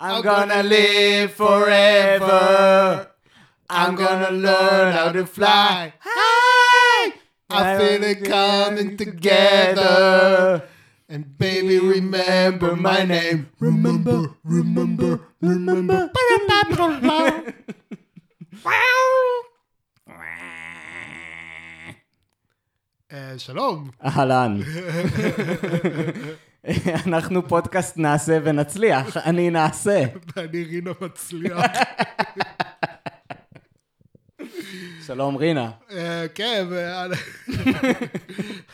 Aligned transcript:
I'm 0.00 0.21
gonna 0.23 0.63
live 0.63 1.31
forever. 1.33 3.07
I'm 3.69 3.95
gonna 3.95 4.31
learn 4.31 4.93
how 4.93 5.11
to 5.11 5.25
fly. 5.25 5.93
High! 5.99 7.13
I 7.49 7.77
feel 7.77 8.03
it 8.03 8.23
coming 8.23 8.97
together. 8.97 10.63
And 11.07 11.37
baby, 11.37 11.79
remember 11.79 12.75
my 12.75 13.03
name. 13.03 13.49
Remember, 13.59 14.35
remember, 14.43 15.19
remember. 15.41 16.09
אה, 23.11 23.33
שלום. 23.37 23.89
אהלן. 24.05 24.61
אנחנו 27.07 27.47
פודקאסט 27.47 27.97
נעשה 27.97 28.39
ונצליח, 28.43 29.17
אני 29.17 29.49
נעשה. 29.49 30.03
ואני 30.35 30.63
רינה 30.63 30.91
מצליח. 31.01 31.65
שלום 35.07 35.35
רינה. 35.35 35.71
אה, 35.91 36.25
כן, 36.35 36.67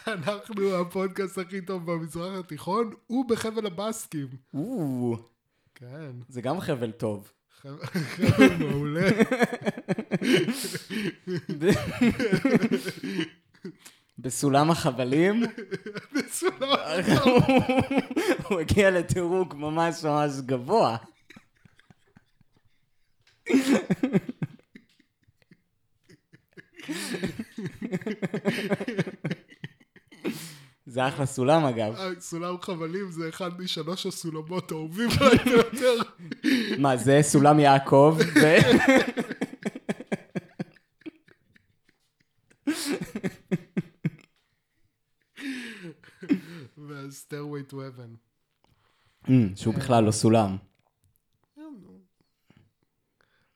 אנחנו 0.07 0.81
הפודקאסט 0.81 1.37
הכי 1.37 1.61
טוב 1.61 1.91
במזרח 1.91 2.39
התיכון, 2.39 2.93
ובחבל 3.09 3.65
הבאסקים. 3.65 4.27
כן, 5.75 6.11
זה 6.29 6.41
גם 6.41 6.59
חבל 6.59 6.91
טוב. 6.91 7.31
חבל 7.53 8.55
מעולה. 8.59 9.09
בסולם 14.19 14.71
החבלים, 14.71 15.43
בסולם. 16.13 16.77
הוא 18.49 18.59
הגיע 18.59 18.91
לדירוג 18.91 19.53
ממש 19.57 20.03
ממש 20.03 20.31
גבוה. 20.45 20.97
זה 30.85 31.07
אחלה 31.07 31.25
סולם 31.25 31.65
אגב. 31.65 31.95
אה, 31.95 32.09
סולם 32.19 32.55
חבלים 32.61 33.11
זה 33.11 33.29
אחד 33.29 33.61
משלוש 33.61 34.05
הסולמות 34.05 34.71
האהובים 34.71 35.09
עליי 35.19 35.37
ביותר. 35.45 35.95
מה, 36.77 36.97
זה 36.97 37.19
סולם 37.21 37.59
יעקב? 37.59 38.17
ו... 46.87 46.93
וה-Stairway 46.93 47.71
to 47.71 47.75
Heaven. 47.75 48.17
Mm, 49.27 49.31
שהוא 49.55 49.73
בכלל 49.73 50.03
לא 50.03 50.11
סולם. 50.11 50.57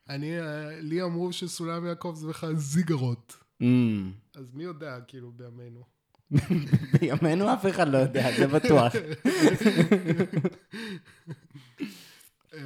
אני, 0.08 0.40
אה, 0.40 0.80
לי 0.80 1.02
אמרו 1.02 1.32
שסולם 1.32 1.86
יעקב 1.86 2.14
זה 2.16 2.28
בכלל 2.28 2.56
זיגרות. 2.56 3.36
Mm. 3.62 3.64
אז 4.34 4.54
מי 4.54 4.64
יודע, 4.64 4.98
כאילו, 5.08 5.32
בימינו. 5.32 5.84
בימינו 7.00 7.52
אף 7.54 7.66
אחד 7.66 7.88
לא 7.88 7.98
יודע, 7.98 8.30
זה 8.38 8.46
בטוח. 8.46 8.92
אה, 12.54 12.58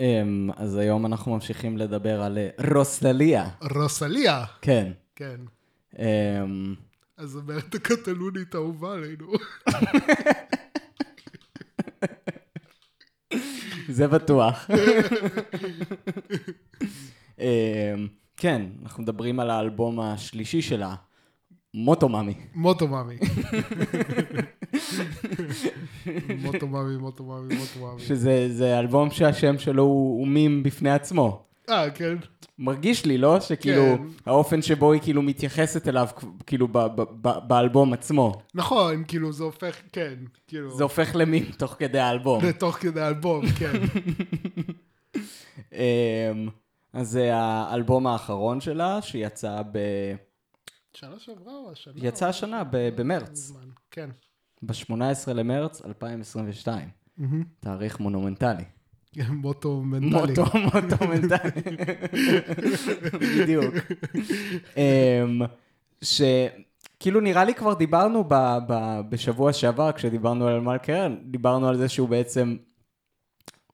אמ, 0.00 0.50
אז 0.56 0.76
היום 0.76 1.06
אנחנו 1.06 1.34
ממשיכים 1.34 1.78
לדבר 1.78 2.22
על 2.22 2.38
אה, 2.38 2.48
רוסלליה. 2.74 3.48
רוסליה. 3.74 4.44
כן. 4.62 4.92
כן. 5.16 5.40
אז 7.20 7.36
אומרת 7.36 7.74
הקטלונית 7.74 8.54
האהובה 8.54 8.94
עלינו. 8.94 9.32
זה 13.88 14.08
בטוח. 14.08 14.70
אמ, 17.38 17.44
כן, 18.36 18.62
אנחנו 18.82 19.02
מדברים 19.02 19.40
על 19.40 19.50
האלבום 19.50 20.00
השלישי 20.00 20.62
שלה, 20.62 20.94
מוטומאמי. 21.74 22.34
מוטומאמי. 22.54 23.18
מוטומאמי, 26.42 26.96
מוטומאמי, 26.96 27.54
מוטומאמי. 27.54 28.00
שזה 28.00 28.48
זה 28.52 28.78
אלבום 28.78 29.10
שהשם 29.10 29.58
שלו 29.58 29.82
הוא 29.82 30.28
מים 30.28 30.62
בפני 30.62 30.90
עצמו. 30.90 31.46
אה, 31.70 31.90
כן. 31.90 32.16
מרגיש 32.60 33.06
לי, 33.06 33.18
לא? 33.18 33.40
שכאילו, 33.40 33.82
כן. 33.96 34.02
האופן 34.26 34.62
שבו 34.62 34.92
היא 34.92 35.00
כאילו 35.00 35.22
מתייחסת 35.22 35.88
אליו, 35.88 36.08
כאילו, 36.46 36.68
ב- 36.68 36.78
ב- 36.78 37.28
ב- 37.28 37.48
באלבום 37.48 37.92
עצמו. 37.92 38.32
נכון, 38.54 39.04
כאילו, 39.08 39.32
זה 39.32 39.44
הופך, 39.44 39.76
כן, 39.92 40.14
כאילו, 40.46 40.76
זה 40.76 40.82
הופך 40.82 41.10
למים 41.14 41.44
תוך 41.58 41.76
כדי 41.78 41.98
האלבום. 41.98 42.44
לתוך 42.48 42.76
כדי 42.76 43.00
האלבום, 43.00 43.46
כן. 43.46 43.72
אמ, 45.72 46.48
אז 46.92 47.08
זה 47.10 47.30
האלבום 47.34 48.06
האחרון 48.06 48.60
שלה, 48.60 49.02
שיצא 49.02 49.62
ב... 49.72 49.78
שנה 50.94 51.18
שעברה 51.18 51.52
או 51.52 51.70
השנה? 51.72 51.94
יצא 51.96 52.26
השנה, 52.28 52.64
ב- 52.64 52.88
במרץ. 52.96 53.34
זמן, 53.34 53.68
כן. 53.90 54.10
ב-18 54.62 54.92
למרץ 55.34 55.82
2022. 55.84 56.88
תאריך 57.60 58.00
מונומנטלי. 58.00 58.64
מוטו 59.16 59.82
מנטלי. 59.82 60.10
מוטו, 60.10 60.44
מוטו 60.58 61.06
מנטלי. 61.08 61.62
בדיוק. 63.42 63.74
אמ, 64.76 65.40
שכאילו 66.02 67.20
נראה 67.20 67.44
לי 67.44 67.54
כבר 67.54 67.74
דיברנו 67.74 68.24
ב, 68.28 68.34
ב, 68.68 69.00
בשבוע 69.08 69.52
שעבר, 69.52 69.92
כשדיברנו 69.92 70.46
על 70.46 70.60
מלכה 70.60 70.84
קרן, 70.84 71.16
דיברנו 71.24 71.68
על 71.68 71.76
זה 71.76 71.88
שהוא 71.88 72.08
בעצם 72.08 72.56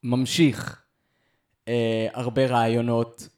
ממשיך 0.05 0.83
אה, 1.69 2.07
הרבה 2.13 2.47
רעיונות, 2.47 3.29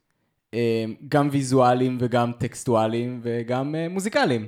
אה, 0.54 0.84
גם 1.08 1.28
ויזואליים 1.32 1.98
וגם 2.00 2.32
טקסטואליים 2.38 3.20
וגם 3.22 3.74
אה, 3.74 3.88
מוזיקליים, 3.88 4.46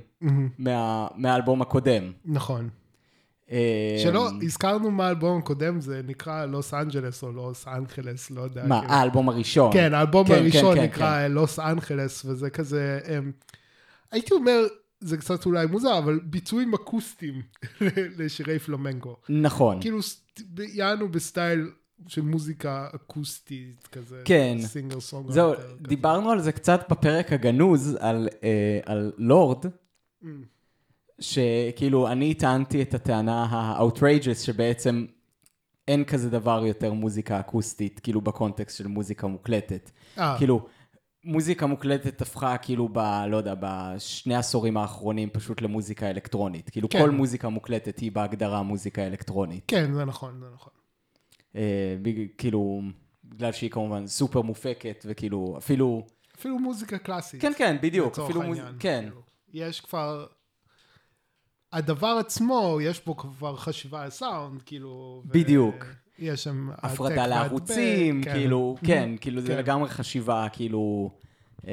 מה, 0.59 1.09
מהאלבום 1.17 1.63
הקודם. 1.63 2.13
נכון. 2.25 2.69
אה, 3.51 3.97
שלא, 4.03 4.31
הזכרנו 4.43 4.91
מה 4.91 5.07
האלבום 5.07 5.39
הקודם, 5.39 5.81
זה 5.81 6.01
נקרא 6.07 6.45
לוס 6.47 6.75
אנג'לס 6.75 7.23
או 7.23 7.33
לוס 7.33 7.69
אנג'לס, 7.69 8.31
לא 8.31 8.41
יודע. 8.41 8.67
מה, 8.67 8.81
כאילו. 8.81 8.93
האלבום 8.95 9.29
הראשון. 9.29 9.73
כן, 9.73 9.95
האלבום 9.95 10.27
כן, 10.27 10.35
הראשון 10.35 10.75
כן, 10.75 10.81
כן, 10.81 10.87
נקרא 10.87 11.27
לוס 11.27 11.59
אנג'לס, 11.59 12.25
וזה 12.25 12.51
כזה, 12.51 13.01
אמ, 13.09 13.33
הייתי 14.13 14.35
אומר, 14.35 14.61
זה 15.01 15.17
קצת 15.17 15.47
אולי 15.47 15.67
מוזר, 15.67 15.99
אבל 15.99 16.21
ביצועים 16.25 16.75
אקוסטיים 16.75 17.43
לשירי 18.19 18.59
פלמנקו. 18.59 19.17
נכון. 19.29 19.81
כאילו, 19.81 19.99
יענו 20.59 21.09
בסטייל 21.09 21.71
של 22.09 22.23
מוזיקה 22.23 22.89
אקוסטית, 22.95 23.89
כזה. 23.93 24.23
כן. 24.25 24.57
singer 24.61 25.01
song. 25.01 25.31
זהו, 25.31 25.53
דיברנו 25.81 26.31
על 26.31 26.41
זה 26.41 26.53
קצת 26.53 26.81
בפרק 26.91 27.33
הגנוז, 27.33 27.97
על, 28.01 28.29
אה, 28.43 28.81
על 28.85 29.13
לורד, 29.19 29.65
Mm. 30.23 30.27
שכאילו, 31.21 32.09
אני 32.09 32.35
טענתי 32.35 32.83
את 32.83 32.95
הטענה 32.95 33.45
ה-outrageous, 33.45 34.45
שבעצם 34.45 35.07
אין 35.89 36.05
כזה 36.05 36.31
דבר 36.31 36.63
יותר 36.67 36.93
מוזיקה 36.93 37.41
אקוסטית, 37.41 38.01
כאילו 38.01 38.21
בקונטקסט 38.21 38.79
של 38.79 38.87
מוזיקה 38.87 39.27
מוקלטת. 39.27 39.91
אה, 40.19 40.35
כאילו, 40.39 40.67
מוזיקה 41.25 41.67
מוקלטת 41.67 42.23
הפכה 42.23 42.57
כאילו 42.59 42.89
ב... 42.93 42.99
לא 43.29 43.37
יודע, 43.37 43.55
בשני 43.61 44.35
העשורים 44.35 44.77
האחרונים 44.77 45.31
פשוט 45.31 45.63
למוזיקה 45.63 46.11
אלקטרונית. 46.11 46.71
כאילו, 46.71 46.89
כן. 46.89 46.99
כל 46.99 47.11
מוזיקה 47.11 47.49
מוקלטת 47.49 47.99
היא 47.99 48.13
בהגדרה 48.13 48.63
מוזיקה 48.63 49.07
אלקטרונית. 49.07 49.65
כן, 49.69 49.93
זה 49.93 50.05
נכון, 50.05 50.41
זה 50.41 50.47
נכון. 50.55 50.73
אה, 51.57 51.97
בג- 52.03 52.27
כאילו, 52.39 52.81
בגלל 53.25 53.53
שהיא 53.53 53.71
כמובן 53.71 54.07
סופר 54.07 54.41
מופקת, 54.41 55.05
וכאילו, 55.09 55.55
אפילו... 55.59 56.07
אפילו 56.39 56.59
מוזיקה 56.59 56.99
קלאסית. 56.99 57.43
כן, 57.43 57.53
כן, 57.59 57.77
בדיוק. 57.83 58.13
לצורך 58.13 58.31
אפילו 58.31 58.43
מוז... 58.43 58.59
העניין, 58.59 58.77
כן, 58.79 59.01
כאילו. 59.09 59.23
יש 59.53 59.81
כבר... 59.81 60.27
הדבר 61.73 62.17
עצמו, 62.21 62.79
יש 62.83 63.05
בו 63.07 63.17
כבר 63.17 63.57
חשיבה 63.57 64.03
על 64.03 64.11
סאונד, 64.11 64.63
כאילו... 64.63 65.23
ו- 65.27 65.33
בדיוק. 65.33 65.85
יש 66.19 66.45
שם... 66.45 66.71
הפרדה 66.73 67.27
לערוצים, 67.27 68.23
כן. 68.23 68.33
כאילו, 68.33 68.77
כן, 68.85 69.11
כאילו 69.21 69.41
זה 69.41 69.49
כן. 69.49 69.59
לגמרי 69.59 69.89
חשיבה, 69.89 70.47
כאילו, 70.53 71.11
אה, 71.69 71.73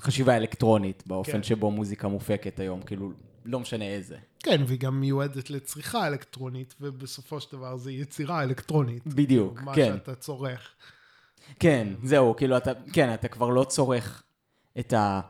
חשיבה 0.00 0.36
אלקטרונית, 0.36 1.02
באופן 1.06 1.32
כן. 1.32 1.42
שבו 1.42 1.70
מוזיקה 1.70 2.08
מופקת 2.08 2.60
היום, 2.60 2.82
כאילו, 2.82 3.12
לא 3.44 3.60
משנה 3.60 3.84
איזה. 3.84 4.16
כן, 4.38 4.62
והיא 4.66 4.78
גם 4.80 5.00
מיועדת 5.00 5.50
לצריכה 5.50 6.06
אלקטרונית, 6.06 6.74
ובסופו 6.80 7.40
של 7.40 7.56
דבר 7.56 7.76
זה 7.76 7.92
יצירה 7.92 8.42
אלקטרונית. 8.42 9.06
בדיוק, 9.06 9.60
מה 9.60 9.74
כן. 9.74 9.92
שאתה 9.92 10.14
צורך. 10.14 10.74
כן, 11.58 11.88
זהו, 12.02 12.36
כאילו, 12.36 12.56
אתה, 12.56 12.72
כן, 12.92 13.14
אתה 13.14 13.28
כבר 13.28 13.48
לא 13.48 13.64
צורך 13.64 14.22
את 14.78 14.92
ה... 14.92 15.20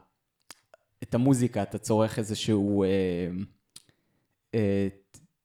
את 1.03 1.15
המוזיקה, 1.15 1.63
אתה 1.63 1.79
צורך 1.79 2.19
איזשהו... 2.19 2.85
אה, 2.85 2.89
אה, 4.55 4.89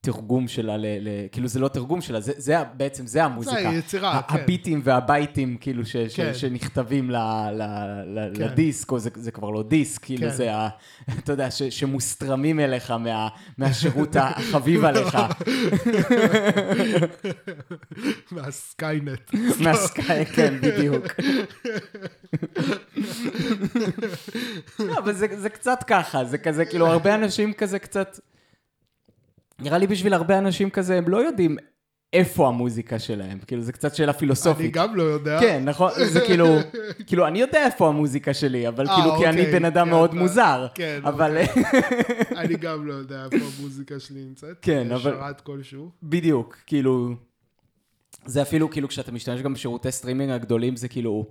התרגום 0.04 0.48
שלה, 0.48 0.78
ל, 0.78 0.86
ל, 0.86 1.08
כאילו 1.32 1.48
זה 1.48 1.60
לא 1.60 1.68
תרגום 1.68 2.02
שלה, 2.02 2.20
זה, 2.22 2.34
זה 2.38 2.56
בעצם, 2.78 3.08
זה 3.08 3.24
המוזיקה. 3.24 3.70
היצירה, 3.70 4.12
ה- 4.18 4.22
כן. 4.22 4.36
הביטים 4.40 4.82
והבייטים, 4.84 5.58
כאילו, 5.62 5.86
ש, 5.86 5.98
ש, 5.98 6.16
כן. 6.16 6.34
שנכתבים 6.34 7.12
ל, 7.12 7.16
ל, 7.52 7.62
ל, 8.06 8.36
כן. 8.36 8.44
לדיסק, 8.44 8.92
או 8.92 9.00
זה, 9.00 9.10
זה 9.16 9.32
כבר 9.32 9.50
לא 9.50 9.64
דיסק, 9.64 10.06
כאילו 10.06 10.22
כן. 10.22 10.30
זה 10.36 10.56
ה... 10.56 10.70
אתה 11.20 11.34
יודע, 11.34 11.52
ש, 11.52 11.64
שמוסתרמים 11.64 12.60
אליך 12.60 12.92
מה, 12.92 13.28
מהשירות 13.58 14.16
החביב 14.16 14.86
עליך, 14.86 15.18
מהסקיינט. 18.32 19.32
מהסקאי, 19.60 20.26
כן, 20.26 20.54
בדיוק. 20.62 21.06
לא, 24.80 24.98
אבל 24.98 25.14
זה, 25.14 25.28
זה 25.38 25.50
קצת 25.50 25.84
ככה, 25.88 26.26
זה 26.26 26.38
כזה, 26.38 26.66
כאילו, 26.66 26.88
הרבה 26.88 27.16
אנשים 27.16 27.54
כזה 27.54 27.80
קצת... 27.80 28.20
נראה 29.62 29.78
לי 29.78 29.88
בשביל 29.88 30.14
הרבה 30.14 30.38
אנשים 30.38 30.70
כזה, 30.70 30.98
הם 30.98 31.10
לא 31.10 31.18
יודעים 31.18 31.58
איפה 32.14 32.48
המוזיקה 32.48 33.00
שלהם. 33.00 33.40
כאילו, 33.48 33.62
זה 33.62 33.72
קצת 33.72 33.96
שאלה 33.96 34.12
אני 34.12 34.20
פילוסופית. 34.20 34.74
גם 34.74 34.96
לא 34.96 35.04
יודע. 35.04 35.40
כן, 35.40 35.64
נכון, 35.66 35.92
זה 36.06 36.22
כאילו, 36.28 36.46
כאילו, 37.08 37.28
אני 37.28 37.40
יודע 37.42 37.66
איפה 37.66 37.88
המוזיקה 37.88 38.34
שלי, 38.34 38.68
אבל 38.68 38.88
אה, 38.90 38.96
כאילו, 38.96 39.18
כי 39.18 39.28
אני 39.28 39.42
אוקיי, 39.42 39.54
בן 39.60 39.66
אדם 39.66 39.86
כן, 39.86 39.92
מאוד 39.92 40.10
אתה- 40.10 40.20
מוזר. 40.20 40.68
כן, 40.76 41.00
אבל, 41.04 41.38
אני 42.42 42.56
גם 42.56 42.88
לא 42.88 42.94
יודע 42.94 43.26
איפה 43.32 43.46
המוזיקה 43.60 44.00
שלי 44.00 44.24
נמצאת. 44.24 44.58
כן, 44.62 44.92
אבל- 44.92 45.12
שרת 45.20 45.42
כלשהו. 45.42 45.90
בדיוק, 46.04 46.58
כאילו, 46.68 47.10
זה 48.26 48.42
אפילו 48.42 48.70
כאילו 48.70 48.88
כשאתה 48.88 49.12
משתמש 49.12 49.42
גם 49.42 49.54
בשירותי 49.54 49.92
סטרימינג 49.92 50.32
הגדולים, 50.32 50.76
זה 50.76 50.88
כאילו, 50.88 51.26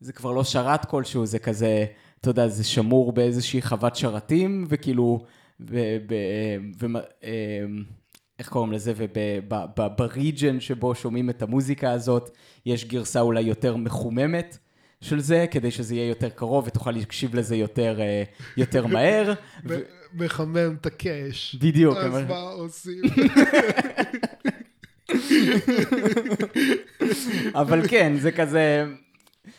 זה 0.00 0.12
כבר 0.12 0.32
לא 0.32 0.44
שרת 0.44 0.84
כלשהו, 0.84 1.26
זה 1.26 1.38
כזה, 1.38 1.84
אתה 2.20 2.30
יודע, 2.30 2.48
זה 2.48 2.64
שמור 2.64 3.12
באיזושהי 3.12 3.62
חוות 3.62 3.96
שרתים, 3.96 4.66
וכאילו, 4.68 5.24
איך 8.38 8.48
קוראים 8.48 8.72
לזה, 8.72 8.92
וב 8.96 9.37
region 9.37 10.60
שבו 10.60 10.94
שומעים 10.94 11.30
את 11.30 11.42
המוזיקה 11.42 11.90
הזאת, 11.90 12.30
יש 12.66 12.84
גרסה 12.84 13.20
אולי 13.20 13.40
יותר 13.40 13.76
מחוממת. 13.76 14.58
של 15.02 15.20
זה, 15.20 15.46
כדי 15.50 15.70
שזה 15.70 15.94
יהיה 15.94 16.08
יותר 16.08 16.28
קרוב 16.28 16.64
ותוכל 16.66 16.90
להקשיב 16.90 17.34
לזה 17.34 17.56
יותר, 17.56 18.00
אה, 18.00 18.22
יותר 18.56 18.86
מהר. 18.86 19.32
ו- 19.68 19.80
מחמם 20.14 20.76
את 20.80 20.86
הקאש. 20.86 21.54
בדיוק, 21.54 21.96
אז 21.96 22.06
אבל- 22.06 22.24
מה 22.28 22.38
עושים? 22.40 23.02
אבל 27.54 27.88
כן, 27.88 28.12
זה 28.18 28.32
כזה, 28.32 28.84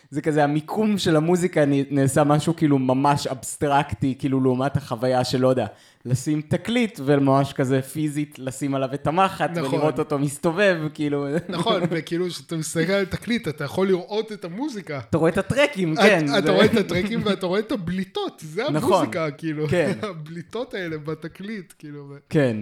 זה 0.09 0.21
כזה, 0.21 0.43
המיקום 0.43 0.97
של 0.97 1.15
המוזיקה 1.15 1.63
נעשה 1.91 2.23
משהו 2.23 2.55
כאילו 2.55 2.79
ממש 2.79 3.27
אבסטרקטי, 3.27 4.15
כאילו 4.19 4.41
לעומת 4.41 4.77
החוויה 4.77 5.23
של, 5.23 5.41
לא 5.41 5.47
יודע, 5.47 5.65
לשים 6.05 6.41
תקליט 6.41 6.99
וממש 7.05 7.53
כזה 7.53 7.81
פיזית 7.81 8.39
לשים 8.39 8.75
עליו 8.75 8.89
את 8.93 9.07
המחט 9.07 9.49
נכון. 9.57 9.73
ולראות 9.73 9.99
אותו 9.99 10.19
מסתובב, 10.19 10.77
כאילו, 10.93 11.25
נכון, 11.49 11.81
וכאילו 11.89 12.27
כשאתה 12.29 12.55
מסתכל 12.57 12.91
על 12.91 13.05
תקליט, 13.05 13.47
אתה 13.47 13.63
יכול 13.63 13.87
לראות 13.87 14.31
את 14.31 14.45
המוזיקה. 14.45 14.99
אתה 15.09 15.17
רואה 15.17 15.31
את 15.31 15.37
הטרקים, 15.37 15.95
כן. 15.95 16.25
אתה 16.37 16.45
זה- 16.45 16.51
רואה 16.51 16.65
את 16.65 16.75
הטרקים 16.75 17.19
ואתה 17.25 17.45
רואה 17.45 17.59
את 17.59 17.71
הבליטות, 17.71 18.41
זה 18.45 18.63
נכון. 18.71 18.93
המוזיקה, 18.93 19.31
כאילו. 19.31 19.67
כן. 19.67 19.97
הבליטות 20.09 20.73
האלה 20.73 20.97
בתקליט, 20.97 21.73
כאילו. 21.79 22.13
כן, 22.29 22.57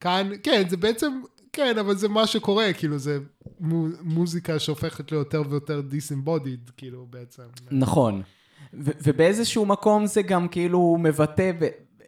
כאן, 0.00 0.30
כן, 0.42 0.62
זה 0.68 0.76
בעצם, 0.76 1.20
כן, 1.52 1.78
אבל 1.78 1.96
זה 1.96 2.08
מה 2.08 2.26
שקורה, 2.26 2.72
כאילו, 2.72 2.98
זה 2.98 3.18
מו- 3.60 3.88
מוזיקה 4.02 4.58
שהופכת 4.58 5.12
ליותר 5.12 5.42
ויותר 5.50 5.80
דיסאמבודיד, 5.80 6.70
כאילו, 6.76 7.06
בעצם. 7.10 7.42
נכון. 7.70 8.22
ובאיזשהו 8.76 9.66
מקום 9.66 10.06
זה 10.06 10.22
גם 10.22 10.48
כאילו 10.48 10.96
מבטא 11.00 11.50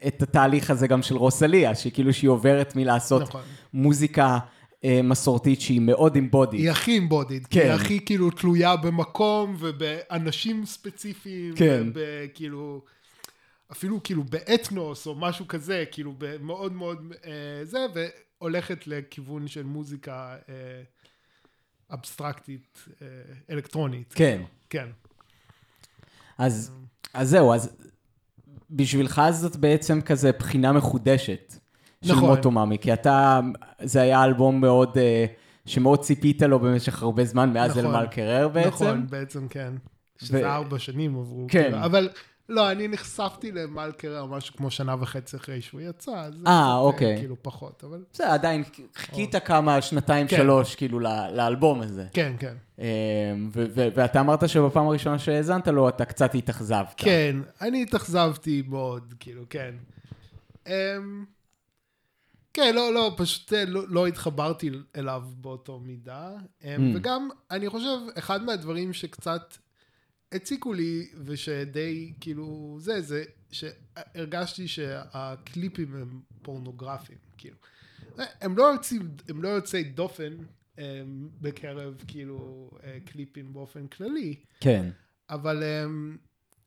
את 0.07 0.23
התהליך 0.23 0.71
הזה 0.71 0.87
גם 0.87 1.03
של 1.03 1.17
רוסליה, 1.17 1.75
שכאילו 1.75 2.13
שהיא 2.13 2.31
עוברת 2.31 2.77
מלעשות 2.77 3.23
נכון. 3.23 3.43
מוזיקה 3.73 4.39
אה, 4.85 5.01
מסורתית 5.05 5.61
שהיא 5.61 5.81
מאוד 5.81 6.15
אימבודית. 6.15 6.61
היא 6.61 6.71
הכי 6.71 6.91
אימבודיד, 6.91 7.47
כן. 7.47 7.61
היא 7.61 7.71
הכי 7.71 8.05
כאילו 8.05 8.31
תלויה 8.31 8.77
במקום 8.77 9.57
ובאנשים 9.59 10.67
ספציפיים, 10.67 11.55
כן. 11.57 11.87
וכאילו, 11.95 12.85
אפילו 13.73 14.03
כאילו 14.03 14.25
באתנוס 14.25 15.07
או 15.07 15.15
משהו 15.15 15.49
כזה, 15.49 15.85
כאילו 15.91 16.15
מאוד 16.41 16.73
מאוד 16.73 17.13
אה, 17.25 17.65
זה, 17.65 17.87
והולכת 17.95 18.87
לכיוון 18.87 19.49
של 19.49 19.63
מוזיקה 19.63 20.37
אה, 20.49 20.55
אבסטרקטית, 21.91 22.85
אה, 23.03 23.07
אלקטרונית. 23.51 24.13
כן. 24.17 24.43
כן. 24.71 24.89
אז, 26.39 26.73
אז 27.15 27.29
זהו, 27.29 27.55
אז 27.55 27.77
בשבילך 28.71 29.23
זאת 29.31 29.57
בעצם 29.57 30.01
כזה 30.01 30.33
בחינה 30.33 30.73
מחודשת 30.73 31.55
של 32.05 32.13
נכון. 32.13 32.31
מוטומאמי, 32.31 32.79
כי 32.79 32.93
אתה, 32.93 33.41
זה 33.83 34.01
היה 34.01 34.25
אלבום 34.25 34.61
מאוד, 34.61 34.99
אה, 34.99 35.27
שמאוד 35.67 36.01
ציפית 36.01 36.43
לו 36.43 36.59
במשך 36.59 37.03
הרבה 37.03 37.25
זמן, 37.25 37.53
מאז 37.53 37.71
נכון. 37.71 37.85
אלמל 37.85 38.07
קרר 38.07 38.49
בעצם. 38.49 38.69
נכון, 38.69 39.07
בעצם 39.11 39.49
כן. 39.49 39.73
שזה 40.19 40.53
ארבע 40.55 40.79
שנים 40.79 41.19
עברו. 41.19 41.47
כן. 41.49 41.63
כאילו, 41.63 41.85
אבל 41.85 42.09
לא, 42.49 42.71
אני 42.73 42.89
נחשפתי 42.89 43.53
למלקר 43.53 44.25
משהו 44.27 44.57
כמו 44.57 44.71
שנה 44.71 44.95
וחצי 45.01 45.37
אחרי 45.37 45.61
שהוא 45.61 45.81
יצא, 45.81 46.11
אז 46.11 46.35
אה, 46.35 46.41
קצת, 46.41 46.79
אוקיי. 46.79 47.17
כאילו 47.19 47.37
פחות, 47.43 47.85
אבל 47.85 48.05
בסדר, 48.13 48.27
עדיין 48.27 48.63
חיכית 48.95 49.35
כמה, 49.45 49.83
שנתיים, 49.83 50.27
כן. 50.29 50.37
שלוש, 50.37 50.75
כאילו, 50.75 51.01
לאלבום 51.33 51.81
הזה. 51.81 52.07
כן, 52.13 52.33
כן. 52.39 52.55
ו- 53.53 53.67
ואתה 53.95 54.21
אמרת 54.21 54.49
שבפעם 54.49 54.87
הראשונה 54.87 55.19
שהאזנת 55.19 55.69
לו, 55.69 55.89
אתה 55.89 56.05
קצת 56.05 56.35
התאכזבת. 56.35 56.95
כן, 56.97 57.37
אני 57.61 57.83
התאכזבתי 57.83 58.63
מאוד, 58.69 59.15
כאילו, 59.21 59.43
כן. 59.51 59.75
אמ, 60.67 61.25
כן, 62.55 62.75
לא, 62.75 62.95
לא, 62.95 63.15
פשוט 63.17 63.53
אה, 63.53 63.65
לא, 63.65 63.83
לא 63.89 64.07
התחברתי 64.07 64.71
אליו 64.97 65.23
באותו 65.37 65.79
מידה. 65.79 66.31
אמ, 66.65 66.71
Mm. 66.77 66.97
וגם, 66.97 67.29
אני 67.51 67.69
חושב, 67.69 67.97
אחד 68.19 68.43
מהדברים 68.45 68.93
שקצת 68.93 69.57
הציקו 70.37 70.73
לי, 70.73 71.09
ושדי, 71.25 72.13
כאילו, 72.21 72.77
זה, 72.81 73.01
זה, 73.01 73.25
שהרגשתי 73.51 74.69
שהקליפים 74.69 75.95
הם 75.95 76.21
פורנוגרפיים, 76.43 77.19
כאילו. 77.39 77.57
הם 78.41 78.57
לא 78.57 78.63
יוצאים, 78.63 79.09
הם 79.29 79.43
לא 79.43 79.49
יוצאי 79.49 79.85
דופן 79.85 80.37
אמ, 80.79 81.29
בקרב, 81.41 81.95
כאילו, 82.07 82.71
אה, 82.85 82.99
קליפים 83.05 83.53
באופן 83.53 83.87
כללי. 83.87 84.35
כן. 84.61 84.91
אבל 85.31 85.63
um, 85.63 86.19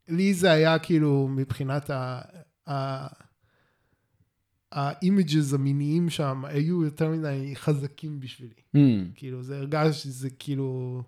לי 0.07 0.33
זה 0.33 0.51
היה 0.51 0.79
כאילו 0.79 1.27
מבחינת 1.27 1.89
ה... 1.89 2.21
ה 2.69 3.07
ה 4.71 4.83
images 4.83 5.53
המיניים 5.53 6.09
שם 6.09 6.45
היו 6.45 6.83
יותר 6.83 7.09
מדי 7.09 7.55
חזקים 7.55 8.19
בשבילי. 8.19 8.53
ממ, 8.75 8.79
כאילו, 9.15 9.43
זה 9.43 9.57
הרגיש 9.57 10.03
שזה 10.03 10.29
כאילו, 10.29 11.01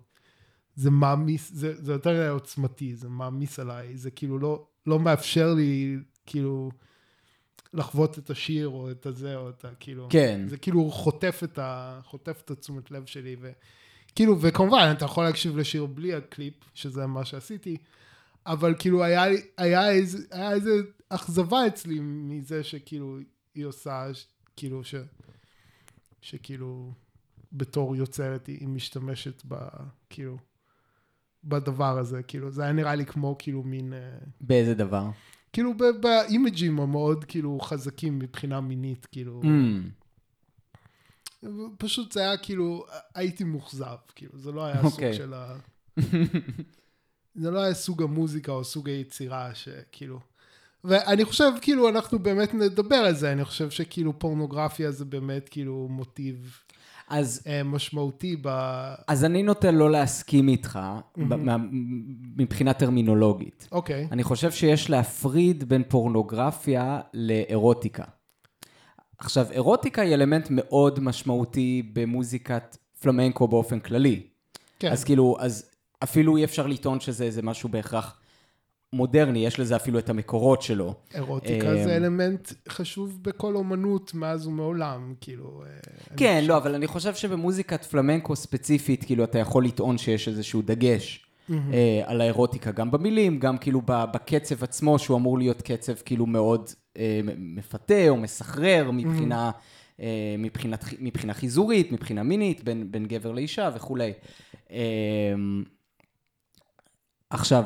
זה 0.74 0.90
מעמיס, 0.90 1.52
זה, 1.52 1.84
זה 1.84 1.92
יותר 1.92 2.10
מדי 2.10 2.28
עוצמתי, 2.28 2.96
זה 2.96 3.08
מעמיס 3.08 3.58
עליי, 3.58 3.96
זה 3.96 4.10
כאילו 4.10 4.38
לא, 4.38 4.66
לא 4.86 4.98
מאפשר 4.98 5.54
לי 5.54 5.98
כאילו 6.26 6.70
לחוות 7.74 8.18
את 8.18 8.30
השיר 8.30 8.68
או 8.68 8.90
את 8.90 9.06
הזה 9.06 9.36
או 9.36 9.50
את 9.50 9.64
ה... 9.64 9.74
כאילו, 9.80 10.06
כן. 10.10 10.46
זה 10.48 10.56
כאילו 10.56 10.90
חוטף 10.90 11.40
את, 11.44 11.58
ה, 11.58 12.00
חוטף 12.04 12.42
את 12.44 12.50
התשומת 12.50 12.90
לב 12.90 13.06
שלי. 13.06 13.36
ו, 13.40 13.50
כאילו, 14.14 14.40
וכמובן, 14.40 14.92
אתה 14.96 15.04
יכול 15.04 15.24
להקשיב 15.24 15.56
לשיר 15.56 15.86
בלי 15.86 16.14
הקליפ, 16.14 16.54
שזה 16.74 17.06
מה 17.06 17.24
שעשיתי, 17.24 17.76
אבל 18.46 18.74
כאילו 18.78 19.04
היה, 19.04 19.24
היה, 19.56 19.90
איזה, 19.90 20.18
היה 20.30 20.52
איזה 20.52 20.70
אכזבה 21.08 21.66
אצלי 21.66 21.98
מזה 22.00 22.64
שכאילו 22.64 23.18
היא 23.54 23.64
עושה, 23.64 24.14
ש- 24.14 24.26
כאילו 24.56 24.84
ש... 24.84 24.94
שכאילו 26.20 26.92
בתור 27.52 27.96
יוצרת 27.96 28.46
היא 28.46 28.68
משתמשת 28.68 29.42
ב... 29.48 29.54
כאילו... 30.10 30.38
בדבר 31.44 31.98
הזה, 31.98 32.22
כאילו, 32.22 32.50
זה 32.50 32.62
היה 32.62 32.72
נראה 32.72 32.94
לי 32.94 33.06
כמו 33.06 33.36
כאילו 33.38 33.62
מין, 33.62 33.92
אה, 33.92 33.98
באיזה 34.40 34.74
דבר? 34.74 35.10
כאילו 35.52 35.72
באימג'ים 36.00 36.80
המאוד 36.80 37.24
כאילו 37.24 37.60
חזקים 37.60 38.18
מבחינה 38.18 38.60
מינית, 38.60 39.06
כאילו, 39.06 39.40
Mm, 39.42 39.46
פשוט 41.78 42.12
זה 42.12 42.20
היה 42.20 42.36
כאילו, 42.36 42.86
הייתי 43.14 43.44
מאוכזב, 43.44 43.96
כאילו, 44.14 44.38
זה 44.38 44.52
לא 44.52 44.64
היה 44.64 44.82
סוג 44.82 44.92
אוקיי. 44.92 45.14
של 45.14 45.34
ה... 45.34 45.56
זה 47.42 47.50
לא 47.50 47.62
היה 47.62 47.74
סוג 47.74 48.02
המוזיקה 48.02 48.52
או 48.52 48.64
סוג 48.64 48.88
היצירה 48.88 49.54
שכאילו... 49.54 50.20
ואני 50.84 51.24
חושב, 51.24 51.52
כאילו, 51.60 51.88
אנחנו 51.88 52.18
באמת 52.18 52.54
נדבר 52.54 52.96
על 52.96 53.14
זה, 53.14 53.32
אני 53.32 53.44
חושב 53.44 53.70
שכאילו 53.70 54.18
פורנוגרפיה 54.18 54.90
זה 54.90 55.04
באמת 55.04 55.48
כאילו 55.48 55.88
מוטיב 55.90 56.58
אז 57.12 57.42
אה, 57.46 57.62
משמעותי 57.62 58.36
ב... 58.42 58.48
אז 59.08 59.24
אני 59.24 59.42
נוטה 59.42 59.70
לא 59.70 59.90
להסכים 59.90 60.48
איתך 60.48 60.78
מה- 61.16 61.56
מבחינה 62.36 62.72
טרמינולוגית. 62.72 63.68
אוקיי, 63.72 64.08
אני 64.12 64.22
חושב 64.22 64.50
שיש 64.50 64.90
להפריד 64.90 65.68
בין 65.68 65.82
פורנוגרפיה 65.88 67.00
לאירוטיקה. 67.14 68.04
עכשיו, 69.18 69.46
אירוטיקה 69.50 70.02
היא 70.02 70.14
אלמנט 70.14 70.46
מאוד 70.50 71.00
משמעותי 71.00 71.90
במוזיקת 71.92 72.76
פלמנקו 73.00 73.48
באופן 73.48 73.80
כללי. 73.80 74.22
כן, 74.78 74.92
אז 74.92 75.04
כאילו, 75.04 75.36
אז 75.40 75.70
אפילו 76.02 76.36
אי 76.36 76.44
אפשר 76.44 76.66
לטעון 76.66 77.00
שזה 77.00 77.24
איזה 77.24 77.42
משהו 77.42 77.68
בהכרח 77.68 78.18
מודרני, 78.92 79.46
יש 79.46 79.60
לזה 79.60 79.76
אפילו 79.76 79.98
את 79.98 80.10
המקורות 80.10 80.62
שלו. 80.62 80.94
אירוטיקה 81.14 81.72
אמ, 81.72 81.84
זה 81.84 81.96
אלמנט 81.96 82.52
חשוב 82.68 83.18
בכל 83.22 83.54
אומנות 83.56 84.14
מאז 84.14 84.46
ומעולם, 84.46 85.14
כאילו... 85.20 85.62
אה, 85.66 85.78
כן, 86.16 86.36
חושב- 86.40 86.48
לא, 86.50 86.56
אבל 86.56 86.74
אני 86.74 86.86
חושב 86.86 87.14
שבמוזיקת 87.14 87.84
פלמנקו 87.84 88.36
ספציפית, 88.36 89.04
כאילו, 89.04 89.24
אתה 89.24 89.38
יכול 89.38 89.64
לטעון 89.64 89.98
שיש 89.98 90.28
איזשהו 90.28 90.62
דגש 90.62 91.26
אה, 91.50 92.02
על 92.04 92.20
האירוטיקה, 92.20 92.70
גם 92.70 92.90
במילים, 92.90 93.38
גם 93.38 93.58
כאילו 93.58 93.80
בקצב 93.86 94.64
עצמו, 94.64 94.98
שהוא 94.98 95.16
אמור 95.16 95.38
להיות 95.38 95.62
קצב 95.62 95.94
כאילו 96.04 96.26
מאוד 96.26 96.70
אה, 96.96 97.20
מפתה 97.38 98.08
או 98.08 98.16
מסחרר 98.16 98.90
מבחינה, 98.92 99.50
אה, 100.00 100.06
מבחינת, 100.38 100.82
חי- 100.82 100.96
מבחינה 101.00 101.34
חיזורית, 101.34 101.92
מבחינה 101.92 102.22
מינית, 102.22 102.64
בין, 102.64 102.90
בין 102.90 103.06
גבר 103.06 103.32
לאישה 103.32 103.70
וכולי. 103.74 104.12
אה, 104.70 104.78
עכשיו, 107.30 107.64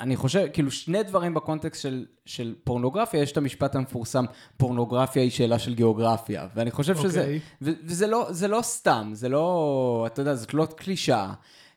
אני 0.00 0.16
חושב, 0.16 0.46
כאילו 0.52 0.70
שני 0.70 1.02
דברים 1.02 1.34
בקונטקסט 1.34 1.82
של, 1.82 2.06
של 2.26 2.54
פורנוגרפיה, 2.64 3.22
יש 3.22 3.32
את 3.32 3.36
המשפט 3.36 3.74
המפורסם, 3.74 4.24
פורנוגרפיה 4.56 5.22
היא 5.22 5.30
שאלה 5.30 5.58
של 5.58 5.74
גיאוגרפיה, 5.74 6.48
ואני 6.54 6.70
חושב 6.70 6.96
שזה, 6.96 7.20
אוקיי. 7.20 7.40
ו- 7.62 7.70
וזה 7.84 8.06
לא, 8.06 8.26
זה 8.30 8.48
לא 8.48 8.62
סתם, 8.62 9.10
זה 9.12 9.28
לא, 9.28 10.04
אתה 10.06 10.20
יודע, 10.20 10.34
זאת 10.34 10.54
לא 10.54 10.66
קלישאה, 10.76 11.32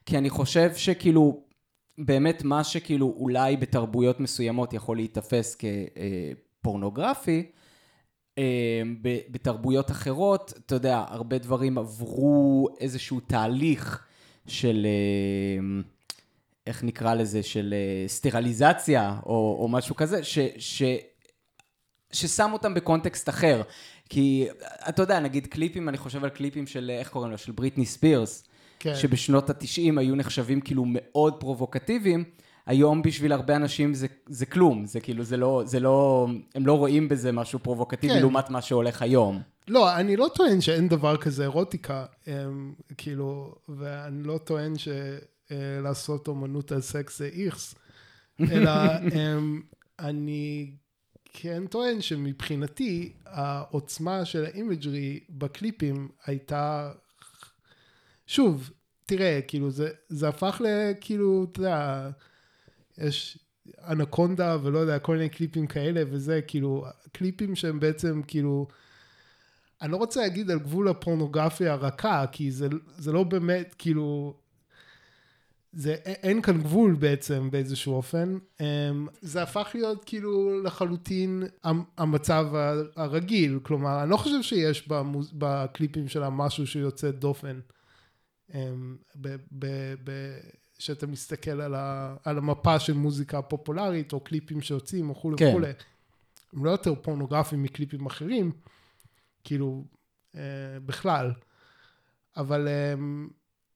כי 0.05 0.17
אני 0.17 0.29
חושב 0.29 0.75
שכאילו, 0.75 1.43
באמת 1.97 2.43
מה 2.43 2.63
שכאילו 2.63 3.13
אולי 3.17 3.57
בתרבויות 3.57 4.19
מסוימות 4.19 4.73
יכול 4.73 4.97
להיתפס 4.97 5.57
כפורנוגרפי, 6.61 7.51
אה, 8.37 8.81
ב- 9.01 9.19
בתרבויות 9.29 9.91
אחרות, 9.91 10.53
אתה 10.65 10.75
יודע, 10.75 11.05
הרבה 11.07 11.37
דברים 11.37 11.77
עברו 11.77 12.67
איזשהו 12.79 13.19
תהליך 13.19 14.03
של, 14.47 14.85
אה, 14.85 15.81
איך 16.71 16.83
נקרא 16.83 17.13
לזה, 17.13 17.43
של 17.43 17.73
אה, 17.73 18.07
סטרליזציה, 18.07 19.15
או, 19.25 19.57
או 19.59 19.67
משהו 19.67 19.95
כזה, 19.95 20.23
ש, 20.23 20.39
ש, 20.57 20.83
ששם 22.11 22.49
אותם 22.53 22.73
בקונטקסט 22.73 23.29
אחר. 23.29 23.61
כי, 24.09 24.47
אתה 24.89 25.01
יודע, 25.01 25.19
נגיד 25.19 25.47
קליפים, 25.47 25.89
אני 25.89 25.97
חושב 25.97 26.23
על 26.23 26.29
קליפים 26.29 26.67
של, 26.67 26.91
אה, 26.93 26.99
איך 26.99 27.09
קוראים 27.09 27.31
לו? 27.31 27.37
של 27.37 27.51
בריטני 27.51 27.85
ספירס, 27.85 28.43
כן. 28.79 28.95
שבשנות 28.95 29.49
ה-90 29.49 29.99
היו 29.99 30.15
נחשבים 30.15 30.61
כאילו 30.61 30.83
מאוד 30.87 31.39
פרובוקטיביים. 31.39 32.23
היום 32.65 33.01
בשביל 33.01 33.31
הרבה 33.31 33.55
אנשים 33.55 33.93
זה, 33.93 34.07
זה 34.29 34.45
כלום, 34.45 34.85
זה 34.85 34.99
כאילו, 34.99 35.23
זה 35.23 35.37
לא, 35.37 35.63
זה 35.65 35.79
לא, 35.79 36.27
הם 36.55 36.67
לא 36.67 36.73
רואים 36.77 37.09
בזה 37.09 37.31
משהו 37.31 37.59
פרובוקטיבי 37.59 38.13
כן. 38.13 38.19
לעומת 38.19 38.49
מה 38.49 38.61
שהולך 38.61 39.01
היום. 39.01 39.41
לא, 39.67 39.95
אני 39.95 40.15
לא 40.15 40.29
טוען 40.35 40.61
שאין 40.61 40.87
דבר 40.87 41.17
כזה 41.17 41.43
אירוטיקה, 41.43 42.05
אמ, 42.27 42.73
כאילו, 42.97 43.55
ואני 43.69 44.23
לא 44.23 44.37
טוען 44.37 44.73
שלעשות 45.51 46.27
אומנות 46.27 46.71
על 46.71 46.81
סקס 46.81 47.19
זה 47.19 47.25
איכס, 47.25 47.75
אלא 48.41 48.71
אמ, 49.15 49.61
אני 49.99 50.71
כן 51.33 51.67
טוען 51.67 52.01
שמבחינתי 52.01 53.13
העוצמה 53.25 54.25
של 54.25 54.45
ה 54.45 54.54
imagery 54.55 55.19
בקליפים 55.29 56.09
הייתה, 56.25 56.91
שוב, 58.27 58.71
תראה, 59.05 59.39
כאילו 59.47 59.71
זה, 59.71 59.89
זה 60.09 60.27
הפך 60.27 60.61
לכאילו, 60.65 61.47
אתה 61.51 61.59
יודע, 61.59 62.09
יש 62.97 63.37
אנקונדה 63.89 64.57
ולא 64.63 64.79
יודע, 64.79 64.99
כל 64.99 65.15
מיני 65.15 65.29
קליפים 65.29 65.67
כאלה 65.67 66.03
וזה, 66.09 66.41
כאילו, 66.41 66.85
קליפים 67.11 67.55
שהם 67.55 67.79
בעצם 67.79 68.21
כאילו, 68.27 68.67
אני 69.81 69.91
לא 69.91 69.97
רוצה 69.97 70.21
להגיד 70.21 70.51
על 70.51 70.59
גבול 70.59 70.87
הפורנוגרפיה 70.87 71.73
הרכה, 71.73 72.25
כי 72.31 72.51
זה, 72.51 72.67
זה 72.97 73.11
לא 73.11 73.23
באמת, 73.23 73.75
כאילו, 73.77 74.40
זה, 75.73 75.93
אין 76.03 76.41
כאן 76.41 76.61
גבול 76.61 76.95
בעצם 76.95 77.51
באיזשהו 77.51 77.93
אופן. 77.93 78.37
אמ, 78.61 79.07
זה 79.21 79.43
הפך 79.43 79.67
להיות 79.73 80.03
כאילו 80.05 80.63
לחלוטין 80.63 81.43
המ- 81.63 81.83
המצב 81.97 82.45
הרגיל, 82.95 83.59
כלומר, 83.63 84.01
אני 84.03 84.09
לא 84.09 84.17
חושב 84.17 84.41
שיש 84.41 84.87
במוז, 84.87 85.31
בקליפים 85.37 86.07
שלה 86.07 86.29
משהו 86.29 86.67
שיוצא 86.67 87.11
דופן. 87.11 87.59
אמ, 88.53 88.97
ב, 89.15 89.35
ב, 89.51 89.65
ב, 90.03 90.11
שאתה 90.79 91.07
מסתכל 91.07 91.61
על, 91.61 91.75
ה, 91.75 92.15
על 92.23 92.37
המפה 92.37 92.79
של 92.79 92.93
מוזיקה 92.93 93.41
פופולרית, 93.41 94.13
או 94.13 94.19
קליפים 94.19 94.61
שיוצאים, 94.61 95.09
או 95.09 95.15
כולי 95.15 95.37
כן. 95.37 95.47
וכולי. 95.49 95.71
הם 96.53 96.65
לא 96.65 96.71
יותר 96.71 96.95
פורנוגרפיים 96.95 97.63
מקליפים 97.63 98.05
אחרים, 98.05 98.51
כאילו, 99.43 99.85
אה, 100.35 100.41
בכלל. 100.85 101.31
אבל, 102.37 102.67
אה, 102.67 102.93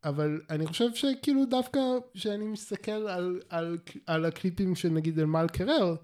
אבל 0.06 0.42
אני 0.50 0.68
חושב 0.68 0.96
שכאילו 0.96 1.46
דווקא 1.46 1.80
כשאני 2.14 2.46
מסתכל 2.46 2.92
על, 2.92 3.40
על, 3.50 3.78
על 4.06 4.26
הקליפים 4.26 4.76
של 4.76 4.90
נגיד 4.90 5.20
אלמל 5.20 5.48
קרר, 5.54 5.96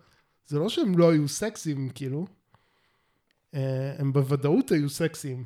זה 0.45 0.59
לא 0.59 0.69
שהם 0.69 0.97
לא 0.97 1.11
היו 1.11 1.27
סקסיים, 1.27 1.89
כאילו. 1.89 2.25
אה, 3.53 3.95
הם 3.97 4.13
בוודאות 4.13 4.71
היו 4.71 4.89
סקסיים. 4.89 5.45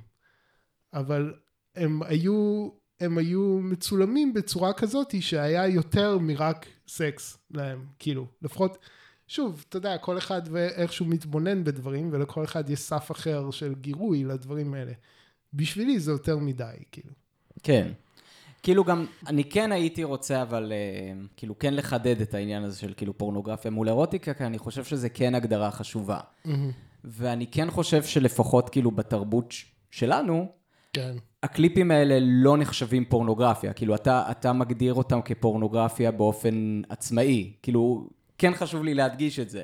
אבל 0.93 1.33
הם 1.75 2.03
היו, 2.03 2.69
הם 2.99 3.17
היו 3.17 3.59
מצולמים 3.63 4.33
בצורה 4.33 4.73
כזאת 4.73 5.21
שהיה 5.21 5.67
יותר 5.67 6.17
מרק 6.17 6.65
סקס 6.87 7.37
להם, 7.51 7.85
כאילו, 7.99 8.27
לפחות, 8.41 8.77
שוב, 9.27 9.65
אתה 9.69 9.77
יודע, 9.77 9.97
כל 9.97 10.17
אחד 10.17 10.41
ואיך 10.51 10.93
שהוא 10.93 11.07
מתבונן 11.07 11.63
בדברים, 11.63 12.09
ולכל 12.13 12.43
אחד 12.43 12.69
יש 12.69 12.79
סף 12.79 13.11
אחר 13.11 13.51
של 13.51 13.75
גירוי 13.75 14.23
לדברים 14.23 14.73
האלה. 14.73 14.93
בשבילי 15.53 15.99
זה 15.99 16.11
יותר 16.11 16.37
מדי, 16.37 16.75
כאילו. 16.91 17.13
כן. 17.63 17.91
כאילו 18.65 18.83
גם, 18.83 19.05
אני 19.27 19.43
כן 19.43 19.71
הייתי 19.71 20.03
רוצה, 20.03 20.41
אבל 20.41 20.71
אה, 20.75 21.25
כאילו 21.37 21.59
כן 21.59 21.73
לחדד 21.73 22.21
את 22.21 22.33
העניין 22.33 22.63
הזה 22.63 22.79
של 22.79 22.93
כאילו 22.97 23.17
פורנוגרפיה 23.17 23.71
מול 23.71 23.87
אירוטיקה, 23.87 24.33
כי 24.33 24.43
אני 24.43 24.57
חושב 24.57 24.83
שזה 24.83 25.09
כן 25.09 25.35
הגדרה 25.35 25.71
חשובה. 25.71 26.19
ואני 27.03 27.47
כן 27.47 27.71
חושב 27.71 28.03
שלפחות 28.03 28.69
כאילו 28.69 28.91
בתרבות 28.91 29.53
שלנו, 29.91 30.47
כן. 30.93 31.15
הקליפים 31.43 31.91
האלה 31.91 32.17
לא 32.21 32.57
נחשבים 32.57 33.05
פורנוגרפיה. 33.05 33.73
כאילו, 33.73 33.95
אתה, 33.95 34.23
אתה 34.31 34.53
מגדיר 34.53 34.93
אותם 34.93 35.21
כפורנוגרפיה 35.21 36.11
באופן 36.11 36.81
עצמאי. 36.89 37.53
כאילו, 37.61 38.09
כן 38.37 38.53
חשוב 38.53 38.83
לי 38.83 38.93
להדגיש 38.93 39.39
את 39.39 39.49
זה. 39.49 39.63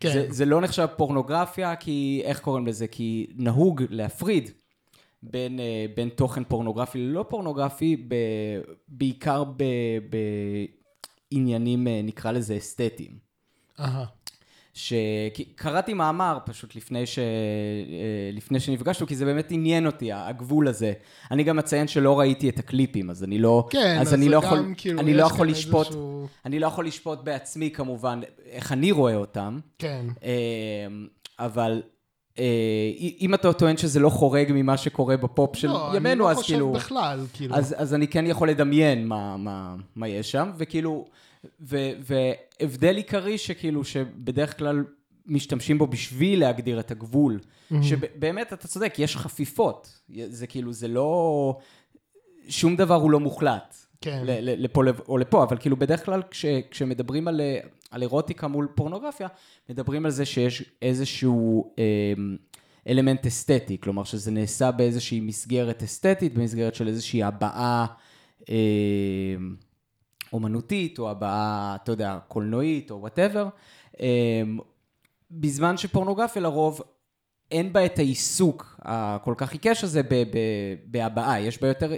כן. 0.00 0.12
זה, 0.12 0.26
זה 0.30 0.44
לא 0.44 0.60
נחשב 0.60 0.86
פורנוגרפיה, 0.96 1.76
כי, 1.76 2.22
איך 2.24 2.40
קוראים 2.40 2.66
לזה? 2.66 2.86
כי 2.86 3.26
נהוג 3.36 3.82
להפריד 3.90 4.50
בין, 5.22 5.60
אה, 5.60 5.86
בין 5.96 6.08
תוכן 6.08 6.44
פורנוגרפי 6.44 6.98
ללא 6.98 7.24
פורנוגרפי, 7.28 7.96
ב, 8.08 8.14
בעיקר 8.88 9.44
ב, 9.56 9.64
בעניינים, 11.32 11.88
אה, 11.88 12.00
נקרא 12.04 12.32
לזה, 12.32 12.56
אסתטיים. 12.56 13.18
אהה. 13.80 14.04
שקראתי 14.74 15.94
מאמר 15.94 16.38
פשוט 16.46 16.76
לפני, 16.76 17.06
ש... 17.06 17.18
אה, 17.18 17.24
לפני 18.32 18.60
שנפגשנו, 18.60 19.06
כי 19.06 19.16
זה 19.16 19.24
באמת 19.24 19.50
עניין 19.50 19.86
אותי, 19.86 20.12
הגבול 20.12 20.68
הזה. 20.68 20.92
אני 21.30 21.44
גם 21.44 21.58
אציין 21.58 21.88
שלא 21.88 22.18
ראיתי 22.20 22.48
את 22.48 22.58
הקליפים, 22.58 23.10
אז 23.10 23.24
אני 23.24 23.38
לא, 23.38 23.66
כן, 23.70 23.96
אז 24.00 24.08
אז 24.08 24.14
אני 24.14 24.24
זה 24.24 24.30
לא 24.30 24.40
גם 24.40 24.46
יכול, 24.46 24.74
כאילו, 24.76 25.00
אני 25.00 25.14
לא 25.14 25.22
יכול 25.22 25.48
לשפוט, 25.48 25.86
איזשהו- 25.86 26.26
אני 26.44 26.58
לא 26.58 26.66
יכול 26.66 26.86
לשפוט 26.86 27.18
בעצמי 27.24 27.70
כמובן 27.70 28.20
איך 28.44 28.72
אני 28.72 28.92
רואה 28.92 29.14
אותם, 29.16 29.58
כן. 29.78 30.06
אה, 30.22 30.86
אבל 31.38 31.82
אם 33.20 33.34
אתה 33.34 33.52
טוען 33.52 33.76
שזה 33.76 34.00
לא 34.00 34.08
חורג 34.08 34.52
ממה 34.54 34.76
שקורה 34.76 35.16
בפופ 35.16 35.56
של 35.56 35.68
לא, 35.68 35.88
אני 35.88 35.96
ימינו, 35.96 36.24
לא 36.24 36.30
אז 36.30 36.36
חושב 36.36 36.52
כאילו... 36.52 36.72
בכלל, 36.72 37.20
כאילו. 37.32 37.54
אז, 37.54 37.74
אז 37.78 37.94
אני 37.94 38.08
כן 38.08 38.26
יכול 38.26 38.48
לדמיין 38.50 39.08
מה, 39.08 39.36
מה, 39.36 39.76
מה 39.96 40.08
יש 40.08 40.30
שם, 40.30 40.50
וכאילו, 40.56 41.06
ו, 41.60 41.76
והבדל 42.60 42.96
עיקרי 42.96 43.38
שכאילו, 43.38 43.84
שבדרך 43.84 44.58
כלל 44.58 44.84
משתמשים 45.26 45.78
בו 45.78 45.86
בשביל 45.86 46.40
להגדיר 46.40 46.80
את 46.80 46.90
הגבול, 46.90 47.38
שבאמת, 47.82 48.52
אתה 48.52 48.66
צודק, 48.68 48.94
יש 48.98 49.16
חפיפות, 49.16 50.00
זה 50.28 50.46
כאילו, 50.46 50.72
זה 50.72 50.88
לא, 50.88 51.58
שום 52.48 52.76
דבר 52.76 52.94
הוא 52.94 53.10
לא 53.10 53.20
מוחלט. 53.20 53.76
כן. 54.00 54.22
לפה 54.40 54.82
או 55.08 55.18
לפה, 55.18 55.42
אבל 55.42 55.56
כאילו 55.58 55.76
בדרך 55.76 56.04
כלל 56.04 56.22
כש, 56.30 56.44
כשמדברים 56.70 57.28
על, 57.28 57.40
אה, 57.40 57.60
על 57.92 58.02
אירוטיקה 58.02 58.48
מול 58.48 58.68
פורנוגרפיה, 58.74 59.28
מדברים 59.68 60.04
על 60.04 60.10
זה 60.10 60.24
שיש 60.24 60.64
איזשהו 60.82 61.74
אה, 61.78 62.12
אלמנט 62.88 63.26
אסתטי, 63.26 63.78
כלומר 63.80 64.04
שזה 64.04 64.30
נעשה 64.30 64.70
באיזושהי 64.70 65.20
מסגרת 65.20 65.82
אסתטית, 65.82 66.34
במסגרת 66.34 66.74
של 66.74 66.88
איזושהי 66.88 67.22
הבעה 67.22 67.86
אה, 68.48 68.54
אומנותית, 70.32 70.98
או 70.98 71.10
הבעה, 71.10 71.76
אתה 71.82 71.92
יודע, 71.92 72.18
קולנועית, 72.28 72.90
או 72.90 73.00
whatever, 73.00 73.48
אה, 74.00 74.42
בזמן 75.30 75.76
שפורנוגרפיה 75.76 76.42
לרוב 76.42 76.80
אין 77.50 77.72
בה 77.72 77.86
את 77.86 77.98
העיסוק 77.98 78.80
הכל 78.82 79.34
כך 79.36 79.52
עיקש 79.52 79.84
הזה 79.84 80.00
בהבעה, 80.86 81.40
יש 81.40 81.62
בה 81.62 81.68
יותר 81.68 81.92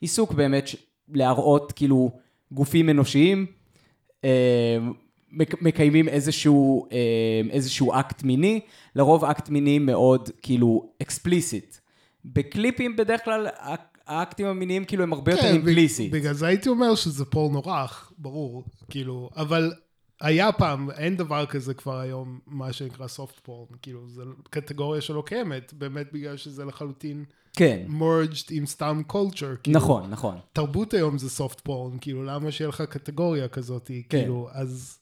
עיסוק 0.00 0.32
באמת 0.32 0.68
להראות 1.08 1.72
כאילו 1.72 2.10
גופים 2.52 2.90
אנושיים, 2.90 3.46
מקיימים 5.60 6.08
איזשהו, 6.08 6.86
אה, 6.92 6.98
איזשהו 7.50 7.92
אקט 7.92 8.22
מיני, 8.22 8.60
לרוב 8.96 9.24
אקט 9.24 9.48
מיני 9.48 9.78
מאוד 9.78 10.28
כאילו 10.42 10.90
explicit. 11.02 11.76
בקליפים 12.24 12.96
בדרך 12.96 13.24
כלל 13.24 13.46
האק- 13.56 13.98
האקטים 14.06 14.46
המיניים 14.46 14.84
כאילו 14.84 15.02
הם 15.02 15.12
הרבה 15.12 15.32
יותר 15.32 15.42
כן, 15.42 15.52
אימפליסיט. 15.54 16.12
בגלל 16.12 16.32
זה 16.34 16.46
הייתי 16.46 16.68
אומר 16.68 16.94
שזה 16.94 17.24
פורנו 17.24 17.60
רך, 17.60 18.12
ברור, 18.18 18.64
כאילו, 18.90 19.30
אבל, 19.36 19.72
היה 20.20 20.52
פעם, 20.52 20.90
אין 20.90 21.16
דבר 21.16 21.46
כזה 21.46 21.74
כבר 21.74 21.98
היום, 21.98 22.38
מה 22.46 22.72
שנקרא 22.72 23.06
soft 23.06 23.48
porn, 23.48 23.76
כאילו, 23.82 24.08
זו 24.08 24.22
קטגוריה 24.50 25.00
שלא 25.00 25.22
קיימת, 25.26 25.72
באמת 25.72 26.12
בגלל 26.12 26.36
שזה 26.36 26.64
לחלוטין 26.64 27.24
כן, 27.56 27.86
merged 27.88 28.46
עם 28.50 28.66
סתם. 28.66 29.02
כאילו, 29.08 29.50
נכון, 29.78 30.10
נכון. 30.10 30.36
תרבות 30.52 30.94
היום 30.94 31.18
זה 31.18 31.44
soft 31.44 31.68
porn, 31.68 31.98
כאילו, 32.00 32.22
למה 32.24 32.50
שיהיה 32.52 32.68
לך 32.68 32.80
קטגוריה 32.80 33.48
כזאת, 33.48 33.86
כן. 34.08 34.18
כאילו, 34.18 34.48
אז... 34.52 34.98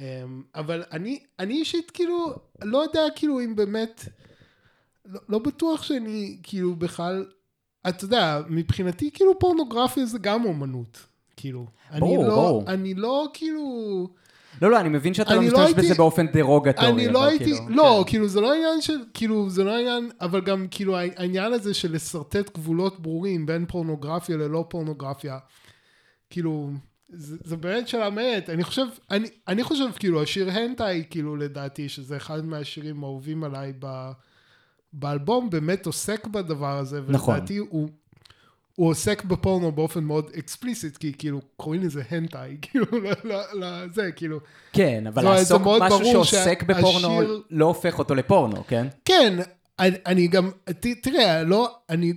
אמ, 0.00 0.42
אבל 0.54 0.82
אני, 0.92 1.18
אני 1.38 1.54
אישית, 1.54 1.90
כאילו, 1.90 2.32
לא 2.62 2.78
יודע, 2.78 3.00
כאילו, 3.16 3.40
אם 3.40 3.56
באמת, 3.56 4.04
לא, 5.06 5.20
לא 5.28 5.38
בטוח 5.38 5.82
שאני, 5.82 6.38
כאילו, 6.42 6.76
בכלל, 6.76 7.26
אתה 7.88 8.04
יודע, 8.04 8.40
מבחינתי, 8.48 9.10
כאילו, 9.14 9.38
פורנוגרפיה 9.38 10.06
זה 10.06 10.18
גם 10.18 10.44
אומנות, 10.44 11.06
כאילו. 11.36 11.66
ברור, 11.98 12.16
אני 12.20 12.28
לא, 12.28 12.34
ברור. 12.34 12.64
אני 12.66 12.94
לא, 12.94 13.26
כאילו... 13.34 14.08
לא, 14.62 14.70
לא, 14.70 14.80
אני 14.80 14.88
מבין 14.88 15.14
שאתה 15.14 15.34
לא 15.34 15.40
אני 15.40 15.50
לא 15.50 15.52
משתמש 15.58 15.66
הייתי- 15.66 15.80
בזה 15.80 15.94
באופן 15.94 16.26
דרוגטורי. 16.26 16.88
אני 16.88 17.08
לא 17.08 17.24
הייתי, 17.24 17.44
כאילו, 17.44 17.68
לא, 17.68 18.02
כן. 18.04 18.10
כאילו 18.10 18.28
זה 18.28 18.40
לא 18.40 18.54
עניין 18.54 18.80
של, 18.80 18.98
כאילו 19.14 19.50
זה 19.50 19.64
לא 19.64 19.76
עניין, 19.78 20.10
אבל 20.20 20.40
גם 20.40 20.66
כאילו 20.70 20.96
העניין 20.98 21.52
הזה 21.52 21.74
של 21.74 21.92
לשרטט 21.94 22.54
גבולות 22.54 23.00
ברורים 23.00 23.46
בין 23.46 23.66
פורנוגרפיה 23.66 24.36
ללא 24.36 24.64
פורנוגרפיה, 24.68 25.38
כאילו, 26.30 26.70
זה, 27.12 27.36
זה 27.44 27.56
באמת 27.56 27.88
שאלה 27.88 28.10
מעט, 28.10 28.50
אני 28.50 28.64
חושב, 28.64 28.86
אני, 29.10 29.28
אני 29.48 29.64
חושב 29.64 29.84
כאילו 29.98 30.22
השיר 30.22 30.50
הנטאי, 30.50 31.04
כאילו 31.10 31.36
לדעתי, 31.36 31.88
שזה 31.88 32.16
אחד 32.16 32.44
מהשירים 32.44 33.04
האהובים 33.04 33.44
עליי 33.44 33.72
ב, 33.78 34.10
באלבום, 34.92 35.50
באמת 35.50 35.86
עוסק 35.86 36.26
בדבר 36.26 36.78
הזה, 36.78 37.00
נכון. 37.08 37.34
ולדעתי 37.34 37.56
הוא... 37.56 37.88
הוא 38.74 38.88
עוסק 38.88 39.24
בפורנו 39.24 39.72
באופן 39.72 40.04
מאוד 40.04 40.30
אקספליסיט, 40.38 40.96
כי 40.96 41.12
כאילו 41.18 41.40
קוראים 41.56 41.82
לזה 41.82 42.02
הנטאי, 42.10 42.56
כאילו, 42.62 42.86
לזה, 43.54 44.12
כאילו, 44.16 44.40
כן, 44.72 45.06
אבל 45.06 45.24
לעסוק 45.24 45.62
משהו 45.80 46.04
שעוסק 46.04 46.62
בפורנו 46.62 47.20
לא 47.50 47.64
הופך 47.64 47.98
אותו 47.98 48.14
לפורנו, 48.14 48.64
כן? 48.68 48.86
כן, 49.04 49.38
אני, 49.78 49.96
אני 50.06 50.26
גם, 50.26 50.50
ת, 50.64 50.86
תראה, 51.02 51.42
לא, 51.42 51.74
אני 51.88 52.12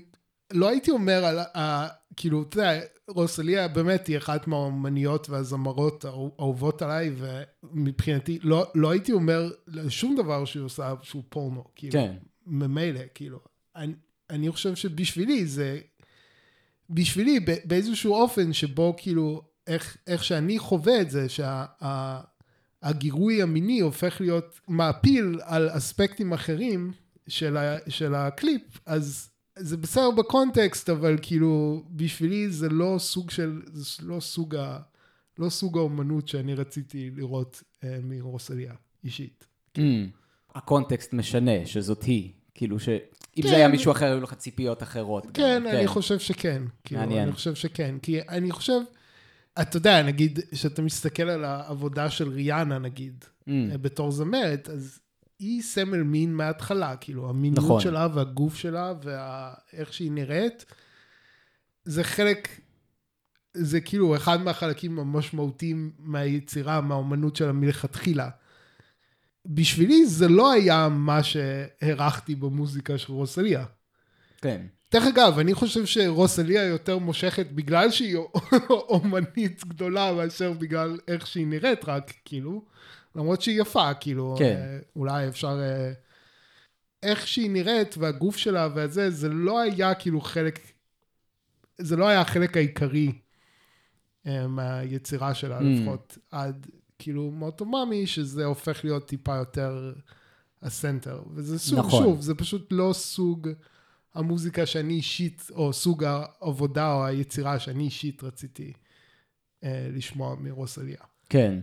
לא 0.53 0.69
הייתי 0.69 0.91
אומר 0.91 1.25
על, 1.25 1.39
ה, 1.39 1.87
כאילו, 2.15 2.43
אתה 2.49 2.57
יודע, 2.57 2.79
רוסליה 3.09 3.67
באמת 3.67 4.07
היא 4.07 4.17
אחת 4.17 4.47
מהאומניות 4.47 5.29
והזמרות 5.29 6.05
האהוב- 6.05 6.31
האהובות 6.39 6.81
עליי, 6.81 7.11
ומבחינתי, 7.17 8.39
לא, 8.43 8.71
לא 8.75 8.91
הייתי 8.91 9.11
אומר 9.11 9.51
שום 9.89 10.15
דבר 10.15 10.45
שהיא 10.45 10.63
עושה 10.63 10.93
שהוא 11.01 11.23
פורנו, 11.29 11.63
כאילו, 11.75 11.91
כן. 11.93 12.13
ממילא, 12.47 12.99
כאילו. 13.13 13.39
אני, 13.75 13.93
אני 14.29 14.51
חושב 14.51 14.75
שבשבילי 14.75 15.45
זה, 15.45 15.79
בשבילי 16.89 17.39
באיזשהו 17.65 18.13
אופן 18.13 18.53
שבו 18.53 18.93
כאילו, 18.97 19.41
איך, 19.67 19.97
איך 20.07 20.23
שאני 20.23 20.59
חווה 20.59 21.01
את 21.01 21.09
זה, 21.09 21.27
שהגירוי 22.83 23.41
המיני 23.41 23.79
הופך 23.79 24.21
להיות 24.21 24.59
מעפיל 24.67 25.39
על 25.43 25.69
אספקטים 25.77 26.33
אחרים 26.33 26.91
של, 27.27 27.57
ה, 27.57 27.77
של 27.89 28.15
הקליפ, 28.15 28.79
אז 28.85 29.29
זה 29.55 29.77
בסדר 29.77 30.11
בקונטקסט, 30.11 30.89
אבל 30.89 31.17
כאילו, 31.21 31.83
בשבילי 31.89 32.49
זה 32.49 32.69
לא 32.69 32.95
סוג 32.99 33.29
של, 33.29 33.61
זה 33.65 34.03
לא 34.07 34.19
סוג 34.19 34.55
ה... 34.55 34.79
לא 35.39 35.49
סוג 35.49 35.77
האומנות 35.77 36.27
שאני 36.27 36.55
רציתי 36.55 37.11
לראות 37.15 37.63
אה, 37.83 37.97
מרוסליה 38.03 38.73
אישית. 39.03 39.45
Mm. 39.77 39.81
הקונטקסט 40.55 41.13
משנה, 41.13 41.65
שזאת 41.65 42.03
היא. 42.03 42.31
כאילו 42.55 42.79
שאם 42.79 42.99
כן. 43.35 43.47
זה 43.47 43.55
היה 43.55 43.67
מישהו 43.67 43.91
אחר, 43.91 44.05
היו 44.05 44.21
לך 44.21 44.33
ציפיות 44.33 44.83
אחרות. 44.83 45.25
גם, 45.25 45.33
כן, 45.33 45.67
אני 45.67 45.87
חושב 45.87 46.19
שכן. 46.19 46.63
כאילו, 46.83 47.01
מעניין. 47.01 47.23
אני 47.23 47.31
חושב 47.31 47.55
שכן. 47.55 47.95
כי 48.01 48.21
אני 48.21 48.51
חושב, 48.51 48.79
אתה 49.61 49.77
יודע, 49.77 50.03
נגיד, 50.03 50.39
כשאתה 50.51 50.81
מסתכל 50.81 51.29
על 51.29 51.43
העבודה 51.45 52.09
של 52.09 52.29
ריאנה, 52.29 52.79
נגיד, 52.79 53.25
Mm. 53.47 53.77
בתור 53.81 54.11
זמרת, 54.11 54.69
אז 54.69 54.99
היא 55.43 55.61
סמל 55.61 56.03
מין 56.03 56.33
מההתחלה, 56.33 56.95
כאילו, 56.95 57.29
המיניות 57.29 57.65
נכון. 57.65 57.81
שלה 57.81 58.07
והגוף 58.13 58.55
שלה 58.55 58.93
ואיך 59.03 59.93
שהיא 59.93 60.11
נראית, 60.11 60.65
זה 61.85 62.03
חלק, 62.03 62.47
זה 63.53 63.81
כאילו 63.81 64.15
אחד 64.15 64.41
מהחלקים 64.41 64.99
המשמעותיים 64.99 65.91
מהיצירה, 65.99 66.81
מהאומנות 66.81 67.35
שלה 67.35 67.51
מלכתחילה. 67.51 68.29
בשבילי 69.45 70.05
זה 70.05 70.27
לא 70.27 70.51
היה 70.51 70.89
מה 70.89 71.23
שהערכתי 71.23 72.35
במוזיקה 72.35 72.97
של 72.97 73.13
רוסליה. 73.13 73.65
כן. 74.41 74.65
דרך 74.91 75.03
אגב, 75.07 75.39
אני 75.39 75.53
חושב 75.53 75.85
שרוסליה 75.85 76.63
יותר 76.63 76.97
מושכת 76.97 77.47
בגלל 77.51 77.91
שהיא 77.91 78.17
אומנית 78.69 79.65
גדולה 79.65 80.13
מאשר 80.13 80.53
בגלל 80.53 80.97
איך 81.07 81.27
שהיא 81.27 81.47
נראית 81.47 81.85
רק, 81.85 82.13
כאילו. 82.25 82.65
למרות 83.15 83.41
שהיא 83.41 83.61
יפה, 83.61 83.93
כאילו. 83.93 84.35
כן. 84.39 84.55
אה, 84.57 84.79
אולי 84.95 85.27
אפשר... 85.27 85.59
אה, 85.61 85.93
איך 87.03 87.27
שהיא 87.27 87.49
נראית 87.51 87.95
והגוף 87.97 88.37
שלה 88.37 88.67
וזה, 88.75 89.09
זה 89.09 89.29
לא 89.29 89.59
היה 89.59 89.93
כאילו 89.93 90.21
חלק... 90.21 90.59
זה 91.77 91.95
לא 91.95 92.07
היה 92.07 92.21
החלק 92.21 92.57
העיקרי 92.57 93.11
אה, 94.27 94.47
מהיצירה 94.47 95.33
שלה, 95.33 95.59
Mm. 95.59 95.63
לפחות 95.63 96.17
עד 96.31 96.67
כאילו 96.99 97.31
מוטומאמי, 97.31 98.07
שזה 98.07 98.45
הופך 98.45 98.83
להיות 98.83 99.07
טיפה 99.07 99.35
יותר 99.35 99.93
הסנטר. 100.61 101.23
וזה 101.35 101.59
סוג, 101.59 101.79
נכון. 101.79 102.03
שוב, 102.03 102.21
זה 102.21 102.35
פשוט 102.35 102.67
לא 102.71 102.93
סוג 102.93 103.49
המוזיקה 104.13 104.65
שאני 104.65 104.93
אישית, 104.93 105.47
או 105.51 105.73
סוג 105.73 106.03
העבודה 106.03 106.93
או 106.93 107.05
היצירה 107.05 107.59
שאני 107.59 107.83
אישית 107.83 108.23
רציתי 108.23 108.73
אה, 109.63 109.87
לשמוע 109.91 110.35
מרוסליה. 110.35 110.97
כן. 111.29 111.59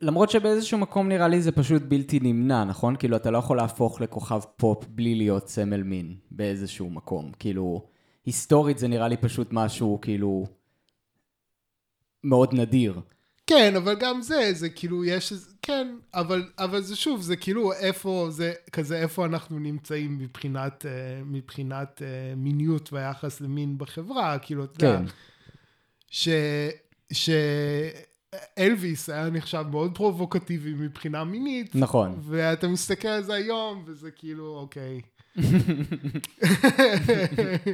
למרות 0.00 0.30
שבאיזשהו 0.30 0.78
מקום 0.78 1.08
נראה 1.08 1.28
לי 1.28 1.40
זה 1.40 1.52
פשוט 1.52 1.82
בלתי 1.82 2.20
נמנע, 2.22 2.64
נכון? 2.64 2.96
כאילו, 2.96 3.16
אתה 3.16 3.30
לא 3.30 3.38
יכול 3.38 3.56
להפוך 3.56 4.00
לכוכב 4.00 4.40
פופ 4.56 4.84
בלי 4.88 5.14
להיות 5.14 5.48
סמל 5.48 5.82
מין 5.82 6.16
באיזשהו 6.30 6.90
מקום. 6.90 7.32
כאילו, 7.38 7.86
היסטורית 8.26 8.78
זה 8.78 8.88
נראה 8.88 9.08
לי 9.08 9.16
פשוט 9.16 9.48
משהו, 9.52 9.98
כאילו, 10.02 10.46
מאוד 12.24 12.54
נדיר. 12.54 13.00
כן, 13.46 13.76
אבל 13.76 13.94
גם 14.00 14.22
זה, 14.22 14.52
זה 14.52 14.68
כאילו, 14.68 15.04
יש, 15.04 15.32
כן, 15.62 15.96
אבל, 16.14 16.48
אבל 16.58 16.82
זה 16.82 16.96
שוב, 16.96 17.22
זה 17.22 17.36
כאילו 17.36 17.72
איפה, 17.72 18.26
זה 18.30 18.52
כזה 18.72 18.98
איפה 18.98 19.24
אנחנו 19.24 19.58
נמצאים 19.58 20.18
מבחינת, 20.18 20.86
אה, 20.86 21.24
מבחינת 21.24 22.02
אה, 22.02 22.34
מיניות 22.36 22.92
והיחס 22.92 23.40
למין 23.40 23.78
בחברה, 23.78 24.38
כאילו, 24.38 24.64
אתה 24.64 24.86
יודע, 24.86 24.98
כן. 24.98 25.04
ש... 26.10 26.28
ש... 27.12 27.30
אלוויס 28.58 29.10
היה 29.10 29.30
נחשב 29.30 29.64
מאוד 29.70 29.94
פרובוקטיבי 29.94 30.74
מבחינה 30.74 31.24
מינית, 31.24 31.74
נכון. 31.74 32.18
ואתה 32.20 32.68
מסתכל 32.68 33.08
על 33.08 33.22
זה 33.22 33.34
היום, 33.34 33.82
וזה 33.86 34.10
כאילו, 34.10 34.58
אוקיי. 34.58 35.00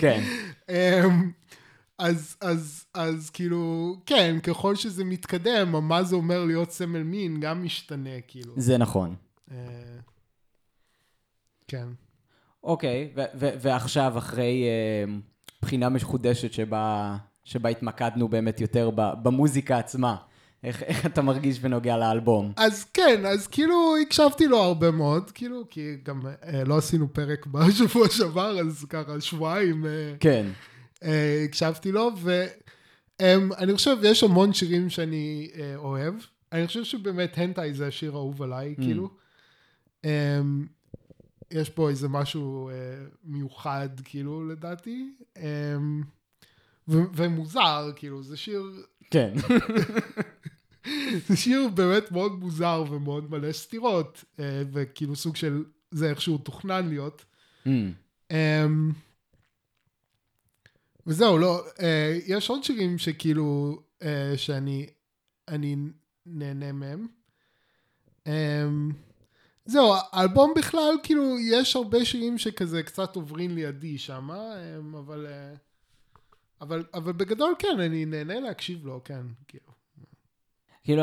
כן. 0.00 0.22
אמ, 0.68 1.30
אז, 1.98 2.36
אז, 2.40 2.86
אז 2.94 3.30
כאילו, 3.30 3.94
כן, 4.06 4.36
ככל 4.42 4.76
שזה 4.76 5.04
מתקדם, 5.04 5.88
מה 5.88 6.02
זה 6.02 6.16
אומר 6.16 6.44
להיות 6.44 6.70
סמל 6.72 7.02
מין 7.02 7.40
גם 7.40 7.64
משתנה, 7.64 8.20
כאילו. 8.28 8.52
זה 8.56 8.78
נכון. 8.78 9.14
אה, 9.50 9.56
כן. 11.68 11.88
אוקיי, 12.64 13.12
ועכשיו, 13.34 14.18
אחרי 14.18 14.64
אה, 14.64 15.14
בחינה 15.62 15.88
מחודשת 15.88 16.52
שבה, 16.52 17.16
שבה 17.44 17.68
התמקדנו 17.68 18.28
באמת 18.28 18.60
יותר 18.60 18.90
במוזיקה 19.22 19.78
עצמה, 19.78 20.16
איך, 20.64 20.82
איך 20.82 21.06
אתה 21.06 21.22
מרגיש 21.22 21.58
בנוגע 21.60 21.96
לאלבום? 21.96 22.52
אז 22.56 22.84
כן, 22.84 23.26
אז 23.26 23.46
כאילו 23.46 23.94
הקשבתי 24.02 24.46
לו 24.46 24.58
הרבה 24.58 24.90
מאוד, 24.90 25.30
כאילו, 25.30 25.64
כי 25.70 25.96
גם 26.02 26.20
אה, 26.26 26.64
לא 26.64 26.78
עשינו 26.78 27.12
פרק 27.12 27.46
בשבוע 27.52 28.08
שעבר, 28.10 28.60
אז 28.60 28.84
ככה 28.90 29.20
שבועיים 29.20 29.86
אה, 29.86 30.14
כן. 30.20 30.46
אה, 31.04 31.42
הקשבתי 31.44 31.92
לו, 31.92 32.10
ואני 33.20 33.74
חושב, 33.74 33.96
יש 34.02 34.22
המון 34.22 34.52
שירים 34.52 34.90
שאני 34.90 35.50
אה, 35.58 35.76
אוהב. 35.76 36.14
אני 36.52 36.66
חושב 36.66 36.84
שבאמת 36.84 37.38
הנטאי 37.38 37.74
זה 37.74 37.86
השיר 37.86 38.12
האהוב 38.12 38.42
עליי, 38.42 38.74
Mm. 38.78 38.82
כאילו. 38.82 39.10
אה, 40.04 40.40
יש 41.50 41.70
פה 41.70 41.88
איזה 41.90 42.08
משהו 42.08 42.68
אה, 42.68 42.74
מיוחד, 43.24 43.88
כאילו, 44.04 44.48
לדעתי. 44.48 45.04
אה, 45.36 45.42
ו- 46.88 47.04
ומוזר, 47.14 47.90
כאילו, 47.96 48.22
זה 48.22 48.36
שיר, 48.36 48.62
כן. 49.10 49.32
זה 51.26 51.36
שיר 51.36 51.68
באמת 51.68 52.12
מאוד 52.12 52.32
מוזר 52.32 52.84
ומאוד 52.90 53.30
מלא 53.30 53.52
סתירות, 53.52 54.24
אה, 54.38 54.62
וכאילו 54.72 55.16
סוג 55.16 55.36
של, 55.36 55.64
זה 55.90 56.10
איך 56.10 56.20
שהוא 56.20 56.38
תוכנן 56.38 56.88
להיות. 56.88 57.24
Mm, 57.66 57.70
אמ, 58.30 58.92
וזהו, 61.06 61.38
לא, 61.38 61.64
אה, 61.80 62.18
יש 62.26 62.50
עוד 62.50 62.64
שירים 62.64 62.98
שכאילו, 62.98 63.80
אה, 64.02 64.32
שאני 64.36 64.86
אני 65.48 65.76
נהנה 66.26 66.72
מהם. 66.72 67.06
אמ, 68.26 68.92
זהו, 69.64 69.94
האלבום 70.12 70.52
בכלל, 70.56 70.94
כאילו, 71.02 71.38
יש 71.38 71.76
הרבה 71.76 72.04
שירים 72.04 72.38
שכזה 72.38 72.82
קצת 72.82 73.16
עוברים 73.16 73.54
לידי 73.54 73.98
שם, 73.98 74.30
אמ, 74.30 74.94
אבל, 74.96 75.26
אבל, 76.60 76.84
אבל 76.94 77.12
בגדול 77.12 77.54
כן, 77.58 77.80
אני 77.80 78.04
נהנה 78.04 78.40
להקשיב 78.40 78.86
לו, 78.86 79.00
כן, 79.04 79.22
כאילו. 79.48 79.69
כאילו, 80.84 81.02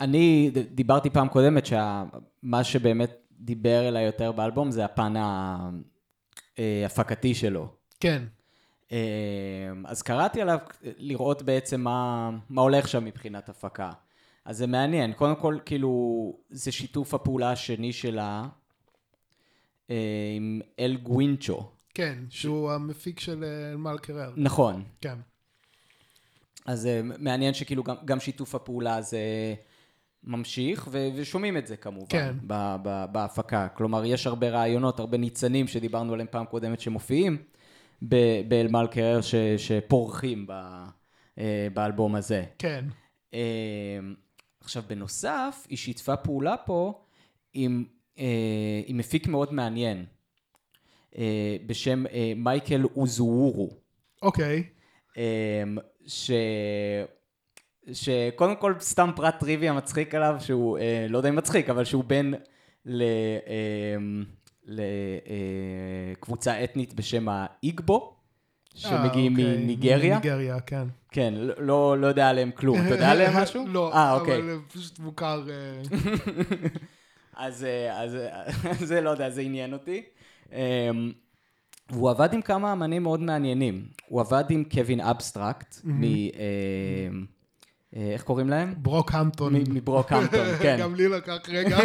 אני 0.00 0.50
ד- 0.54 0.74
דיברתי 0.74 1.10
פעם 1.10 1.28
קודמת 1.28 1.66
שמה 1.66 2.64
שבאמת 2.64 3.10
דיבר 3.32 3.88
אליי 3.88 4.04
יותר 4.04 4.32
באלבום 4.32 4.70
זה 4.70 4.84
הפן 4.84 5.16
ה- 5.16 5.70
אה, 6.58 6.80
ההפקתי 6.82 7.34
שלו. 7.34 7.68
כן. 8.00 8.22
אה, 8.92 8.98
אז 9.84 10.02
קראתי 10.02 10.42
עליו 10.42 10.58
לראות 10.82 11.42
בעצם 11.42 11.80
מה, 11.80 12.30
מה 12.48 12.62
הולך 12.62 12.88
שם 12.88 13.04
מבחינת 13.04 13.48
הפקה. 13.48 13.90
אז 14.44 14.56
זה 14.58 14.66
מעניין. 14.66 15.12
קודם 15.12 15.36
כל, 15.36 15.58
כאילו, 15.64 15.90
זה 16.50 16.72
שיתוף 16.72 17.14
הפעולה 17.14 17.50
השני 17.52 17.92
שלה 17.92 18.46
אה, 19.90 19.96
עם 20.36 20.60
אל 20.78 20.96
גווינצ'ו. 20.96 21.70
כן, 21.94 22.18
שהוא 22.28 22.72
המפיק 22.72 23.20
של 23.20 23.44
אה, 23.44 23.70
אלמל 23.70 23.98
קרר. 23.98 24.32
נכון. 24.36 24.84
כן. 25.00 25.18
אז 26.66 26.86
אה, 26.86 27.00
מעניין 27.18 27.54
שכאילו 27.54 27.82
גם, 27.82 27.94
גם 28.04 28.20
שיתוף 28.20 28.54
הפעולה 28.54 28.96
הזה 28.96 29.20
ממשיך, 30.24 30.88
ו- 30.92 31.08
ושומעים 31.16 31.56
את 31.56 31.66
זה 31.66 31.76
כמובן, 31.76 32.06
כן. 32.08 32.34
ב- 32.46 32.76
ב- 32.82 33.04
בהפקה. 33.12 33.68
כלומר, 33.68 34.04
יש 34.04 34.26
הרבה 34.26 34.50
רעיונות, 34.50 35.00
הרבה 35.00 35.18
ניצנים 35.18 35.66
שדיברנו 35.68 36.12
עליהם 36.12 36.28
פעם 36.30 36.46
קודמת 36.46 36.80
שמופיעים 36.80 37.42
באלמל 38.48 38.86
קרר 38.90 39.20
ש- 39.20 39.34
שפורחים 39.56 40.46
ב- 40.46 40.84
אה, 41.38 41.68
באלבום 41.74 42.14
הזה. 42.14 42.44
כן. 42.58 42.84
אה, 43.34 43.98
עכשיו, 44.60 44.82
בנוסף, 44.88 45.66
היא 45.68 45.78
שיתפה 45.78 46.16
פעולה 46.16 46.56
פה 46.56 47.04
עם, 47.54 47.84
אה, 48.18 48.24
עם 48.86 48.96
מפיק 48.96 49.26
מאוד 49.26 49.54
מעניין, 49.54 50.04
אה, 51.18 51.56
בשם 51.66 52.06
אה, 52.06 52.32
מייקל 52.36 52.84
אוזוורו. 52.96 53.70
אוקיי. 54.22 54.62
אמ, 55.16 55.78
ש... 56.10 56.30
שקודם 57.92 58.56
כל 58.56 58.74
סתם 58.80 59.10
פרט 59.16 59.38
טריוויה 59.38 59.72
מצחיק 59.72 60.14
עליו, 60.14 60.36
שהוא, 60.38 60.78
אה, 60.78 61.06
לא 61.08 61.18
יודע 61.18 61.28
אם 61.28 61.36
מצחיק, 61.36 61.70
אבל 61.70 61.84
שהוא 61.84 62.04
בן 62.04 62.30
לקבוצה 66.16 66.64
אתנית 66.64 66.94
בשם 66.94 67.28
האיגבו, 67.28 68.16
שמגיעים 68.74 69.38
אה, 69.38 69.42
אוקיי. 69.44 69.56
מניגריה. 69.56 70.18
מניגריה, 70.18 70.60
כן. 70.60 70.86
כן, 71.12 71.34
לא, 71.58 71.98
לא 71.98 72.06
יודע 72.06 72.28
עליהם 72.28 72.50
כלום. 72.50 72.80
אתה 72.80 72.94
יודע 72.94 73.10
עליהם 73.12 73.36
משהו? 73.36 73.64
לא, 73.68 73.92
אה, 73.94 74.12
אוקיי. 74.12 74.38
אבל 74.38 74.58
פשוט 74.72 74.98
מוכר... 74.98 75.44
אה, 75.50 75.82
אז, 77.46 77.64
אה, 77.64 78.02
אז, 78.02 78.14
אה, 78.14 78.44
זה 78.88 79.00
לא 79.00 79.10
יודע, 79.10 79.30
זה 79.30 79.40
עניין 79.40 79.72
אותי. 79.72 80.02
והוא 81.92 82.10
עבד 82.10 82.32
עם 82.32 82.42
כמה 82.42 82.72
אמנים 82.72 83.02
מאוד 83.02 83.20
מעניינים. 83.20 83.84
הוא 84.08 84.20
עבד 84.20 84.44
עם 84.50 84.64
קווין 84.64 85.00
אבסטרקט, 85.00 85.76
מ... 85.84 86.02
אמ, 86.04 86.10
אה, 87.96 88.10
איך 88.12 88.22
קוראים 88.22 88.48
להם? 88.48 88.74
ברוקהמפטון. 88.76 89.54
מ- 89.56 89.74
מברוקהמפטון, 89.74 90.46
כן. 90.62 90.76
גם 90.80 90.94
לי 90.94 91.08
לקח 91.08 91.38
רגע. 91.48 91.78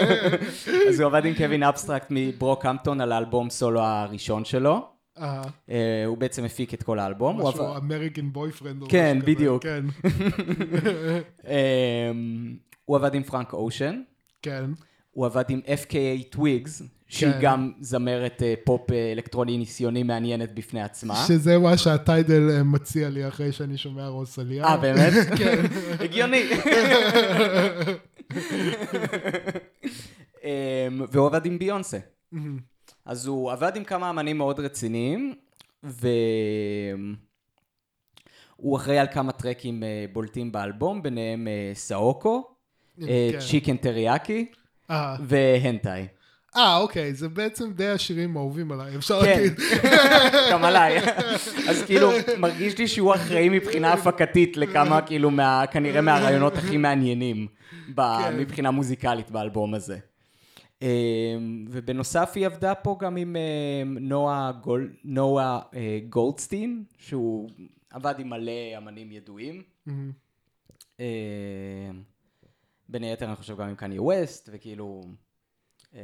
אז 0.88 1.00
הוא 1.00 1.06
עבד 1.06 1.24
עם 1.24 1.34
קווין 1.34 1.62
אבסטרקט 1.62 2.06
מברוקהמפטון 2.10 3.00
על 3.00 3.12
האלבום 3.12 3.50
סולו 3.50 3.80
הראשון 3.80 4.44
שלו. 4.44 4.86
אה, 5.18 5.42
אה, 5.70 6.04
הוא 6.06 6.18
בעצם 6.18 6.44
הפיק 6.44 6.74
את 6.74 6.82
כל 6.82 6.98
האלבום. 6.98 7.40
משהו 7.42 7.76
American 7.76 8.32
Boyfriend. 8.32 8.82
כן, 8.88 9.18
בדיוק. 9.24 9.62
כן, 9.62 9.84
אמ, 11.48 12.54
הוא 12.84 12.96
עבד 12.96 13.14
עם 13.14 13.22
פרנק 13.22 13.52
אושן. 13.52 14.00
כן. 14.42 14.64
הוא 15.12 15.26
עבד 15.26 15.44
עם 15.48 15.60
FKA 15.66 16.24
טוויגס, 16.30 16.82
שהיא 17.08 17.32
כן. 17.32 17.38
גם 17.40 17.72
זמרת 17.80 18.42
אה, 18.42 18.54
פופ 18.64 18.90
אה, 18.92 19.12
אלקטרוני 19.12 19.58
ניסיוני 19.58 20.02
מעניינת 20.02 20.54
בפני 20.54 20.82
עצמה. 20.82 21.24
שזה 21.28 21.58
מה 21.58 21.76
שהטיידל 21.76 22.50
אה, 22.50 22.62
מציע 22.62 23.08
לי 23.08 23.28
אחרי 23.28 23.52
שאני 23.52 23.76
שומע 23.76 24.08
רוזליה. 24.08 24.64
אה, 24.64 24.76
באמת? 24.76 25.12
כן. 25.38 25.62
הגיוני. 26.04 26.42
אמ, 30.44 30.48
והוא 31.12 31.26
עבד 31.26 31.46
עם 31.46 31.58
ביונסה. 31.58 31.98
אז 33.04 33.26
הוא 33.26 33.52
עבד 33.52 33.76
עם 33.76 33.84
כמה 33.84 34.10
אמנים 34.10 34.38
מאוד 34.38 34.60
רציניים, 34.60 35.34
והוא 35.82 35.96
אחראי 38.76 38.98
על 38.98 39.06
כמה 39.12 39.32
טרקים 39.32 39.82
בולטים 40.12 40.52
באלבום, 40.52 41.02
ביניהם 41.02 41.48
סאוקו, 41.74 42.54
כן. 43.00 43.06
צ'יקן 43.40 43.76
טריאקי 43.76 44.46
אה, 44.92 45.16
והנטאי. 45.26 46.06
אה, 46.56 46.76
אוקיי, 46.76 47.14
זה 47.14 47.28
בעצם 47.28 47.72
די 47.72 47.86
השירים 47.88 48.36
האהובים 48.36 48.72
עליי, 48.72 48.96
אפשר 48.96 49.20
כן, 49.22 49.26
להגיד. 49.30 49.52
גם 50.52 50.64
עליי. 50.64 50.98
אז 51.68 51.82
כאילו, 51.86 52.10
מרגיש 52.38 52.78
לי 52.78 52.88
שהוא 52.88 53.14
אחראי 53.14 53.48
מבחינה 53.48 53.92
הפקתית 53.92 54.56
לכמה, 54.56 55.02
כאילו, 55.02 55.30
מה, 55.30 55.64
כנראה 55.70 56.00
מהרעיונות 56.00 56.56
הכי 56.56 56.76
מעניינים 56.76 57.46
ב- 57.94 58.18
כן. 58.24 58.36
מבחינה 58.38 58.70
מוזיקלית 58.70 59.30
באלבום 59.30 59.74
הזה. 59.74 59.98
אמ, 60.82 60.88
ובנוסף 61.70 62.32
היא 62.34 62.46
עבדה 62.46 62.74
פה 62.74 62.96
גם 63.00 63.16
עם 63.16 63.36
אמ, 63.36 63.98
נואה 64.00 64.52
גול- 64.62 64.92
נואה 65.04 65.60
אה, 65.74 65.98
גולדשטיין, 66.08 66.84
שהוא 66.98 67.50
עבד 67.90 68.14
עם 68.18 68.30
מלא 68.30 68.52
אמנים 68.78 69.12
ידועים. 69.12 69.62
בין 72.92 73.02
היתר 73.02 73.26
אני 73.26 73.36
חושב 73.36 73.56
גם 73.56 73.68
עם 73.68 73.74
קניה 73.74 74.02
ווסט, 74.02 74.48
וכאילו 74.52 75.00
אה, 75.94 76.00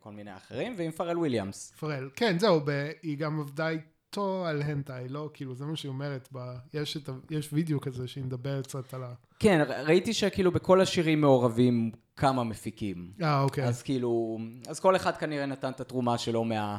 כל 0.00 0.10
מיני 0.12 0.36
אחרים, 0.36 0.74
ועם 0.78 0.90
פארל 0.90 1.18
וויליאמס. 1.18 1.72
פארל. 1.80 2.10
כן, 2.16 2.38
זהו, 2.38 2.60
ב- 2.64 2.90
היא 3.02 3.18
גם 3.18 3.40
עבדה 3.40 3.68
איתו 3.68 4.44
על 4.46 4.62
הנטאי, 4.62 5.08
לא? 5.08 5.30
כאילו, 5.34 5.54
זה 5.54 5.64
מה 5.64 5.76
שהיא 5.76 5.88
אומרת. 5.88 6.28
ב- 6.32 6.56
יש 6.74 6.96
את 6.96 7.08
ה- 7.08 7.12
יש 7.30 7.48
וידאו 7.52 7.80
כזה 7.80 8.08
שהיא 8.08 8.24
מדברת 8.24 8.66
קצת 8.66 8.94
על 8.94 9.02
ה... 9.04 9.12
כן, 9.38 9.60
ר- 9.60 9.84
ראיתי 9.86 10.12
שכאילו 10.12 10.52
בכל 10.52 10.80
השירים 10.80 11.20
מעורבים 11.20 11.90
כמה 12.16 12.44
מפיקים. 12.44 13.12
אה, 13.22 13.40
אוקיי. 13.42 13.64
אז 13.64 13.82
כאילו, 13.82 14.38
אז 14.68 14.80
כל 14.80 14.96
אחד 14.96 15.16
כנראה 15.16 15.46
נתן 15.46 15.70
את 15.72 15.80
התרומה 15.80 16.18
שלו 16.18 16.44
מה... 16.44 16.78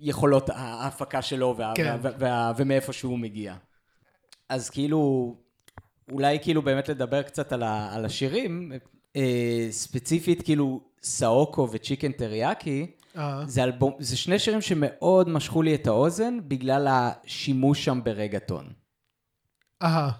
מהיכולות 0.00 0.50
ההפקה 0.50 1.22
שלו 1.22 1.54
וה, 1.58 1.72
כן. 1.76 1.96
וה, 2.02 2.10
וה, 2.18 2.52
ומאיפה 2.56 2.92
שהוא 2.92 3.18
מגיע. 3.18 3.56
אז 4.48 4.70
כאילו, 4.70 5.34
אולי 6.12 6.38
כאילו 6.42 6.62
באמת 6.62 6.88
לדבר 6.88 7.22
קצת 7.22 7.52
על, 7.52 7.62
ה, 7.62 7.94
על 7.94 8.04
השירים, 8.04 8.72
אה, 9.16 9.66
ספציפית 9.70 10.42
כאילו 10.42 10.80
סאוקו 11.02 11.68
וצ'יקן 11.72 12.12
טריאקי, 12.12 12.86
אה, 13.16 13.42
זה, 13.46 13.64
אלבום, 13.64 13.92
זה 13.98 14.16
שני 14.16 14.38
שירים 14.38 14.60
שמאוד 14.60 15.28
משכו 15.28 15.62
לי 15.62 15.74
את 15.74 15.86
האוזן 15.86 16.38
בגלל 16.48 16.86
השימוש 16.90 17.84
שם 17.84 18.00
ברגטון. 18.04 18.72
אה, 19.82 20.10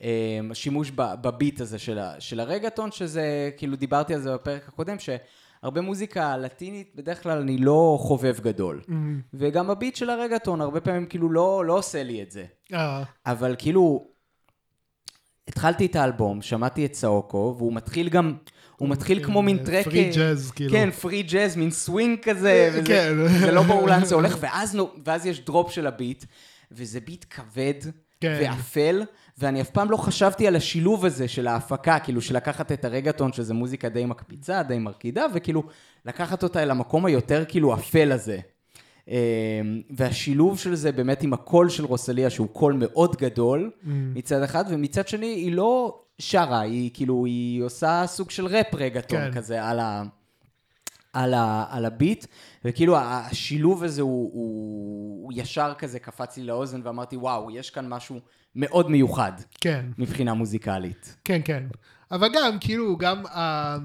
אמ, 0.00 0.50
השימוש 0.50 0.90
בביט 0.94 1.60
הזה 1.60 1.78
של, 1.78 1.98
ה, 1.98 2.20
של 2.20 2.40
הרגטון, 2.40 2.92
שזה, 2.92 3.50
כאילו 3.56 3.76
דיברתי 3.76 4.14
על 4.14 4.20
זה 4.20 4.34
בפרק 4.34 4.68
הקודם, 4.68 4.96
שהרבה 4.98 5.80
מוזיקה 5.80 6.36
לטינית, 6.36 6.92
בדרך 6.94 7.22
כלל 7.22 7.38
אני 7.38 7.58
לא 7.58 7.98
חובב 8.00 8.36
גדול. 8.40 8.82
מהמם. 8.88 9.20
וגם 9.34 9.70
הביט 9.70 9.96
של 9.96 10.10
הרגטון, 10.10 10.60
הרבה 10.60 10.80
פעמים 10.80 11.06
כאילו 11.06 11.30
לא, 11.30 11.64
לא 11.64 11.78
עושה 11.78 12.02
לי 12.02 12.22
את 12.22 12.30
זה. 12.30 12.44
אה, 12.72 13.02
אבל 13.26 13.54
כאילו, 13.58 14.08
התחלתי 15.48 15.86
את 15.86 15.96
האלבום, 15.96 16.42
שמעתי 16.42 16.86
את 16.86 16.94
סאוקו, 16.94 17.54
והוא 17.58 17.72
מתחיל 17.72 18.08
גם, 18.08 18.34
הוא 18.76 18.88
מתחיל 18.88 19.24
כמו 19.24 19.42
מין 19.42 19.58
track... 19.58 19.84
free 19.84 20.10
jazz, 20.14 20.50
כאילו. 20.50 20.72
כן, 20.72 20.90
free 20.90 21.22
jazz, 21.22 21.56
מין 21.56 21.70
סווינג 21.70 22.18
כזה, 22.22 22.70
וזה, 22.72 22.86
כן. 22.86 23.28
זה 23.40 23.52
לא 23.52 23.62
ברור 23.62 23.88
לאן 23.88 24.04
זה 24.04 24.14
הולך, 24.14 24.36
ואז 25.04 25.26
יש 25.26 25.40
drop 25.40 25.70
של 25.72 25.86
הביט, 25.86 26.24
וזה 26.72 27.00
ביט 27.00 27.24
כבד 27.30 27.74
כן. 28.20 28.38
ואפל, 28.40 29.02
ואני 29.38 29.60
אף 29.60 29.70
פעם 29.70 29.90
לא 29.90 29.96
חשבתי 29.96 30.46
על 30.46 30.56
השילוב 30.56 31.04
הזה 31.04 31.28
של 31.28 31.46
ההפקה, 31.46 31.98
כאילו 31.98 32.22
של 32.22 32.36
לקחת 32.36 32.72
את 32.72 32.84
הרגטון, 32.84 33.32
שזה 33.32 33.54
מוזיקה 33.54 33.88
די 33.88 34.04
מקפיצה, 34.04 34.62
די 34.62 34.78
מרקידה, 34.78 35.26
וכאילו 35.34 35.62
לקחת 36.04 36.42
אותה 36.42 36.62
אל 36.62 36.70
המקום 36.70 37.06
היותר 37.06 37.44
כאילו 37.48 37.74
אפל 37.74 38.12
הזה. 38.12 38.38
אמ, 39.08 39.14
והשילוב 39.90 40.58
של 40.58 40.74
זה 40.74 40.92
באמת 40.92 41.22
עם 41.22 41.32
הקול 41.32 41.68
של 41.68 41.84
רוסליה, 41.84 42.30
שהוא 42.30 42.48
קול 42.48 42.72
מאוד 42.72 43.16
גדול 43.16 43.70
מצד 43.84 44.42
אחד, 44.42 44.64
ומצד 44.68 45.08
שני 45.08 45.26
היא 45.26 45.52
לא 45.52 46.02
שרה, 46.18 46.60
היא 46.60 46.90
כאילו, 46.94 47.24
היא 47.24 47.62
עושה 47.62 48.02
סוג 48.06 48.30
של 48.30 48.46
ראפ 48.46 48.74
רגטון 48.74 49.20
כן. 49.20 49.32
כזה 49.32 49.64
על 49.64 49.80
ה... 49.80 50.02
על, 51.12 51.34
ה, 51.34 51.64
על 51.70 51.84
הביט, 51.84 52.26
וכאילו 52.64 52.96
השילוב 52.98 53.84
הזה 53.84 54.02
הוא, 54.02 54.30
הוא, 54.32 55.24
הוא 55.24 55.32
ישר 55.36 55.72
כזה 55.78 55.98
קפץ 55.98 56.36
לי 56.36 56.44
לאוזן 56.44 56.80
ואמרתי 56.84 57.16
וואו, 57.16 57.50
יש 57.50 57.70
כאן 57.70 57.88
משהו 57.88 58.20
מאוד 58.56 58.90
מיוחד 58.90 59.32
כן. 59.60 59.86
מבחינה 59.98 60.34
מוזיקלית. 60.34 61.16
כן, 61.24 61.40
כן. 61.44 61.64
אבל 62.10 62.28
גם, 62.34 62.56
כאילו, 62.60 62.96
גם, 62.96 63.26
ה... 63.26 63.76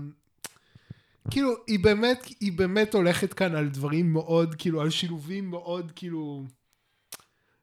כאילו, 1.32 1.54
היא 1.68 1.80
באמת, 1.80 2.26
היא 2.40 2.52
באמת 2.52 2.94
הולכת 2.94 3.34
כאן 3.34 3.56
על 3.56 3.70
דברים 3.70 4.14
מאוד, 4.14 4.56
כאילו, 4.56 4.82
על 4.82 4.90
שילובים 4.90 5.50
מאוד, 5.50 5.92
כאילו, 5.96 6.44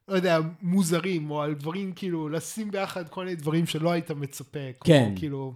לא 0.08 0.14
יודע, 0.14 0.38
מוזרים, 0.62 1.30
או 1.30 1.42
על 1.42 1.54
דברים, 1.54 1.92
כאילו, 1.92 2.28
לשים 2.28 2.70
ביחד 2.70 3.08
כל 3.08 3.24
מיני 3.24 3.36
דברים 3.36 3.66
שלא 3.66 3.90
היית 3.90 4.10
מצפה. 4.10 4.58
כן. 4.84 5.04
כמו, 5.08 5.18
כאילו, 5.18 5.54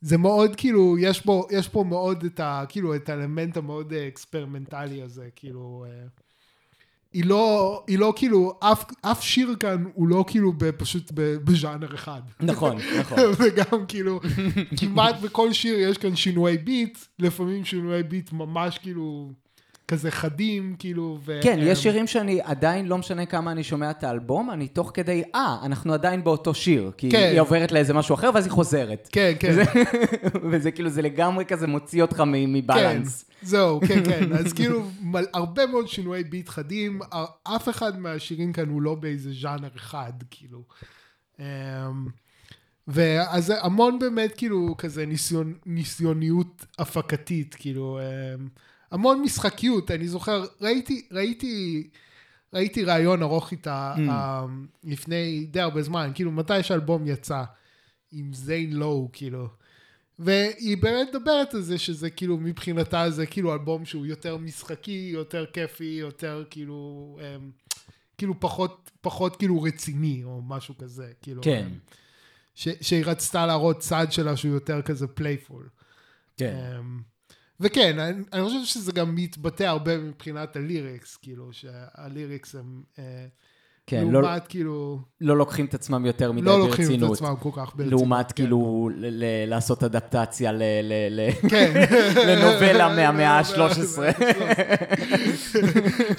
זה 0.00 0.18
מאוד, 0.18 0.56
כאילו, 0.56 0.98
יש 0.98 1.26
בו, 1.26 1.46
יש 1.50 1.68
פה 1.68 1.84
מאוד 1.88 2.24
את 2.24 2.40
ה... 2.40 2.64
כאילו, 2.68 2.94
את 2.94 3.08
האלמנט 3.08 3.56
המאוד 3.56 3.92
אה, 3.92 4.08
אקספרימנטלי 4.08 5.02
הזה, 5.02 5.28
כאילו... 5.36 5.84
אה, 5.88 6.21
היא 7.12 7.24
לא, 7.24 7.84
היא 7.86 7.98
לא 7.98 8.12
כאילו, 8.16 8.58
אף, 8.60 8.84
אף 9.00 9.22
שיר 9.22 9.56
כאן 9.60 9.84
הוא 9.94 10.08
לא 10.08 10.24
כאילו 10.28 10.52
ב, 10.52 10.70
פשוט 10.70 11.12
בז'אנר 11.14 11.94
אחד. 11.94 12.20
נכון, 12.40 12.76
נכון. 13.00 13.18
וגם 13.38 13.86
כאילו, 13.88 14.20
כמעט 14.80 15.20
בכל 15.20 15.52
שיר 15.52 15.78
יש 15.78 15.98
כאן 15.98 16.16
שינויי 16.16 16.58
ביט, 16.58 16.98
לפעמים 17.18 17.64
שינויי 17.64 18.02
ביט 18.02 18.32
ממש 18.32 18.78
כאילו, 18.78 19.32
כזה 19.88 20.10
חדים, 20.10 20.76
כאילו, 20.78 21.18
ו... 21.24 21.40
כן, 21.42 21.58
אמ, 21.60 21.66
יש 21.66 21.82
שירים 21.82 22.06
שאני 22.06 22.40
עדיין, 22.42 22.86
לא 22.86 22.98
משנה 22.98 23.26
כמה 23.26 23.52
אני 23.52 23.64
שומע 23.64 23.90
את 23.90 24.04
האלבום, 24.04 24.50
אני 24.50 24.68
תוך 24.68 24.90
כדי, 24.94 25.22
אה, 25.34 25.56
אנחנו 25.64 25.92
עדיין 25.94 26.24
באותו 26.24 26.54
שיר. 26.54 26.90
כי 26.96 27.10
כן. 27.10 27.28
היא 27.32 27.40
עוברת 27.40 27.72
לאיזה 27.72 27.94
משהו 27.94 28.14
אחר, 28.14 28.30
ואז 28.34 28.44
היא 28.44 28.52
חוזרת. 28.52 29.08
כן, 29.12 29.32
כן. 29.40 29.50
וזה- 29.50 29.62
וזה 30.50 30.70
כאילו, 30.70 30.90
זה 30.90 31.02
לגמרי 31.02 31.44
כזה 31.44 31.66
מוציא 31.66 32.02
אותך 32.02 32.22
מבלנס. 32.26 33.22
כן, 33.22 33.46
זהו, 33.46 33.80
כן, 33.88 34.04
כן. 34.04 34.32
אז 34.32 34.52
כאילו, 34.52 34.82
מל, 35.00 35.24
הרבה 35.34 35.66
מאוד 35.66 35.88
שינויי 35.88 36.24
ביט 36.24 36.48
חדים, 36.48 37.00
אף 37.44 37.68
אחד 37.68 37.98
מהשירים 37.98 38.52
כאן 38.52 38.68
הוא 38.68 38.82
לא 38.82 38.94
באיזה 38.94 39.30
ז'אנר 39.40 39.68
אחד, 39.76 40.12
כאילו. 40.30 40.62
אמ, 41.40 41.44
ואז 42.88 43.52
המון 43.60 43.98
באמת, 43.98 44.32
כאילו, 44.36 44.74
כזה 44.78 45.06
ניסיון, 45.06 45.54
ניסיוניות 45.66 46.66
הפקתית, 46.78 47.54
כאילו, 47.58 47.98
אמ, 48.00 48.48
המון 48.92 49.22
משחקיות. 49.22 49.90
אני 49.90 50.08
זוכר, 50.08 50.44
ראיתי, 50.60 51.06
ראיתי, 51.12 51.88
ראיתי 52.52 52.84
ראיון 52.84 53.22
ארוך 53.22 53.52
איתה 53.52 53.94
Mm. 53.96 54.00
אמ, 54.00 54.66
לפני 54.84 55.46
די 55.50 55.60
הרבה 55.60 55.82
זמן, 55.82 56.10
כאילו, 56.14 56.32
מתי 56.32 56.62
שהאלבום 56.62 57.06
יצא, 57.06 57.44
עם 58.12 58.32
זיין 58.32 58.72
לואו, 58.72 59.08
כאילו. 59.12 59.48
והיא 60.18 60.76
באמת 60.76 61.08
מדברת 61.14 61.54
על 61.54 61.60
זה 61.60 61.78
שזה 61.78 62.10
כאילו 62.10 62.36
מבחינתה 62.38 63.10
זה 63.10 63.26
כאילו 63.26 63.52
אלבום 63.52 63.84
שהוא 63.84 64.06
יותר 64.06 64.36
משחקי, 64.36 65.10
יותר 65.12 65.46
כיפי, 65.52 65.84
יותר 65.84 66.44
כאילו, 66.50 67.18
אמ, 67.20 67.50
כאילו 68.18 68.40
פחות, 68.40 68.90
פחות 69.00 69.36
כאילו 69.36 69.62
רציני 69.62 70.24
או 70.24 70.42
משהו 70.42 70.78
כזה, 70.78 71.12
כאילו. 71.22 71.42
כן. 71.42 71.66
אמ, 71.70 71.78
ש, 72.54 72.68
שהיא 72.80 73.04
רצתה 73.06 73.46
להראות 73.46 73.78
צד 73.78 74.06
שלה 74.10 74.36
שהוא 74.36 74.54
יותר 74.54 74.82
כזה 74.82 75.06
playful. 75.06 75.68
כן. 76.36 76.56
אמ, 76.78 77.11
וכן, 77.62 77.98
אני, 77.98 78.22
אני 78.32 78.44
חושב 78.44 78.64
שזה 78.64 78.92
גם 78.92 79.14
מתבטא 79.14 79.62
הרבה 79.64 79.98
מבחינת 79.98 80.56
ה 80.56 80.63
lyrics, 80.63 81.16
כאילו, 81.16 81.48
שה 81.52 81.86
lyrics 81.86 82.54
הם, 82.54 82.82
אה, 82.98 83.04
כן, 83.86 84.08
לא- 84.10 84.22
לעומת 84.22 84.46
כאילו, 84.46 84.98
לא 85.20 85.36
לוקחים 85.36 85.64
את 85.64 85.74
עצמם 85.74 86.06
יותר 86.06 86.32
מדי 86.32 86.44
לא 86.44 86.58
לוקחים 86.58 86.84
את 86.84 86.90
ברצינות. 86.90 87.12
עצמם 87.12 87.34
כל 87.40 87.50
כך 87.56 87.72
ברצינות. 87.76 87.90
לעומת 88.00 88.32
כן. 88.32 88.34
כאילו 88.44 88.90
ל- 88.96 89.06
ל- 89.24 89.48
לעשות 89.50 89.82
אדפטציה 89.84 90.52
ל- 90.52 90.62
ל- 90.82 91.20
ל- 91.20 91.48
כן. 91.50 91.72
לנובלה 92.28 92.88
מהמאה 92.96 93.38
ה-13. 93.38 93.98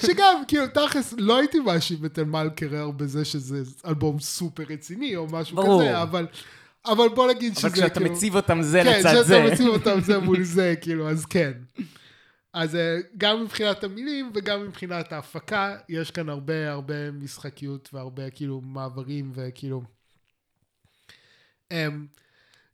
שגם, 0.06 0.42
כאילו, 0.48 0.64
תכלס, 0.74 1.14
לא 1.18 1.38
הייתי 1.38 1.60
מאשים 1.60 2.04
את 2.04 2.18
אלמל 2.18 2.48
קרר 2.56 2.90
בזה 2.90 3.24
שזה 3.24 3.58
אלבום 3.86 4.20
סופר 4.20 4.62
רציני 4.70 5.16
או 5.16 5.26
משהו 5.32 5.56
ברור. 5.56 5.80
כזה, 5.82 6.02
אבל, 6.02 6.26
אבל 6.86 7.08
בוא 7.08 7.32
נגיד 7.32 7.56
שזה 7.56 7.66
אבל 7.66 7.76
כשאתה 7.76 8.00
כאילו... 8.00 8.14
מציב 8.14 8.36
אותם 8.36 8.62
זה 8.62 8.80
כן, 8.84 8.98
לצד 8.98 9.22
זה. 9.22 9.34
כשאתה 9.34 9.52
מציב 9.52 9.68
אותם 9.78 10.00
זה 10.00 10.18
מול 10.18 10.42
זה, 10.42 10.74
כאילו, 10.80 11.10
אז 11.10 11.26
כן. 11.26 11.52
אז 12.52 12.76
אה, 12.76 12.96
גם 13.16 13.42
מבחינת 13.42 13.84
המילים 13.84 14.30
וגם 14.34 14.62
מבחינת 14.62 15.12
ההפקה, 15.12 15.76
יש 15.88 16.10
כאן 16.10 16.28
הרבה 16.28 16.70
הרבה 16.70 17.10
משחקיות 17.10 17.88
והרבה 17.92 18.30
כאילו 18.30 18.60
מעברים 18.60 19.32
וכאילו... 19.34 19.82
אמ, 21.72 22.06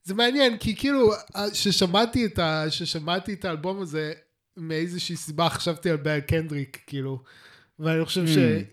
זה 0.05 0.15
מעניין, 0.15 0.59
כי 0.59 0.77
כאילו, 0.77 1.11
כששמעתי 1.53 2.27
את, 2.27 2.39
ה, 2.39 2.65
ששמעתי 2.71 3.33
את 3.33 3.45
האלבום 3.45 3.83
הזה, 3.83 4.13
מאיזושהי 4.57 5.17
סיבה 5.17 5.49
חשבתי 5.49 5.91
על 5.91 5.97
על 5.97 6.21
קנדריק, 6.21 6.83
כאילו, 6.87 7.23
ואני 7.79 8.05
חושב 8.05 8.25
ממ. 8.25 8.29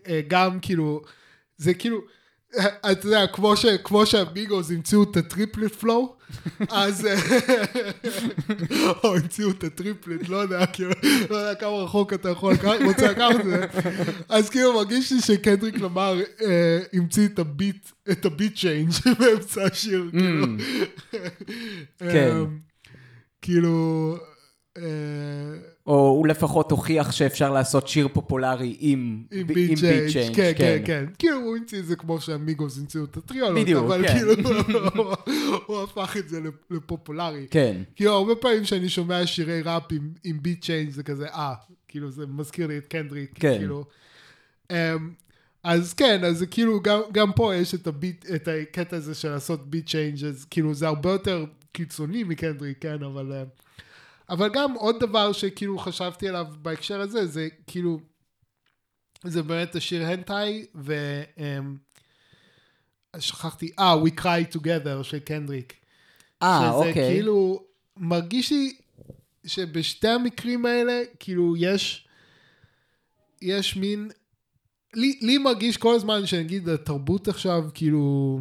שגם 0.08 0.60
כאילו, 0.60 1.02
זה 1.58 1.74
כאילו, 1.74 2.02
אתה 2.92 3.08
יודע, 3.08 3.28
כמו, 3.28 3.58
ש, 3.58 3.66
כמו 3.84 4.06
שהמיגוס 4.06 4.72
המציאו 4.72 5.04
את 5.04 5.18
ה 5.18 5.25
triplet 5.25 5.76
flow, 5.76 6.16
אז... 6.70 7.06
אה, 7.06 7.16
או 9.04 9.16
המציאו 9.16 9.50
את 9.50 9.64
ה 9.64 9.71
triplet, 9.71 10.30
לא 10.30 10.38
יודע, 10.38 10.66
כאילו, 10.66 10.92
לא 11.30 11.36
יודע 11.36 11.56
כמה 11.56 11.72
רחוק 11.72 12.14
אתה 12.14 12.30
יכול 12.30 12.54
לקחת, 12.54 12.82
רוצה 12.86 13.12
לקחת 13.12 13.36
את 13.40 13.46
זה. 13.46 13.66
אז 14.30 14.50
כאילו 14.50 14.74
מרגיש 14.74 15.12
לי 15.12 15.22
שקנדריק 15.22 15.76
למר 15.76 16.20
אה, 16.42 16.80
המציא 16.94 17.26
את 17.26 17.40
הביט, 17.40 17.90
את 18.12 18.26
ה 18.26 18.33
beat 18.33 18.60
change 18.60 18.92
באמצע 19.20 19.64
השיר, 19.64 20.10
כאילו. 20.12 20.46
כן. 22.00 22.38
אמ, 22.38 22.60
כאילו... 23.42 24.18
אה, 24.78 25.77
או 25.88 26.08
הוא 26.08 26.28
לפחות 26.28 26.72
הוכיח 26.72 27.12
שאפשר 27.12 27.54
לעשות 27.54 27.88
שיר 27.88 28.08
פופולרי 28.08 28.76
עם 28.80 29.24
עם 29.32 29.48
beat 29.48 30.10
change, 30.10 30.23
change, 30.23 30.36
כן, 30.36 30.52
כן, 30.58 30.82
כן. 30.86 31.06
כאילו 31.20 31.38
הוא 31.38 31.58
המציא 31.58 31.80
את 31.80 31.86
זה 31.86 31.96
כמו 31.96 32.22
שהמיגוס 32.22 32.78
המציאו 32.78 33.04
את 33.04 33.18
הטריולות, 33.18 33.62
בדיוק, 33.64 33.84
אבל 33.86 34.08
כן. 34.08 34.14
כאילו 34.14 34.34
הוא- 35.68 35.84
הפך 35.84 36.18
את 36.18 36.30
זה 36.30 36.40
לפופולרי. 36.72 37.48
כן. 37.52 37.82
כאילו 37.96 38.12
הרבה 38.12 38.36
פעמים 38.36 38.64
כשאני 38.64 38.90
שומע 38.90 39.26
שירי 39.28 39.62
ראפ 39.62 39.84
עם, 39.92 40.10
עם 40.24 40.38
beat 40.42 40.66
change 40.66 40.90
זה 40.90 41.04
כזה, 41.04 41.28
אה, 41.28 41.54
כאילו 41.88 42.12
זה 42.12 42.26
מזכיר 42.28 42.68
לי 42.68 42.78
את 42.78 42.88
קנדריק, 42.88 43.32
כן. 43.36 43.56
כאילו. 43.58 43.86
אמ, 44.72 44.76
אז 45.64 45.94
כן, 45.94 46.24
אז 46.24 46.46
כאילו, 46.52 46.82
גם, 46.82 47.00
גם 47.12 47.32
פה 47.32 47.56
יש 47.56 47.76
את, 47.76 47.88
הביט, 47.88 48.26
את 48.36 48.48
הקטע 48.62 48.98
הזה 48.98 49.16
של 49.16 49.30
לעשות 49.30 49.70
beat 49.70 49.90
change, 49.90 50.26
אז 50.26 50.46
כאילו 50.50 50.74
זה 50.74 50.88
הרבה 50.88 51.12
יותר 51.12 51.46
קיצוני 51.72 52.24
מקנדריק, 52.24 52.78
כן, 52.82 53.04
אבל... 53.04 53.34
אה, 53.34 53.44
אבל 54.30 54.50
גם 54.54 54.74
עוד 54.74 55.00
דבר 55.00 55.32
שכאילו 55.32 55.78
חשבתי 55.78 56.28
עליו 56.28 56.48
בהקשר 56.62 57.02
הזה, 57.02 57.26
זה 57.26 57.48
כאילו, 57.68 58.00
זה 59.24 59.44
באמת 59.44 59.76
השיר 59.76 60.06
הנטאי, 60.06 60.66
ו... 60.76 60.94
אמ, 61.38 61.78
שכחתי, 63.20 63.72
אה, 63.80 63.96
We 64.04 64.22
Cry 64.22 64.56
Together 64.56 65.04
של 65.04 65.20
קנדריק. 65.20 65.74
אה, 66.44 66.60
שזה 66.62 66.70
אוקיי. 66.70 66.94
כאילו, 66.94 67.64
מרגיש 67.98 68.52
לי 68.52 68.76
שבשתי 69.46 70.08
המקרים 70.08 70.66
האלה, 70.66 71.02
כאילו, 71.20 71.58
יש, 71.58 72.08
יש 73.42 73.78
מין, 73.78 74.12
לי, 74.94 75.20
לי 75.22 75.38
מרגיש 75.38 75.78
כל 75.78 75.96
הזמן 75.96 76.26
שנגיד 76.26 76.70
התרבות 76.70 77.28
עכשיו, 77.28 77.64
כאילו, 77.74 78.40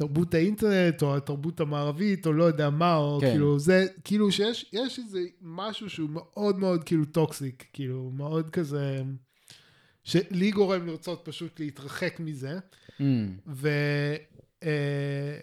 תרבות 0.00 0.34
האינטרנט, 0.34 1.02
או 1.02 1.16
התרבות 1.16 1.60
המערבית, 1.60 2.26
או 2.26 2.32
לא 2.32 2.44
יודע 2.44 2.70
מה, 2.70 2.96
או 2.96 3.18
כן. 3.20 3.30
כאילו, 3.30 3.58
זה, 3.58 3.86
כאילו 4.04 4.32
שיש 4.32 4.66
יש 4.72 4.98
איזה 4.98 5.20
משהו 5.42 5.90
שהוא 5.90 6.10
מאוד 6.10 6.58
מאוד 6.58 6.84
כאילו 6.84 7.04
טוקסיק, 7.04 7.64
כאילו, 7.72 8.10
מאוד 8.14 8.50
כזה, 8.50 9.02
שלי 10.04 10.50
גורם 10.50 10.86
לרצות 10.86 11.20
פשוט 11.24 11.60
להתרחק 11.60 12.20
מזה. 12.20 12.58
Mm, 12.98 13.02
ו... 13.46 13.68
אה, 14.62 15.40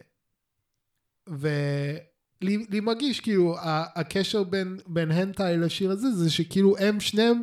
ולי 1.28 2.66
לי 2.70 2.80
מרגיש 2.80 3.20
כאילו 3.20 3.58
ה- 3.58 4.00
הקשר 4.00 4.44
בין, 4.44 4.80
בין 4.88 5.12
הנטאי 5.12 5.58
לשיר 5.58 5.92
הזה 5.92 6.12
זה 6.12 6.30
שכאילו 6.30 6.78
הם 6.78 7.00
שניהם 7.00 7.42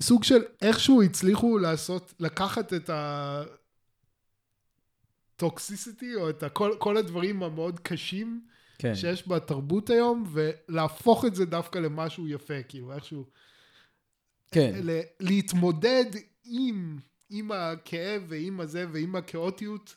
סוג 0.00 0.24
של 0.24 0.42
איכשהו 0.62 1.02
הצליחו 1.02 1.58
לעשות, 1.58 2.14
לקחת 2.20 2.72
את 2.72 2.90
הטוקסיסיטי 5.36 6.14
או 6.14 6.30
את 6.30 6.42
הכל, 6.42 6.72
כל 6.78 6.96
הדברים 6.96 7.42
המאוד 7.42 7.80
קשים 7.80 8.46
כן. 8.78 8.94
שיש 8.94 9.28
בתרבות 9.28 9.90
היום 9.90 10.24
ולהפוך 10.32 11.24
את 11.24 11.34
זה 11.34 11.44
דווקא 11.44 11.78
למשהו 11.78 12.28
יפה 12.28 12.62
כאילו 12.68 12.92
איכשהו 12.92 13.26
כן. 14.50 14.72
ל- 14.82 15.00
להתמודד 15.20 16.04
עם, 16.44 16.98
עם 17.30 17.52
הכאב 17.52 18.22
ועם 18.28 18.60
הזה 18.60 18.86
ועם 18.92 19.16
הכאוטיות 19.16 19.96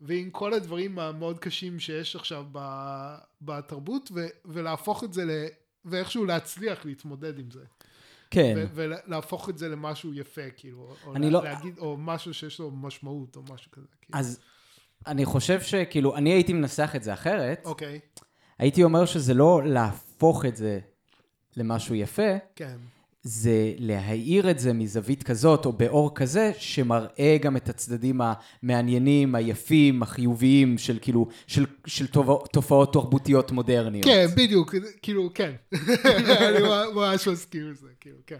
ועם 0.00 0.30
כל 0.30 0.54
הדברים 0.54 0.98
המאוד 0.98 1.38
קשים 1.38 1.80
שיש 1.80 2.16
עכשיו 2.16 2.44
ב, 2.52 2.58
בתרבות 3.42 4.10
ו, 4.14 4.26
ולהפוך 4.44 5.04
את 5.04 5.12
זה 5.12 5.24
ל... 5.24 5.30
ואיכשהו 5.84 6.24
להצליח 6.24 6.84
להתמודד 6.84 7.38
עם 7.38 7.50
זה. 7.50 7.64
כן. 8.30 8.54
ו- 8.56 8.66
ולהפוך 8.74 9.48
את 9.48 9.58
זה 9.58 9.68
למשהו 9.68 10.14
יפה, 10.14 10.50
כאילו, 10.56 10.94
או 11.04 11.12
לה, 11.14 11.30
לא- 11.30 11.44
להגיד, 11.44 11.78
או 11.78 11.96
משהו 11.96 12.34
שיש 12.34 12.58
לו 12.58 12.70
משמעות, 12.70 13.36
או 13.36 13.42
משהו 13.42 13.70
כזה. 13.70 13.86
כאילו. 14.00 14.18
אז 14.18 14.40
אני 15.06 15.24
חושב 15.24 15.60
שכאילו, 15.60 16.16
אני 16.16 16.30
הייתי 16.30 16.52
מנסח 16.52 16.92
את 16.96 17.02
זה 17.02 17.12
אחרת. 17.12 17.62
אוקיי, 17.64 17.98
הייתי 18.58 18.82
אומר 18.82 19.04
שזה 19.06 19.34
לא 19.34 19.60
להפוך 19.64 20.44
את 20.44 20.56
זה 20.56 20.78
למשהו 21.56 21.94
יפה, 21.94 22.32
כן. 22.56 22.76
זה 23.22 23.72
להאיר 23.78 24.50
את 24.50 24.58
זה 24.58 24.72
מזווית 24.72 25.22
כזאת 25.22 25.66
או 25.66 25.72
באור 25.72 26.14
כזה, 26.14 26.52
שמראה 26.58 27.36
גם 27.42 27.56
את 27.56 27.68
הצדדים 27.68 28.20
המעניינים, 28.62 29.34
היפים, 29.34 30.02
החיוביים 30.02 30.78
של 30.78 30.98
כאילו, 31.02 31.28
של, 31.46 31.66
של 31.86 32.06
תופע- 32.06 32.46
תופעות 32.52 32.92
תרבותיות 32.92 33.50
מודרניות. 33.50 34.04
כן, 34.04 34.26
בדיוק, 34.36 34.74
כאילו, 35.02 35.30
כן. 35.34 35.52
אני 36.48 36.58
ממש 36.94 37.28
מסכים 37.28 37.62
עם 37.66 37.74
זה, 37.74 37.88
כאילו, 38.00 38.16
כן. 38.26 38.36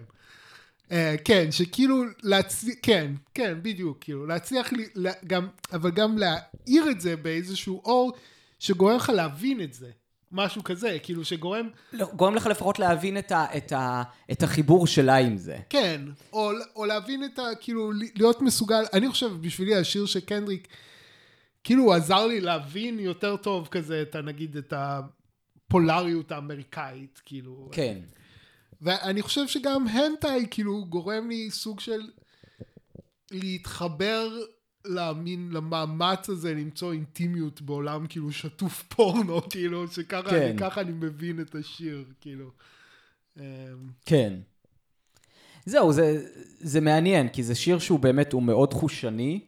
אה, 0.92 1.14
כן, 1.24 1.52
שכאילו 1.52 2.02
להצליח, 2.22 2.76
כן, 2.82 3.12
כן, 3.34 3.58
בדיוק, 3.62 3.98
כאילו, 4.00 4.26
להצליח, 4.26 4.72
לי- 4.72 4.88
לה- 4.94 5.12
גם, 5.26 5.48
אבל 5.72 5.90
גם 5.90 6.18
להאיר 6.18 6.90
את 6.90 7.00
זה 7.00 7.16
באיזשהו 7.16 7.80
אור 7.84 8.12
שגורם 8.58 8.96
לך 8.96 9.08
להבין 9.14 9.60
את 9.60 9.74
זה. 9.74 9.90
משהו 10.32 10.64
כזה, 10.64 10.96
כאילו 11.02 11.24
שגורם, 11.24 11.68
לא, 11.92 12.06
גורם 12.16 12.34
לך 12.34 12.46
לפחות 12.46 12.78
להבין 12.78 13.18
את, 13.18 13.32
ה, 13.32 13.46
את, 13.56 13.72
ה, 13.72 14.02
את 14.32 14.42
החיבור 14.42 14.86
שלה 14.86 15.16
עם 15.16 15.36
זה. 15.36 15.56
כן, 15.70 16.00
או, 16.32 16.50
או 16.76 16.84
להבין 16.84 17.24
את 17.24 17.38
ה... 17.38 17.42
כאילו, 17.60 17.92
להיות 18.14 18.42
מסוגל, 18.42 18.84
אני 18.92 19.08
חושב, 19.08 19.26
בשבילי 19.40 19.74
השיר 19.76 20.06
של 20.06 20.20
קנדריק, 20.20 20.68
כאילו 21.64 21.82
הוא 21.84 21.94
עזר 21.94 22.26
לי 22.26 22.40
להבין 22.40 22.98
יותר 22.98 23.36
טוב 23.36 23.68
כזה, 23.70 24.02
את 24.02 24.14
ה, 24.14 24.22
נגיד, 24.22 24.56
את 24.56 24.72
הפולריות 24.76 26.32
האמריקאית, 26.32 27.20
כאילו. 27.24 27.68
כן. 27.72 27.98
ואני 28.80 29.22
חושב 29.22 29.46
שגם 29.48 29.86
הנטאי, 29.88 30.46
כאילו, 30.50 30.84
גורם 30.84 31.28
לי 31.28 31.50
סוג 31.50 31.80
של 31.80 32.00
להתחבר 33.30 34.28
למין, 34.84 35.50
למאמץ 35.52 36.28
הזה 36.28 36.54
למצוא 36.54 36.92
אינטימיות 36.92 37.62
בעולם 37.62 38.06
כאילו 38.06 38.32
שטוף 38.32 38.82
פורנו, 38.82 39.40
כאילו, 39.50 39.88
שככה 39.88 40.30
כן. 40.30 40.42
אני, 40.42 40.58
ככה 40.58 40.80
אני 40.80 40.92
מבין 40.92 41.40
את 41.40 41.54
השיר, 41.54 42.04
כאילו. 42.20 42.50
אמ, 43.36 43.42
כן. 44.06 44.32
זהו, 45.66 45.92
זה, 45.92 46.26
זה 46.60 46.80
מעניין, 46.80 47.28
כי 47.28 47.42
זה 47.42 47.54
שיר 47.54 47.78
שהוא 47.78 47.98
באמת, 47.98 48.32
הוא 48.32 48.42
מאוד 48.42 48.74
חושני, 48.74 49.40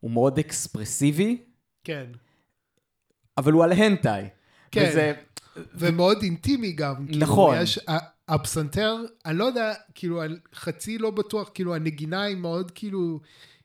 הוא 0.00 0.10
מאוד 0.10 0.38
אקספרסיבי, 0.38 1.42
כן. 1.84 2.06
אבל 3.38 3.52
הוא 3.52 3.64
על 3.64 3.72
הנטאי. 3.72 4.24
כן. 4.70 4.86
וזה, 4.90 5.12
ומאוד 5.74 6.22
אינטימי 6.22 6.72
גם. 6.72 7.06
כאילו, 7.06 7.20
נכון. 7.20 7.56
יש, 7.62 7.78
ה- 7.88 8.17
הפסנתר, 8.28 8.96
אני 9.26 9.38
לא 9.38 9.44
יודע, 9.44 9.74
כאילו, 9.94 10.22
חצי 10.54 10.98
לא 10.98 11.10
בטוח, 11.10 11.50
כאילו, 11.54 11.74
הנגינה 11.74 12.22
היא 12.22 12.36
מאוד, 12.36 12.70
כאילו, 12.70 13.20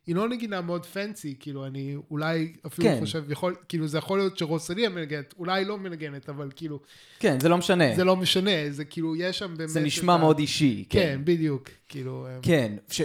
היא 0.07 0.15
לא 0.15 0.29
נגינה 0.29 0.61
מאוד 0.61 0.85
פנסי, 0.85 1.35
כאילו, 1.39 1.65
אני 1.65 1.95
אולי 2.11 2.53
אפילו 2.65 2.87
כן. 2.89 2.97
חושב, 2.99 3.31
יכול, 3.31 3.55
כאילו, 3.69 3.87
זה 3.87 3.97
יכול 3.97 4.17
להיות 4.19 4.37
שרוסליה 4.37 4.89
מנגנת, 4.89 5.33
אולי 5.39 5.65
לא 5.65 5.77
מנגנת, 5.77 6.29
אבל 6.29 6.49
כאילו, 6.55 6.79
כן, 7.19 7.39
זה 7.39 7.49
לא 7.49 7.57
משנה. 7.57 7.95
זה 7.95 8.03
לא 8.03 8.15
משנה, 8.15 8.51
זה 8.69 8.85
כאילו, 8.85 9.15
יש 9.15 9.39
שם 9.39 9.53
באמת... 9.57 9.69
זה 9.69 9.79
נשמע 9.79 10.13
ה- 10.13 10.17
מאוד 10.17 10.39
אישי. 10.39 10.85
כן, 10.89 11.21
בדיוק, 11.23 11.69
כאילו, 11.89 12.27
אמ, 12.35 12.41
כן, 12.41 12.75
ש... 12.89 13.01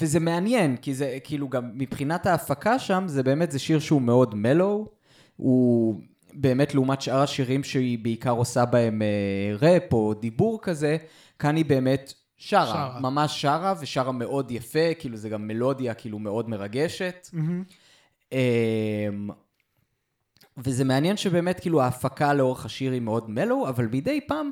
וזה 0.00 0.20
מעניין, 0.20 0.76
כי 0.76 0.94
זה 0.94 1.18
כאילו 1.24 1.48
גם 1.48 1.70
מבחינת 1.74 2.26
ההפקה 2.26 2.78
שם, 2.78 3.04
זה 3.06 3.22
באמת, 3.22 3.52
זה 3.52 3.58
שיר 3.58 3.78
שהוא 3.78 4.02
מאוד 4.02 4.34
מלו, 4.34 4.88
הוא 5.36 6.00
באמת 6.32 6.74
לעומת 6.74 7.02
שאר 7.02 7.22
השירים 7.22 7.64
שהיא 7.64 7.98
בעיקר 7.98 8.30
עושה 8.30 8.64
בהם 8.64 9.02
אה, 9.02 9.56
ראפ 9.58 9.92
או 9.92 10.14
דיבור 10.14 10.58
כזה, 10.62 10.96
כאן 11.38 11.56
היא 11.56 11.64
באמת 11.64 12.12
שרה, 12.36 12.66
שרה. 12.66 13.00
ממש 13.00 13.42
שרה, 13.42 13.74
ושרה 13.80 14.12
מאוד 14.12 14.50
יפה, 14.50 14.94
כאילו 14.98 15.16
זה 15.16 15.28
גם 15.28 15.48
מלודיה 15.48 15.94
כאילו 15.94 16.18
מאוד 16.18 16.48
מרגשת. 16.48 17.28
אמ, 18.32 18.38
וזה 20.56 20.84
מעניין 20.84 21.16
שבאמת 21.16 21.60
כאילו 21.60 21.82
ההפקה 21.82 22.34
לאורך 22.34 22.64
השיר 22.64 22.92
היא 22.92 23.00
מאוד 23.00 23.30
מלו, 23.30 23.68
אבל 23.68 23.88
מדי 23.92 24.20
פעם 24.26 24.50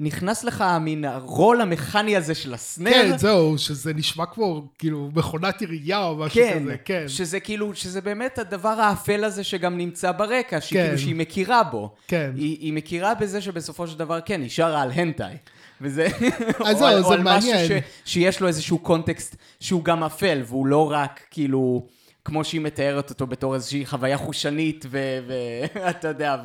נכנס 0.00 0.44
לך 0.44 0.64
מין 0.80 1.04
הרול 1.04 1.60
המכני 1.60 2.16
הזה 2.16 2.34
של 2.34 2.54
הסנר. 2.54 2.90
כן, 2.90 3.18
זהו, 3.18 3.58
שזה 3.58 3.94
נשמע 3.94 4.26
כמו, 4.26 4.62
כאילו, 4.78 5.10
מכונת 5.14 5.60
עירייה 5.60 6.04
או 6.04 6.16
משהו 6.16 6.40
כן, 6.42 6.58
כזה, 6.62 6.76
כן. 6.84 7.04
שזה 7.08 7.40
כאילו, 7.40 7.74
שזה 7.74 8.00
באמת 8.00 8.38
הדבר 8.38 8.68
האפל 8.68 9.24
הזה 9.24 9.44
שגם 9.44 9.76
נמצא 9.78 10.12
ברקע, 10.12 10.60
שהיא 10.60 10.78
כן. 10.80 10.84
כאילו 10.86 10.98
שהיא 10.98 11.14
מכירה 11.16 11.62
בו. 11.62 11.94
כן. 12.08 12.30
היא, 12.36 12.56
היא 12.60 12.72
מכירה 12.72 13.14
בזה 13.14 13.40
שבסופו 13.40 13.86
של 13.86 13.98
דבר, 13.98 14.20
כן, 14.20 14.40
היא 14.40 14.50
שרה 14.50 14.82
על 14.82 14.90
הנטאי. 14.90 15.34
וזה, 15.80 16.06
אז 16.66 16.74
או 16.74 16.78
זהו, 16.78 16.86
על- 16.88 16.98
או 17.04 17.08
זה 17.08 17.14
על 17.14 17.22
מעניין. 17.22 17.64
משהו 17.64 17.76
ש, 18.04 18.12
שיש 18.12 18.40
לו 18.40 18.48
איזשהו 18.48 18.78
קונטקסט 18.78 19.36
שהוא 19.60 19.84
גם 19.84 20.04
אפל, 20.04 20.42
והוא 20.46 20.66
לא 20.66 20.90
רק 20.90 21.20
כאילו, 21.30 21.86
כמו 22.28 22.44
שהיא 22.44 22.60
מתארת 22.60 23.10
אותו 23.10 23.26
בתור 23.26 23.54
איזושהי 23.54 23.86
חוויה 23.86 24.18
חושנית, 24.18 24.86
ואתה 24.90 26.08
יודע, 26.12 26.36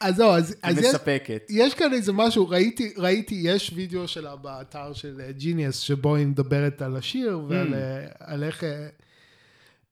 אז 0.00 0.16
זהו, 0.16 0.30
אז, 0.30 0.56
אז 0.62 0.78
יש. 0.78 0.84
יש 1.50 1.74
כאן 1.74 1.92
איזה 1.92 2.12
משהו, 2.12 2.48
ראיתי, 2.48 2.94
ראיתי, 2.96 3.34
יש 3.44 3.72
וידאו 3.74 4.08
שלה 4.08 4.36
באתר 4.36 4.92
של 4.92 5.20
ג'יניאס, 5.30 5.78
שבו 5.78 6.16
היא 6.16 6.26
מדברת 6.26 6.82
על 6.82 6.96
השיר 6.96 7.40
ועל 7.48 7.74
אה, 7.74 8.06
על 8.20 8.44
איך... 8.44 8.64
אה, 8.64 8.88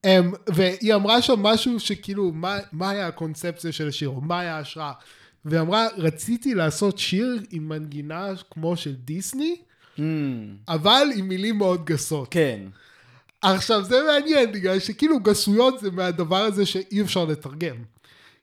אמ, 0.05 0.31
והיא 0.47 0.95
אמרה 0.95 1.21
שם 1.21 1.39
משהו 1.39 1.79
שכאילו, 1.79 2.31
מה, 2.31 2.57
מה 2.71 2.89
היה 2.89 3.07
הקונספציה 3.07 3.71
של 3.71 3.87
השיר, 3.87 4.09
או 4.09 4.21
מה 4.21 4.39
היה 4.39 4.57
ההשראה. 4.57 4.91
והיא 5.45 5.61
אמרה, 5.61 5.87
רציתי 5.97 6.55
לעשות 6.55 6.97
שיר 6.97 7.39
עם 7.51 7.69
מנגינה 7.69 8.33
כמו 8.51 8.77
של 8.77 8.95
דיסני, 8.95 9.55
Mm, 9.97 10.01
אבל 10.67 11.07
עם 11.15 11.27
מילים 11.27 11.57
מאוד 11.57 11.85
גסות. 11.85 12.27
כן, 12.31 12.59
עכשיו 13.41 13.83
זה 13.83 14.03
מעניין 14.03 14.51
בגלל 14.51 14.79
שכאילו 14.79 15.19
גסויות 15.19 15.79
זה 15.79 15.91
מהדבר 15.91 16.43
הזה 16.43 16.65
שאי 16.65 17.01
אפשר 17.01 17.25
לתרגם. 17.25 17.75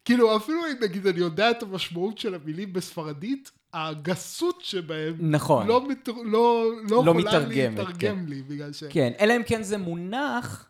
כאילו 0.04 0.36
אפילו 0.36 0.66
אם 0.66 0.76
נגיד 0.80 1.06
אני 1.06 1.20
יודע 1.20 1.50
את 1.50 1.62
המשמעות 1.62 2.18
של 2.18 2.34
המילים 2.34 2.72
בספרדית, 2.72 3.50
הגסות 3.72 4.60
שבהם 4.60 5.16
נכון. 5.20 5.66
לא, 5.66 5.88
מת... 5.88 6.08
לא, 6.08 6.24
לא, 6.24 6.72
לא 6.90 6.98
יכולה 7.00 7.12
מתרגמת, 7.12 7.78
להתרגם 7.78 8.26
לי 8.26 8.42
בגלל 8.42 8.72
ש... 8.72 8.84
כן, 8.84 9.12
אלא 9.20 9.36
אם 9.36 9.42
כן 9.42 9.62
זה 9.62 9.78
מונח 9.78 10.68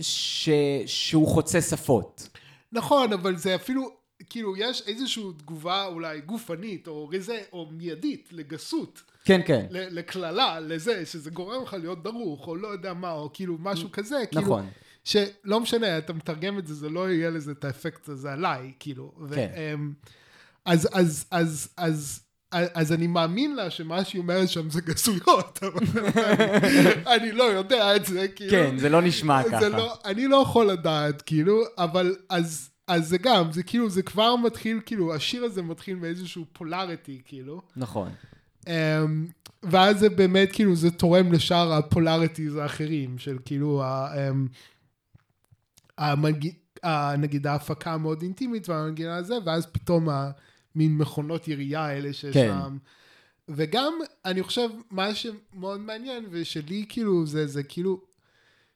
ש... 0.00 0.48
שהוא 0.86 1.28
חוצה 1.28 1.60
שפות. 1.60 2.28
נכון, 2.72 3.12
אבל 3.12 3.36
זה 3.36 3.54
אפילו, 3.54 3.90
כאילו 4.30 4.56
יש 4.56 4.82
איזושהי 4.86 5.22
תגובה 5.36 5.86
אולי 5.86 6.20
גופנית 6.20 6.88
או 6.88 7.08
רזה 7.08 7.42
או 7.52 7.68
מיידית 7.70 8.28
לגסות. 8.32 9.02
כן, 9.24 9.40
כן. 9.46 9.66
לקללה, 9.70 10.60
לזה, 10.60 11.06
שזה 11.06 11.30
גורם 11.30 11.62
לך 11.62 11.76
להיות 11.80 12.02
דרוך, 12.02 12.46
או 12.48 12.56
לא 12.56 12.68
יודע 12.68 12.94
מה, 12.94 13.12
או 13.12 13.30
כאילו 13.32 13.56
משהו 13.60 13.92
כזה, 13.92 14.16
כאילו, 14.30 14.42
נכון. 14.42 14.66
שלא 15.04 15.60
משנה, 15.60 15.98
אתה 15.98 16.12
מתרגם 16.12 16.58
את 16.58 16.66
זה, 16.66 16.74
זה 16.74 16.88
לא 16.88 17.10
יהיה 17.10 17.30
לזה 17.30 17.52
את 17.52 17.64
האפקט 17.64 18.08
הזה 18.08 18.32
עליי, 18.32 18.72
כאילו. 18.80 19.12
כן. 19.34 19.50
אמ, 19.56 19.92
אז, 20.64 20.88
אז, 20.92 21.26
אז, 21.30 21.68
אז, 21.76 22.20
אז 22.50 22.92
אני 22.92 23.06
מאמין 23.06 23.56
לה 23.56 23.70
שמה 23.70 24.04
שהיא 24.04 24.20
אומרת 24.20 24.48
שם 24.48 24.70
זה 24.70 24.80
גסויות, 24.80 25.58
אבל 25.62 26.02
אני, 26.16 26.90
אני 27.16 27.32
לא 27.32 27.44
יודע 27.44 27.96
את 27.96 28.06
זה, 28.06 28.28
כאילו. 28.28 28.50
כן, 28.50 28.78
זה 28.78 28.88
לא 28.88 29.02
נשמע 29.02 29.42
זה 29.42 29.50
ככה. 29.50 29.68
לא, 29.68 29.94
אני 30.04 30.28
לא 30.28 30.36
יכול 30.36 30.66
לדעת, 30.66 31.22
כאילו, 31.22 31.62
אבל 31.78 32.16
אז, 32.28 32.70
אז 32.86 33.08
זה 33.08 33.18
גם, 33.18 33.52
זה 33.52 33.62
כאילו, 33.62 33.90
זה 33.90 34.02
כבר 34.02 34.36
מתחיל, 34.36 34.80
כאילו, 34.86 35.14
השיר 35.14 35.44
הזה 35.44 35.62
מתחיל 35.62 35.96
מאיזשהו 35.96 36.44
פולריטי, 36.52 37.22
כאילו. 37.24 37.62
נכון. 37.76 38.12
אמ, 38.64 38.70
ואז 39.62 39.98
זה 39.98 40.08
באמת 40.08 40.52
כאילו 40.52 40.76
זה 40.76 40.90
תורם 40.90 41.32
לשאר 41.32 41.72
ה 41.72 41.80
polarities 41.80 42.56
האחרים 42.56 43.18
של 43.18 43.38
כאילו 43.44 43.82
ה, 43.82 44.14
אמ, 44.14 44.34
המנג... 45.98 46.50
ה, 46.82 47.16
נגיד 47.16 47.46
ההפקה 47.46 47.92
המאוד 47.92 48.22
אינטימית 48.22 48.68
והמנגינה 48.68 49.16
הזה 49.16 49.34
ואז 49.44 49.66
פתאום 49.66 50.08
המין 50.08 50.96
מכונות 50.96 51.48
ירייה 51.48 51.80
האלה 51.80 52.12
שיש 52.12 52.34
כן. 52.34 52.48
שם. 52.48 52.76
וגם 53.48 53.94
אני 54.24 54.42
חושב 54.42 54.68
מה 54.90 55.14
שמאוד 55.14 55.80
מעניין 55.80 56.26
ושלי 56.30 56.84
כאילו 56.88 57.26
זה 57.26 57.46
זה 57.46 57.62
כאילו 57.62 58.00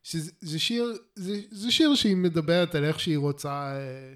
שזה 0.03 0.31
זה 0.41 0.59
שיר 0.59 0.99
זה, 1.15 1.41
זה 1.51 1.71
שיר 1.71 1.95
שהיא 1.95 2.17
מדברת 2.17 2.75
על 2.75 2.85
איך 2.85 3.01
שהיא 3.01 3.19
רוצה 3.19 3.77
אה, 3.77 4.15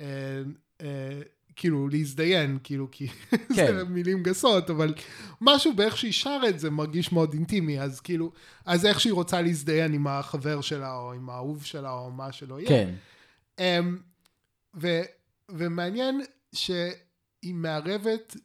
אה, 0.00 0.42
אה, 0.80 1.20
כאילו 1.56 1.88
להזדיין 1.88 2.58
כאילו 2.64 2.88
כי 2.90 3.08
כן. 3.56 3.76
זה 3.76 3.84
מילים 3.84 4.22
גסות 4.22 4.70
אבל 4.70 4.94
משהו 5.40 5.74
באיך 5.76 5.96
שהיא 5.96 6.12
שרה 6.12 6.48
את 6.48 6.58
זה 6.58 6.70
מרגיש 6.70 7.12
מאוד 7.12 7.32
אינטימי 7.32 7.80
אז 7.80 8.00
כאילו 8.00 8.32
אז 8.64 8.86
איך 8.86 9.00
שהיא 9.00 9.12
רוצה 9.12 9.42
להזדיין 9.42 9.92
עם 9.92 10.06
החבר 10.06 10.60
שלה 10.60 10.96
או 10.96 11.12
עם 11.12 11.30
האהוב 11.30 11.64
שלה 11.64 11.92
או 11.92 12.10
מה 12.10 12.32
שלא 12.32 12.60
יהיה. 12.60 12.68
כן. 12.68 12.94
Um, 13.56 13.62
ו, 14.80 15.00
ומעניין 15.48 16.20
שהיא 16.52 17.54
מערבת 17.54 18.36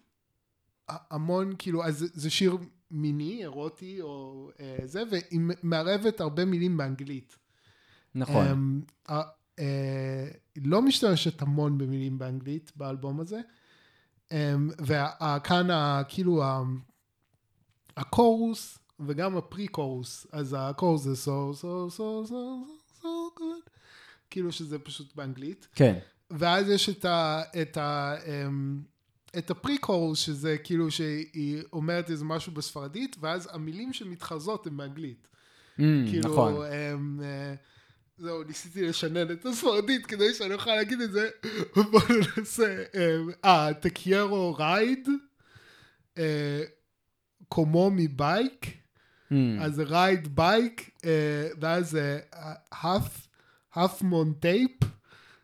המון, 0.90 1.54
כאילו, 1.60 1.84
אז 1.86 2.06
זה- 2.14 2.30
שיר 2.30 2.58
מיני, 2.92 3.42
אירוטי, 3.42 4.02
או 4.02 4.50
אה, 4.60 4.78
זה, 4.86 5.04
והיא 5.12 5.40
מערבת 5.64 6.22
הרבה 6.22 6.46
מילים 6.46 6.78
באנגלית. 6.78 7.36
נכון. 8.16 8.84
Um, 9.10 9.12
לא 10.58 10.82
משתמשת 10.82 11.42
המון 11.42 11.78
במילים 11.78 12.18
באנגלית 12.18 12.72
באלבום 12.76 13.20
הזה. 13.20 13.40
Um, 14.30 14.34
וכאן, 14.80 15.68
כאילו, 16.10 16.44
הקורוס 17.98 18.78
וגם 19.08 19.38
הפרי-קורוס, 19.38 20.28
אז 20.32 20.56
הקורוס 20.60 21.02
זה 21.02 21.32
so, 21.32 21.56
so, 21.56 21.98
so, 21.98 22.30
so, 22.30 22.34
so, 23.02 23.06
good, 23.40 23.70
כאילו 24.30 24.52
שזה 24.52 24.80
פשוט 24.80 25.16
באנגלית. 25.16 25.68
כן. 25.76 26.00
ואז 26.32 26.70
יש 26.70 26.90
את 26.90 27.06
ה... 27.06 27.42
את 27.62 27.78
ה... 27.78 28.16
אמ, 28.26 28.82
את 29.38 29.52
הפרי-קורוס, 29.52 30.20
שזה 30.20 30.58
כאילו 30.64 30.92
שהיא 30.92 31.62
אומרת 31.74 32.10
איזה 32.10 32.26
משהו 32.26 32.52
בספרדית, 32.52 33.16
ואז 33.20 33.50
המילים 33.52 33.94
שמתחרזות 33.94 34.68
הן 34.68 34.78
באנגלית. 34.78 35.28
Mm, 35.78 35.82
כאילו, 36.10 36.32
נכון. 36.32 36.54
אמ, 36.54 37.22
אה, 37.24 37.54
זהו, 38.18 38.44
ניסיתי 38.44 38.88
לשנן 38.88 39.32
את 39.32 39.46
הספרדית 39.46 40.06
כדי 40.06 40.34
שאני 40.34 40.54
אוכל 40.54 40.76
להגיד 40.76 41.02
את 41.02 41.12
זה. 41.12 41.30
בואו 41.92 42.04
ננסה. 42.38 42.84
אמ, 42.94 43.30
אה, 43.46 43.70
תקיירו 43.80 44.54
רייד, 44.54 45.10
אה, 46.18 46.64
קומו 47.48 47.92
מבייק, 47.92 48.66
Mm, 49.32 49.34
אז 49.62 49.76
זה 49.76 49.84
רייד 49.84 50.36
בייק, 50.36 50.90
אה, 51.06 51.48
ואז 51.60 51.90
זה 51.90 52.20
האף, 52.72 53.28
האף 53.74 54.02
מונטייפ, 54.02 54.72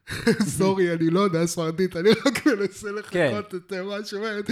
סורי, 0.57 0.93
אני 0.93 1.09
לא 1.09 1.19
יודע 1.19 1.45
ספרדית, 1.45 1.95
אני 1.95 2.09
רק 2.09 2.45
מנסה 2.45 2.87
כן. 3.09 3.31
לחכות 3.35 3.55
את 3.55 3.73
אה, 3.73 3.83
מה 3.83 4.05
שאומרת. 4.05 4.49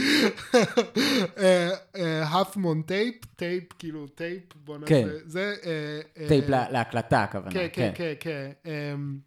half 2.32 2.56
mon 2.56 2.90
tape, 2.90 3.26
טייפ, 3.36 3.64
כאילו 3.80 4.08
טייפ, 4.08 4.44
בוא 4.66 4.78
נעשה, 4.78 4.90
כן. 4.90 5.08
זה... 5.26 5.56
אה, 5.66 6.00
אה, 6.24 6.28
טייפ 6.28 6.50
לה- 6.50 6.72
להקלטה 6.72 7.24
הכוונה. 7.24 7.52
כן, 7.52 7.68
כן, 7.74 7.92
כן, 7.96 8.14
כן. 8.20 8.52
אמ, 8.66 9.18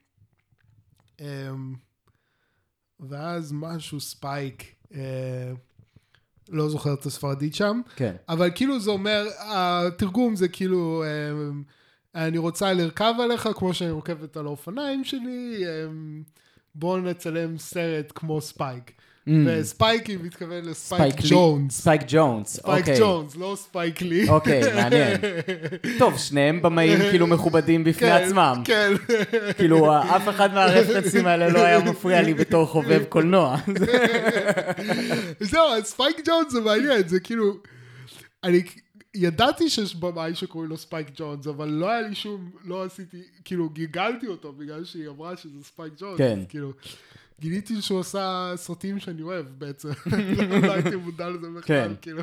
אמ, 1.20 1.74
ואז 3.00 3.52
משהו 3.52 4.00
ספייק, 4.00 4.62
אה, 4.94 5.52
לא 6.48 6.68
זוכר 6.68 6.94
את 6.94 7.06
הספרדית 7.06 7.54
שם, 7.54 7.80
כן. 7.96 8.16
אבל 8.28 8.50
כאילו 8.54 8.80
זה 8.80 8.90
אומר, 8.90 9.26
התרגום 9.40 10.36
זה 10.36 10.48
כאילו, 10.48 11.04
אמ, 11.06 11.62
אני 12.14 12.38
רוצה 12.38 12.72
לרכב 12.72 13.14
עליך 13.22 13.48
כמו 13.54 13.74
שאני 13.74 13.90
רוכבת 13.90 14.36
על 14.36 14.46
האופניים 14.46 15.04
שלי, 15.04 15.62
אמ, 15.66 16.22
בואו 16.74 16.98
נצלם 17.00 17.58
סרט 17.58 18.12
כמו 18.14 18.40
ספייק. 18.40 18.92
וספייק 19.46 20.06
היא 20.06 20.18
מתכוון 20.22 20.64
לספייק 20.64 21.14
ממ. 21.14 21.22
ג'ונס. 21.30 21.80
ספייק 21.80 22.02
ג'ונס, 22.08 22.48
ספייק 22.56 22.78
אוקיי. 22.80 22.98
ג'ונס, 23.00 23.36
לא 23.36 23.56
ספייק 23.60 24.02
לי. 24.02 24.28
אוקיי, 24.28 24.74
מעניין. 24.74 25.16
טוב, 25.98 26.18
שניהם 26.18 26.62
במאים 26.62 26.98
כאילו 27.10 27.26
מכובדים 27.26 27.84
בפני 27.84 28.08
כן, 28.08 28.22
עצמם. 28.24 28.62
כן. 28.64 28.92
כאילו, 29.56 30.00
אף 30.02 30.28
אחד 30.28 30.54
מהרפרנסים 30.54 31.26
האלה 31.26 31.48
לא 31.48 31.58
היה 31.58 31.78
מפריע 31.78 32.22
לי 32.22 32.34
בתור 32.34 32.66
חובב 32.66 33.04
קולנוע. 33.08 33.56
זהו, 35.40 35.62
ספייק 35.84 36.16
ג'ונס 36.28 36.52
זה 36.52 36.60
מעניין, 36.60 37.08
זה 37.08 37.20
כאילו... 37.20 37.54
אני 38.44 38.62
ידעתי 39.18 39.70
שיש 39.70 39.96
במאי 39.96 40.34
שקוראים 40.34 40.70
לו 40.70 40.76
ספייק 40.76 41.06
ג'ונס, 41.16 41.46
אבל 41.46 41.68
לא 41.68 41.90
היה 41.90 42.00
לי 42.00 42.14
שום, 42.14 42.50
לא 42.64 42.84
עשיתי, 42.84 43.22
כאילו 43.44 43.68
גיגלתי 43.68 44.26
אותו 44.26 44.52
בגלל 44.52 44.84
שהיא 44.84 45.08
אמרה 45.08 45.36
שזה 45.36 45.64
ספייק 45.64 45.92
ג'ונס. 45.96 46.18
כן. 46.18 46.40
כאילו, 46.48 46.72
גיליתי 47.40 47.82
שהוא 47.82 48.00
עשה 48.00 48.52
סרטים 48.56 48.98
שאני 48.98 49.22
אוהב 49.22 49.46
בעצם. 49.58 49.88
לא 50.66 50.72
הייתי 50.72 50.96
מודע 50.96 51.28
לזה 51.28 51.48
בכלל, 51.50 51.60
כן. 51.62 51.92
כאילו. 52.02 52.22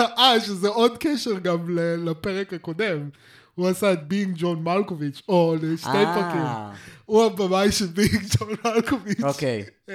אה, 0.00 0.40
שזה 0.40 0.68
עוד 0.68 0.98
קשר 0.98 1.38
גם 1.38 1.78
לפרק 1.78 2.52
הקודם. 2.52 3.08
הוא 3.54 3.68
עשה 3.68 3.92
את 3.92 4.08
בינג 4.08 4.34
ג'ון 4.38 4.62
מלקוביץ', 4.62 5.22
או 5.28 5.56
לשתי 5.62 5.90
פרקים. 5.90 6.40
אה, 6.40 6.72
הוא 7.04 7.24
הבמאי 7.24 7.72
של 7.72 7.86
בינג 7.86 8.22
ג'ון 8.38 8.48
מלקוביץ'. 8.64 9.22
אוקיי. 9.22 9.64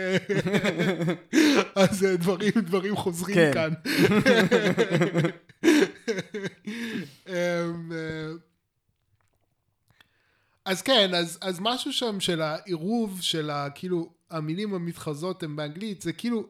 אז 1.75 2.05
אה, 2.05 2.17
דברים, 2.17 2.51
דברים 2.55 2.95
חוזרים 2.95 3.35
כן. 3.35 3.51
כאן. 3.53 3.73
אמ, 7.27 7.91
אה, 7.91 8.31
אז 10.65 10.81
כן, 10.81 11.13
אז, 11.13 11.37
אז 11.41 11.59
משהו 11.61 11.93
שם 11.93 12.19
של 12.19 12.41
העירוב 12.41 13.21
של 13.21 13.51
כאילו, 13.75 14.09
המילים 14.29 14.73
המתחזות 14.73 15.43
הן 15.43 15.55
באנגלית, 15.55 16.01
זה 16.01 16.13
כאילו, 16.13 16.47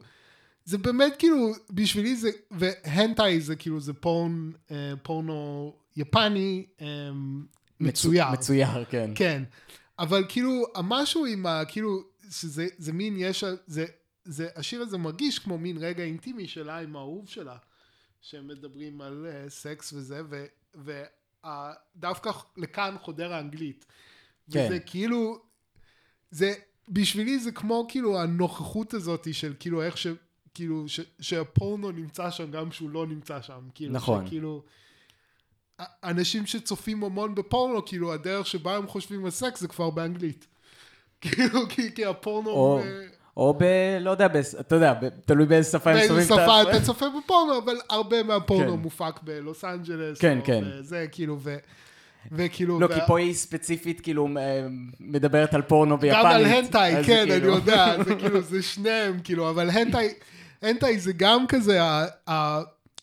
זה 0.64 0.78
באמת 0.78 1.14
כאילו, 1.18 1.52
בשבילי 1.70 2.16
זה, 2.16 2.30
והנטאי 2.50 3.40
זה 3.40 3.56
כאילו, 3.56 3.80
זה 3.80 3.92
פורן, 3.92 4.50
אה, 4.70 4.92
פורנו 5.02 5.72
יפני 5.96 6.66
אה, 6.80 6.86
מצויר. 7.80 8.30
מצויר, 8.32 8.84
כן. 8.90 9.10
כן, 9.14 9.42
אבל 9.98 10.24
כאילו, 10.28 10.64
המשהו 10.74 11.26
עם 11.26 11.46
ה... 11.46 11.62
כאילו, 11.68 12.02
שזה 12.30 12.66
זה 12.78 12.92
מין, 12.92 13.14
יש... 13.18 13.44
זה, 13.66 13.86
זה, 14.24 14.48
השיר 14.56 14.82
הזה 14.82 14.98
מרגיש 14.98 15.38
כמו 15.38 15.58
מין 15.58 15.76
רגע 15.76 16.04
אינטימי 16.04 16.48
שלה 16.48 16.78
עם 16.78 16.96
האהוב 16.96 17.28
שלה, 17.28 17.56
שהם 18.20 18.48
מדברים 18.48 19.00
על 19.00 19.26
uh, 19.26 19.50
סקס 19.50 19.92
וזה, 19.92 20.22
ודווקא 20.74 22.30
לכאן 22.56 22.96
חודר 23.00 23.32
האנגלית. 23.32 23.86
כן. 24.50 24.66
וזה 24.66 24.80
כאילו, 24.80 25.38
זה, 26.30 26.54
בשבילי 26.88 27.38
זה 27.38 27.52
כמו 27.52 27.86
כאילו 27.88 28.20
הנוכחות 28.20 28.94
הזאת 28.94 29.34
של 29.34 29.54
כאילו 29.60 29.82
איך 29.82 29.98
ש... 29.98 30.06
כאילו, 30.54 30.88
ש, 30.88 31.00
שהפורנו 31.20 31.90
נמצא 31.90 32.30
שם 32.30 32.50
גם 32.50 32.70
כשהוא 32.70 32.90
לא 32.90 33.06
נמצא 33.06 33.42
שם. 33.42 33.68
כאילו, 33.74 33.92
נכון. 33.92 34.26
שכאילו, 34.26 34.62
אנשים 35.80 36.46
שצופים 36.46 37.04
המון 37.04 37.34
בפורנו, 37.34 37.84
כאילו, 37.86 38.12
הדרך 38.12 38.46
שבה 38.46 38.76
הם 38.76 38.86
חושבים 38.86 39.24
על 39.24 39.30
סקס 39.30 39.60
זה 39.60 39.68
כבר 39.68 39.90
באנגלית. 39.90 40.46
כאילו, 41.20 41.68
כי, 41.68 41.94
כי 41.94 42.04
הפורנו... 42.04 42.50
או- 42.50 42.78
אה, 42.78 43.06
או 43.38 43.54
ב... 43.58 43.62
לא 44.00 44.10
יודע, 44.10 44.28
בס- 44.28 44.54
אתה 44.60 44.74
יודע, 44.74 44.94
ב- 44.94 45.08
תלוי 45.24 45.46
באיזה 45.46 45.70
שפה 45.70 45.90
הם 45.90 45.96
באיזה 45.96 46.08
שמים 46.08 46.20
את 46.20 46.26
שפה 46.26 46.52
ה... 46.56 46.62
אתה 46.62 46.80
צופה 46.84 47.06
בפורנו, 47.18 47.58
אבל 47.64 47.76
הרבה 47.90 48.22
מהפורנו 48.22 48.72
כן. 48.72 48.78
מופק 48.78 49.20
בלוס 49.22 49.64
אנג'לס. 49.64 50.18
כן, 50.18 50.38
כן. 50.44 50.64
זה, 50.80 51.06
כאילו, 51.12 51.36
ו... 51.40 51.56
וכאילו... 52.32 52.80
לא, 52.80 52.86
וה- 52.86 52.94
כי 52.94 53.00
פה 53.06 53.18
היא 53.18 53.34
ספציפית 53.34 54.00
כאילו 54.00 54.28
מדברת 55.00 55.54
על 55.54 55.62
פורנו 55.62 55.98
ביפנית. 55.98 56.24
גם 56.24 56.30
על 56.30 56.44
הנטאי, 56.44 56.94
כן, 57.04 57.24
כאילו- 57.28 57.34
אני 57.34 57.56
יודע, 57.56 57.94
זה 58.06 58.14
כאילו, 58.14 58.40
זה 58.40 58.62
שניהם, 58.62 59.20
כאילו, 59.24 59.50
אבל 59.50 59.70
הנטאי, 59.70 60.08
הנטאי 60.62 60.98
זה 60.98 61.12
גם 61.16 61.44
כזה, 61.48 61.82
ה- 61.82 62.06
ה- 62.30 62.60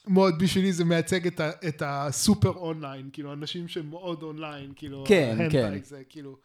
מאוד 0.08 0.40
בשבילי 0.40 0.74
זה 0.74 0.86
מייצג 0.86 1.28
את, 1.28 1.40
ה, 1.40 1.50
את 1.68 1.82
ה 1.86 1.96
super 1.96 2.50
online, 2.56 3.10
כאילו, 3.14 3.34
אנשים 3.34 3.68
שהם 3.68 3.90
מאוד 3.90 4.24
אונליין, 4.24 4.72
כאילו, 4.76 5.04
כן, 5.08 5.36
הנטאי 5.40 5.50
כן. 5.52 5.80
זה 5.84 6.02
כאילו... 6.10 6.38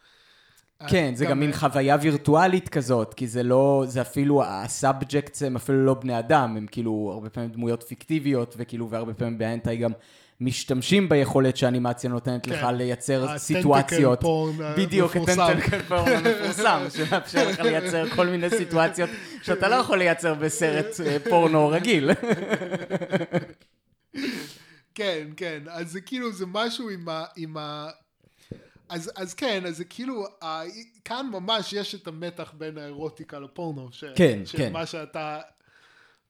כן, 0.87 1.11
זה 1.15 1.25
גם 1.25 1.39
מין 1.39 1.51
חוויה 1.53 1.97
וירטואלית 2.01 2.69
כזאת, 2.69 3.13
כי 3.13 3.27
זה 3.27 3.43
לא, 3.43 3.83
זה 3.87 4.01
אפילו, 4.01 4.43
ה 4.45 4.56
subjects 4.56 5.43
הם 5.43 5.55
אפילו 5.55 5.85
לא 5.85 5.93
בני 5.93 6.19
אדם, 6.19 6.57
הם 6.57 6.65
כאילו 6.71 7.09
הרבה 7.13 7.29
פעמים 7.29 7.49
דמויות 7.49 7.83
פיקטיביות, 7.83 8.55
וכאילו, 8.57 8.89
והרבה 8.89 9.13
פעמים 9.13 9.37
בהנטאי 9.37 9.77
גם 9.77 9.91
משתמשים 10.41 11.09
ביכולת 11.09 11.57
שהאנימציה 11.57 12.09
נותנת 12.09 12.47
לך 12.47 12.61
כן. 12.61 12.75
לייצר 12.75 13.37
סיטואציות. 13.37 14.23
בדיוק. 14.77 15.15
הטנטקל 15.15 15.81
פורן 15.81 16.25
המפורסם, 16.25 16.85
שמאפשר 16.95 17.49
לך 17.49 17.59
לייצר 17.59 18.09
כל 18.09 18.27
מיני 18.27 18.49
סיטואציות 18.49 19.09
שאתה 19.41 19.69
לא 19.69 19.75
יכול 19.75 19.97
לייצר 19.97 20.33
בסרט 20.33 20.85
אה, 21.05 21.17
פורנו 21.29 21.67
רגיל. 21.67 22.11
כן, 24.95 25.27
כן, 25.37 25.59
אז 25.69 25.91
זה 25.91 26.01
כאילו, 26.01 26.31
זה 26.31 26.45
משהו 26.47 26.89
עם 27.35 27.57
ה... 27.57 27.89
אז, 28.91 29.11
אז 29.15 29.33
כן, 29.33 29.65
אז 29.65 29.77
זה 29.77 29.85
כאילו. 29.85 30.25
כאן 31.05 31.29
ממש 31.31 31.73
יש 31.73 31.95
את 31.95 32.07
המתח 32.07 32.53
בין 32.57 32.77
האירוטיקה 32.77 33.39
לפורנו. 33.39 33.89
ש... 33.91 34.03
כן, 34.03 34.39
כן. 34.51 34.69
שמה 34.69 34.85
שאתה, 34.85 35.39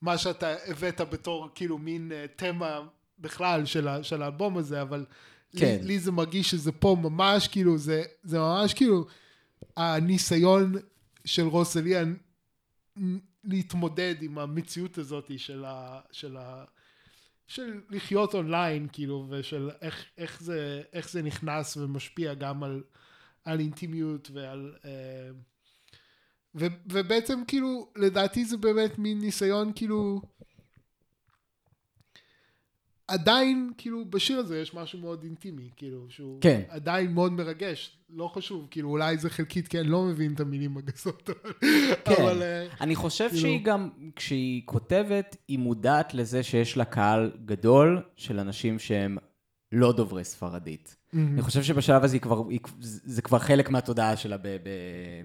מה 0.01 0.18
שאתה 0.18 0.55
הבאת 0.68 1.01
בתור 1.01 1.49
כאילו 1.55 1.78
מין 1.78 2.12
uh, 2.12 2.38
תמה 2.38 2.80
בכלל 3.20 3.66
של, 3.66 3.88
ה... 3.88 4.03
של 4.03 4.22
האלבום 4.22 4.57
הזה, 4.57 4.82
אבל 4.82 5.05
כן. 5.57 5.78
לי, 5.82 5.88
לי 5.88 5.99
זה 5.99 6.12
מרגיש 6.12 6.51
שזה 6.51 6.72
פה 6.72 6.97
ממש 7.01 7.47
כאילו, 7.47 7.78
זה, 7.78 8.03
זה 8.24 8.39
ממש 8.39 8.74
כאילו 8.74 9.05
הניסיון 9.78 10.74
של 11.26 11.47
רוסליה 11.47 12.03
להתמודד 13.43 14.16
עם 14.22 14.38
המציאות 14.38 14.97
הזאת 14.97 15.32
של 15.38 15.66
ה... 15.66 15.99
של 16.12 16.38
ה... 16.38 16.64
של 17.48 17.82
לחיות 17.89 18.34
אונליין, 18.34 18.88
כאילו, 18.92 19.26
ושל 19.30 19.70
איך, 19.82 20.06
איך, 20.18 20.42
זה, 20.42 20.82
איך 20.94 21.10
זה 21.10 21.22
נכנס 21.22 21.78
ומשפיע 21.78 22.34
גם 22.34 22.64
על, 22.64 22.84
על 23.46 23.60
אינטימיות 23.60 24.32
ועל... 24.34 24.76
אה, 24.86 25.30
ו, 26.56 26.66
ובעצם, 26.86 27.42
כאילו, 27.48 27.92
לדעתי 27.96 28.46
זה 28.46 28.58
באמת 28.58 29.00
מין 29.00 29.20
ניסיון, 29.20 29.72
כאילו... 29.76 30.22
עדיין, 33.12 33.72
כאילו, 33.78 34.05
בשיר 34.09 34.39
הזה 34.39 34.59
יש 34.59 34.74
משהו 34.74 34.99
מאוד 34.99 35.24
אינטימי, 35.24 35.70
כאילו, 35.76 36.05
שהוא 36.09 36.38
כן. 36.41 36.62
עדיין 36.70 37.14
מאוד 37.14 37.32
מרגש, 37.32 37.97
לא 38.09 38.32
חשוב, 38.34 38.68
כאילו, 38.72 38.89
אולי 38.89 39.18
זה 39.18 39.30
חלקית, 39.30 39.68
כי 39.68 39.80
אני 39.80 39.88
לא 39.88 40.03
מבין 40.03 40.34
את 40.34 40.39
המילים 40.39 40.78
הגסות. 40.78 41.30
כן. 42.05 42.14
אבל, 42.24 42.41
אה, 42.41 42.68
אני 42.82 42.95
חושב 42.95 43.28
כאילו- 43.28 43.41
שהיא 43.41 43.64
גם, 43.64 43.89
כשהיא 44.16 44.62
כותבת, 44.66 45.38
היא 45.47 45.59
מודעת 45.59 46.14
לזה 46.14 46.43
שיש 46.43 46.78
לה 46.78 46.86
קהל 46.86 47.32
גדול 47.45 48.01
של 48.16 48.39
אנשים 48.39 48.80
שהם 48.80 49.18
לא 49.72 49.91
דוברי 49.93 50.24
ספרדית. 50.24 50.95
אני 51.16 51.41
חושב 51.41 51.64
שבשלב 51.64 52.03
הזה 52.03 52.16
היא 52.16 52.22
כבר, 52.22 52.43
היא, 52.49 52.59
זה 52.82 53.22
כבר 53.22 53.39
חלק 53.39 53.70
מהתודעה 53.70 54.18
שלה 54.18 54.38
ב, 54.38 54.47
ב, 54.47 54.70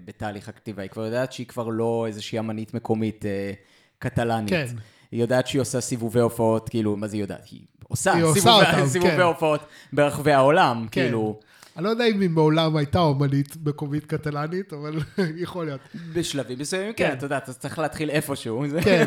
בתהליך 0.05 0.49
הכתיבה. 0.49 0.81
היא 0.81 0.89
כבר 0.89 1.05
יודעת 1.05 1.33
שהיא 1.33 1.47
כבר 1.47 1.67
לא 1.67 2.05
איזושהי 2.07 2.39
אמנית 2.39 2.73
מקומית 2.73 3.25
אה, 3.25 3.51
קטלנית. 3.99 4.49
כן. 4.49 4.65
היא 5.11 5.21
יודעת 5.21 5.47
שהיא 5.47 5.61
עושה 5.61 5.81
סיבובי 5.81 6.19
הופעות, 6.19 6.69
כאילו, 6.69 6.95
מה 6.97 7.07
זה 7.07 7.17
יודעת? 7.17 7.47
היא 7.51 7.65
עושה 7.87 8.13
היא 8.13 8.23
עושה 8.23 8.39
סיבובי, 8.39 8.65
אותם, 8.65 8.87
סיבובי 8.87 9.11
כן. 9.11 9.21
הופעות 9.21 9.61
ברחבי 9.93 10.33
העולם, 10.33 10.87
כן. 10.91 11.01
כאילו, 11.01 11.39
אני 11.77 11.83
לא 11.85 11.89
יודע 11.89 12.05
אם 12.05 12.21
היא 12.21 12.29
מעולם 12.29 12.77
הייתה 12.77 12.99
אומנית 12.99 13.57
מקומית 13.65 14.05
קטלנית, 14.05 14.73
אבל 14.73 14.99
יכול 15.43 15.65
להיות. 15.65 15.81
בשלבים 16.13 16.59
מסוימים, 16.59 16.93
כן, 16.93 17.07
כן. 17.07 17.17
אתה 17.17 17.25
יודע, 17.25 17.37
אתה 17.37 17.53
צריך 17.53 17.79
להתחיל 17.79 18.09
איפשהו. 18.09 18.63
כן. 18.83 19.05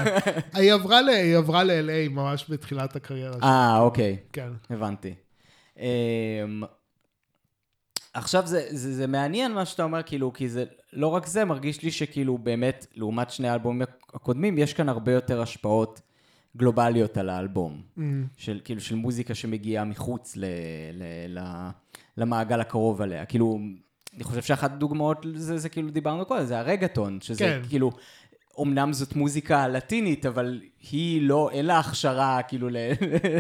היא 0.55 0.73
עברה 0.73 1.63
ל-LA 1.63 2.11
ממש 2.11 2.47
בתחילת 2.49 2.97
הקריירה 2.97 3.33
שלה. 3.33 3.49
אה, 3.49 3.81
אוקיי. 3.81 4.17
כן. 4.33 4.49
הבנתי. 4.71 5.15
Um, 5.77 5.81
עכשיו 8.15 8.47
זה, 8.47 8.67
זה, 8.71 8.95
זה 8.95 9.07
מעניין 9.07 9.53
מה 9.53 9.65
שאתה 9.65 9.83
אומר, 9.83 10.03
כאילו, 10.03 10.33
כי 10.33 10.49
זה 10.49 10.65
לא 10.93 11.07
רק 11.07 11.27
זה, 11.27 11.45
מרגיש 11.45 11.83
לי 11.83 11.91
שכאילו 11.91 12.39
באמת, 12.39 12.87
לעומת 12.95 13.31
שני 13.31 13.49
האלבומים 13.49 13.83
הקודמים, 14.15 14.59
יש 14.59 14.75
כאן 14.75 14.89
הרבה 14.89 15.13
יותר 15.13 15.43
השפעות 15.43 16.01
גלובליות 16.57 17.17
על 17.17 17.29
האלבום. 17.29 17.83
Mm. 17.99 18.01
של, 18.37 18.61
כאילו, 18.65 18.81
של 18.81 18.95
מוזיקה 18.95 19.35
שמגיעה 19.35 19.85
מחוץ 19.85 20.37
ל, 20.37 20.45
ל, 20.93 21.39
ל, 21.39 21.69
למעגל 22.17 22.61
הקרוב 22.61 23.03
עליה. 23.03 23.25
כאילו, 23.25 23.59
אני 24.17 24.25
חושב 24.25 24.43
שאחת 24.43 24.73
הדוגמאות 24.73 25.25
לזה, 25.25 25.59
זה 25.59 25.69
כאילו 25.69 25.91
דיברנו 25.91 26.25
קודם, 26.27 26.45
זה 26.45 26.59
הרגטון, 26.59 27.21
שזה 27.21 27.39
כן. 27.39 27.61
כאילו, 27.69 27.91
אמנם 28.63 28.93
זאת 28.93 29.17
מוזיקה 29.17 29.69
לטינית, 29.69 30.27
אבל 30.27 30.61
היא 30.91 31.23
לא, 31.23 31.51
אין 31.53 31.67
לה 31.67 31.79
הכשרה 31.79 32.43
כאילו 32.43 32.69
ל- 32.69 32.77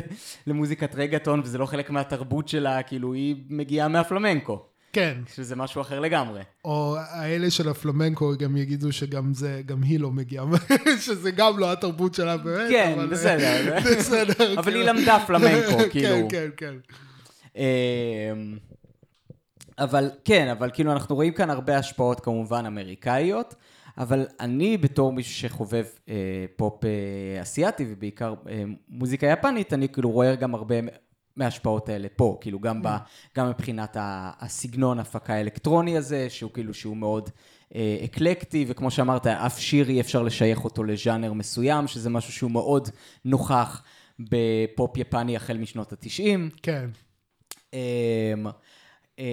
למוזיקת 0.46 0.94
רגטון, 0.94 1.40
וזה 1.40 1.58
לא 1.58 1.66
חלק 1.66 1.90
מהתרבות 1.90 2.48
שלה, 2.48 2.82
כאילו 2.82 3.12
היא 3.12 3.36
מגיעה 3.48 3.88
מהפלמנקו, 3.88 4.66
כן. 4.92 5.18
שזה 5.34 5.56
משהו 5.56 5.80
אחר 5.80 6.00
לגמרי. 6.00 6.40
או 6.64 6.96
האלה 6.98 7.50
של 7.50 7.68
הפלמנקו 7.68 8.32
גם 8.38 8.56
יגידו 8.56 8.92
שגם 8.92 9.34
זה, 9.34 9.62
גם 9.66 9.82
היא 9.82 10.00
לא 10.00 10.10
מגיעה, 10.10 10.44
שזה 11.06 11.30
גם 11.30 11.58
לא 11.58 11.72
התרבות 11.72 12.14
שלה 12.14 12.36
באמת. 12.36 12.70
כן, 12.70 12.92
אבל- 12.96 13.06
בסדר. 13.06 13.78
בסדר. 13.98 14.58
אבל 14.58 14.74
היא 14.74 14.84
כאילו. 14.84 14.98
למדה 14.98 15.18
פלמנקו, 15.26 15.78
כאילו. 15.92 16.28
כן, 16.30 16.48
כן, 16.56 16.74
כן. 17.54 17.60
אבל 19.78 20.10
כן, 20.24 20.48
אבל 20.48 20.70
כאילו 20.72 20.92
אנחנו 20.92 21.14
רואים 21.14 21.32
כאן 21.32 21.50
הרבה 21.50 21.78
השפעות 21.78 22.20
כמובן 22.20 22.66
אמריקאיות, 22.66 23.54
אבל 23.98 24.26
אני 24.40 24.76
בתור 24.78 25.12
מישהו 25.12 25.34
שחובב 25.34 25.84
אה, 26.08 26.14
פופ 26.56 26.84
אה, 26.84 26.90
אסיאתי 27.42 27.86
ובעיקר 27.88 28.34
אה, 28.48 28.62
מוזיקה 28.88 29.26
יפנית, 29.26 29.72
אני 29.72 29.88
כאילו 29.88 30.10
רואה 30.10 30.34
גם 30.34 30.54
הרבה 30.54 30.74
מההשפעות 31.36 31.88
האלה 31.88 32.08
פה, 32.16 32.38
כאילו 32.40 32.60
גם, 32.60 32.82
ב, 32.82 32.88
גם 33.36 33.48
מבחינת 33.48 33.96
הסגנון 34.40 34.98
הפקה 34.98 35.34
האלקטרוני 35.34 35.96
הזה, 35.96 36.30
שהוא 36.30 36.50
כאילו 36.54 36.74
שהוא 36.74 36.96
מאוד 36.96 37.30
אה, 37.74 37.96
אקלקטי, 38.04 38.64
וכמו 38.68 38.90
שאמרת, 38.90 39.26
אף 39.26 39.58
שיר 39.58 39.88
אי 39.88 40.00
אפשר 40.00 40.22
לשייך 40.22 40.64
אותו 40.64 40.84
לז'אנר 40.84 41.32
מסוים, 41.32 41.86
שזה 41.86 42.10
משהו 42.10 42.32
שהוא 42.32 42.50
מאוד 42.50 42.88
נוכח 43.24 43.82
בפופ 44.18 44.96
יפני 44.96 45.36
החל 45.36 45.58
משנות 45.58 45.92
התשעים. 45.92 46.50
כן. 46.62 46.90
אמ, 47.72 47.78
אמ, 49.18 49.24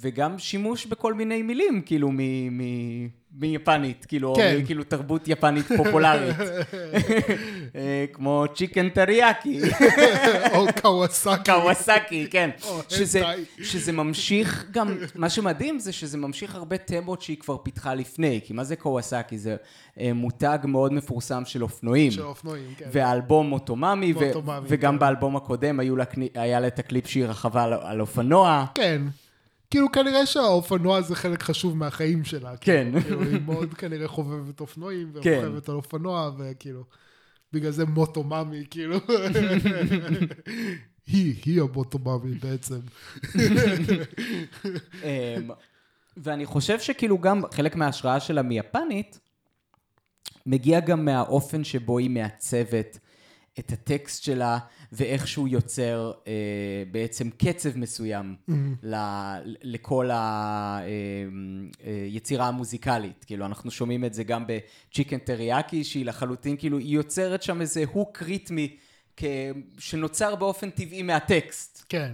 וגם 0.00 0.38
שימוש 0.38 0.86
בכל 0.86 1.14
מיני 1.14 1.42
מילים, 1.42 1.82
כאילו, 1.86 2.08
מ- 2.12 2.58
מ- 2.58 3.08
מיפנית, 3.40 4.06
כאילו, 4.08 4.34
כן. 4.34 4.56
או 4.60 4.66
כאילו 4.66 4.84
תרבות 4.84 5.28
יפנית 5.28 5.66
פופולרית. 5.76 6.36
אה, 7.76 8.04
כמו 8.12 8.44
צ'יקן 8.54 8.88
טריאקי, 8.88 9.60
או 10.54 10.66
קוואסקי. 10.82 11.30
קוואסקי, 11.44 12.26
כן. 12.30 12.50
שזה. 12.88 13.22
שזה 13.62 13.92
ממשיך 13.92 14.64
גם, 14.70 14.96
מה 15.14 15.30
שמדהים 15.30 15.78
זה 15.78 15.92
שזה 15.92 16.18
ממשיך 16.18 16.54
הרבה 16.54 16.76
תמות 16.76 17.22
שהיא 17.22 17.36
כבר 17.36 17.56
פיתחה 17.56 17.94
לפני, 17.94 18.40
כי 18.44 18.52
מה 18.52 18.64
זה 18.64 18.76
קוואסקי? 18.76 19.38
זה 19.38 19.56
אה, 20.00 20.12
מותג 20.12 20.58
מאוד 20.64 20.92
מפורסם 20.92 21.42
של 21.44 21.62
אופנועים. 21.62 22.10
של 22.10 22.22
אופנועים, 22.22 22.74
כן. 22.76 22.88
והאלבום 22.92 23.46
מוטוממי, 23.46 24.12
ו- 24.12 24.30
וגם 24.68 24.94
כן. 24.94 24.98
באלבום 24.98 25.36
הקודם 25.36 25.80
היה 26.34 26.60
לה 26.60 26.66
את 26.66 26.78
הקליפ 26.78 27.06
שהיא 27.06 27.24
רכבה 27.24 27.64
על, 27.64 27.72
על 27.72 28.00
אופנוע. 28.00 28.64
כן. 28.74 29.02
כאילו 29.70 29.92
כנראה 29.92 30.26
שהאופנוע 30.26 31.00
זה 31.00 31.14
חלק 31.14 31.42
חשוב 31.42 31.76
מהחיים 31.76 32.24
שלה. 32.24 32.56
כן. 32.56 33.00
כאילו, 33.02 33.22
היא 33.22 33.40
מאוד 33.40 33.74
כנראה 33.74 34.08
חובבת 34.08 34.60
אופנועים, 34.60 35.12
כן. 35.22 35.40
ורוכבת 35.42 35.68
על 35.68 35.74
אופנוע, 35.74 36.30
וכאילו, 36.38 36.84
בגלל 37.52 37.70
זה 37.70 37.84
מוטוממי, 37.84 38.64
כאילו. 38.70 38.96
היא, 41.06 41.34
היא 41.44 41.62
המוטוממי 41.62 42.34
בעצם. 42.34 42.78
אמ, 45.04 45.50
ואני 46.16 46.46
חושב 46.46 46.80
שכאילו 46.80 47.18
גם 47.18 47.42
חלק 47.52 47.76
מההשראה 47.76 48.20
שלה 48.20 48.42
מיפנית, 48.42 49.18
מגיע 50.46 50.80
גם 50.80 51.04
מהאופן 51.04 51.64
שבו 51.64 51.98
היא 51.98 52.10
מעצבת 52.10 52.98
את 53.58 53.72
הטקסט 53.72 54.22
שלה, 54.22 54.58
ואיך 54.92 55.28
שהוא 55.28 55.48
יוצר 55.48 56.12
אה, 56.26 56.32
בעצם 56.90 57.30
קצב 57.30 57.78
מסוים 57.78 58.34
ל, 58.82 58.94
לכל 59.62 60.10
היצירה 61.84 62.48
המוזיקלית. 62.48 63.24
כאילו, 63.24 63.46
אנחנו 63.46 63.70
שומעים 63.70 64.04
את 64.04 64.14
זה 64.14 64.24
גם 64.24 64.44
בצ'יקן 64.46 65.18
טריאקי, 65.18 65.84
שהיא 65.84 66.06
לחלוטין, 66.06 66.56
כאילו, 66.56 66.78
היא 66.78 66.94
יוצרת 66.94 67.42
שם 67.42 67.60
איזה 67.60 67.84
הוק 67.92 68.22
ריתמי, 68.22 68.76
כ... 69.16 69.24
שנוצר 69.78 70.34
באופן 70.34 70.70
טבעי 70.70 71.02
מהטקסט. 71.02 71.84
כן. 71.88 72.12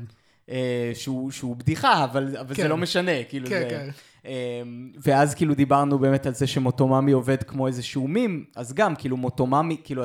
אה, 0.50 0.90
שהוא, 0.94 1.30
שהוא 1.30 1.56
בדיחה, 1.56 2.04
אבל, 2.04 2.36
אבל 2.36 2.54
כן. 2.54 2.62
זה 2.62 2.68
לא 2.68 2.76
משנה, 2.76 3.24
כאילו 3.28 3.48
כן, 3.48 3.60
זה... 3.60 3.68
כן. 3.70 3.88
אה, 4.26 4.62
ואז 5.02 5.34
כאילו 5.34 5.54
דיברנו 5.54 5.98
באמת 5.98 6.26
על 6.26 6.34
זה 6.34 6.46
שמוטוממי 6.46 7.12
עובד 7.12 7.42
כמו 7.42 7.66
איזשהו 7.66 8.08
מים, 8.08 8.44
אז 8.56 8.72
גם 8.72 8.96
כאילו 8.96 9.16
מוטוממי, 9.16 9.76
כאילו, 9.84 10.04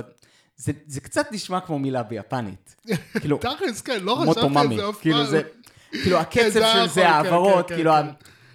זה, 0.57 0.71
זה 0.87 1.01
קצת 1.01 1.27
נשמע 1.31 1.59
כמו 1.59 1.79
מילה 1.79 2.03
ביפנית. 2.03 2.75
כאילו, 3.21 3.37
תכלס, 3.37 3.81
כן, 3.81 4.03
לא 4.03 4.15
חשבתי 4.15 4.57
על 4.59 4.75
זה 4.75 4.89
אף 4.89 5.01
כאילו 5.01 5.17
פעם. 5.17 5.25
זה, 5.25 5.41
כאילו 5.91 6.17
הקצב 6.17 6.61
היה 6.61 6.87
של 6.87 6.93
זה, 6.93 7.01
יכול, 7.01 7.11
כן, 7.11 7.25
העברות, 7.25 7.67
כן, 7.67 7.75
כאילו, 7.75 7.91
כן, 7.91 8.07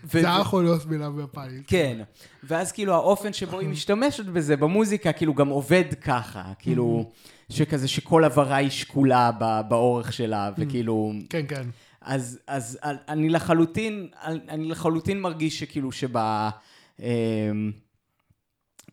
ו- 0.05 0.21
זה 0.21 0.29
היה 0.29 0.41
יכול 0.41 0.65
להיות 0.65 0.87
מילה 0.87 1.11
ביפנית. 1.11 1.63
כן, 1.67 2.03
ואז 2.45 2.73
כאילו 2.73 2.95
האופן 2.95 3.33
שבו 3.33 3.59
היא 3.59 3.69
משתמשת 3.79 4.25
בזה 4.25 4.57
במוזיקה, 4.57 5.13
כאילו 5.13 5.35
גם 5.35 5.49
עובד 5.49 5.85
ככה, 6.01 6.43
כאילו, 6.59 7.11
שכזה 7.49 7.89
שכל 7.89 8.25
הברה 8.25 8.57
היא 8.57 8.71
שקולה 8.71 9.31
באורך 9.69 10.13
שלה, 10.13 10.51
וכאילו, 10.59 11.13
כן, 11.31 11.45
כן. 11.49 11.63
אז, 12.01 12.39
אז 12.47 12.79
אני 12.85 13.29
לחלוטין, 13.29 14.09
אני 14.25 14.69
לחלוטין 14.69 15.21
מרגיש 15.21 15.59
שכאילו 15.59 15.93
שב... 15.93 16.19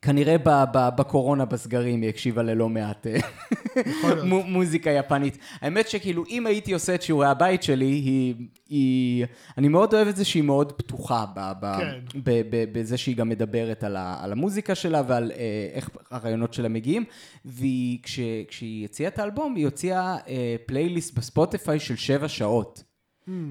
כנראה 0.02 0.38
ב, 0.38 0.50
ב, 0.74 0.89
בקורונה 0.97 1.45
בסגרים 1.45 2.02
היא 2.02 2.10
הקשיבה 2.10 2.43
ללא 2.43 2.70
מעט 2.70 3.08
אה, 3.08 3.20
מוזיקה 4.24 4.89
יפנית. 4.89 5.38
האמת 5.62 5.89
שכאילו 5.89 6.24
אם 6.30 6.47
הייתי 6.47 6.74
עושה 6.74 6.95
את 6.95 7.02
שיעורי 7.02 7.28
הבית 7.28 7.64
שלי, 7.64 7.86
היא, 7.86 8.36
היא... 8.70 9.26
אני 9.58 9.68
מאוד 9.68 9.93
אוהב 9.93 10.08
את 10.08 10.16
זה 10.16 10.26
שהיא 10.26 10.43
מאוד 10.43 10.72
פתוחה 10.72 11.26
ב, 11.36 11.52
ב, 11.60 11.78
כן. 11.78 12.20
ב, 12.24 12.41
ב, 12.50 12.80
בזה 12.80 12.97
שהיא 12.97 13.16
גם 13.16 13.30
מדברת 13.30 13.84
על, 13.84 13.95
ה, 13.95 14.18
על 14.24 14.32
המוזיקה 14.32 14.76
שלה 14.76 15.02
ועל 15.08 15.32
אה, 15.32 15.70
איך 15.74 15.89
הרעיונות 16.12 16.54
שלה 16.54 16.70
מגיעים. 16.70 17.04
וכשהיא 17.45 18.86
הציעה 18.86 19.12
את 19.12 19.20
האלבום, 19.20 19.56
היא 19.56 19.66
הוציאה 19.66 20.18
אה, 20.28 20.56
פלייליסט 20.66 21.18
בספוטיפיי 21.18 21.80
של 21.80 21.95
שבע 21.95 22.28
שעות. 22.28 22.84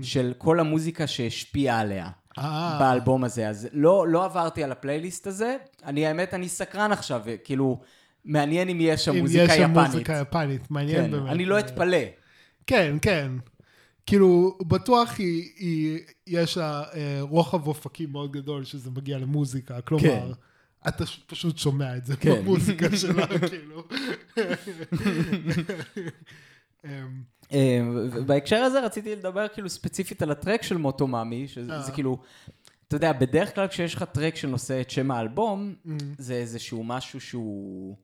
של 0.03 0.33
כל 0.39 0.61
המוזיקה 0.61 1.07
שהשפיעה 1.07 1.81
עליה. 1.81 2.09
אה. 2.39 2.77
באלבום 2.79 3.25
הזה, 3.25 3.49
אז 3.49 3.69
לא, 3.73 4.09
לא 4.09 4.25
עברתי 4.25 4.65
על 4.65 4.73
הפלייליסט 4.73 5.27
הזה, 5.27 5.57
אני 5.85 6.07
האמת, 6.07 6.35
אני 6.35 6.49
סקרן 6.49 6.93
עכשיו, 6.93 7.23
כאילו, 7.45 7.81
מעניין 8.25 8.69
אם 8.69 8.79
יש 8.81 9.05
שם 9.05 9.13
אם 9.15 9.21
מוזיקה 9.21 9.43
יש 9.45 9.51
שם 9.51 9.71
יפנית. 9.71 9.87
מוזיקה 9.87 10.13
יפנית, 10.13 10.71
מעניין 10.71 11.05
כן, 11.05 11.11
באמת. 11.11 11.31
אני 11.31 11.45
לא 11.45 11.59
אתפלא. 11.59 11.99
כן, 12.67 12.97
כן. 13.03 13.33
כאילו, 14.07 14.59
בטוח 14.63 15.15
היא, 15.19 15.51
היא, 15.57 15.99
יש 16.27 16.57
לה 16.57 16.83
אה, 16.95 17.19
רוחב 17.21 17.67
אופקים 17.67 18.13
מאוד 18.13 18.33
גדול 18.33 18.65
שזה 18.65 18.91
מגיע 18.91 19.19
למוזיקה, 19.19 19.81
כלומר, 19.81 20.03
כן. 20.05 20.33
אתה 20.89 21.05
פשוט 21.27 21.59
שומע 21.59 21.97
את 21.97 22.07
זה 22.07 22.17
כן. 22.17 22.41
במוזיקה 22.41 22.97
שלה, 22.97 23.27
כאילו. 23.51 23.85
אמ, 26.85 27.23
אה, 27.53 27.81
ובהקשר 28.13 28.57
הזה 28.57 28.81
רציתי 28.81 29.17
לדבר 29.17 29.49
כאילו 29.49 29.69
ספציפית 29.69 30.23
על 30.23 30.31
הטרק 30.31 30.63
של 30.63 30.77
מוטומאמי, 30.77 31.49
שזה 31.49 31.73
אה. 31.73 31.91
כאילו, 31.91 32.19
אתה 32.89 32.97
יודע, 32.97 33.13
בדרך 33.13 33.55
כלל 33.55 33.69
כשיש 33.69 33.95
לך 33.95 34.03
טרק 34.03 34.37
שנושא 34.37 34.81
את 34.81 34.91
שם 34.91 35.11
האלבום, 35.11 35.75
Mm. 35.87 35.89
זה 36.19 36.35
איזשהו 36.35 36.85
משהו 36.85 37.21
שהוא... 37.21 37.97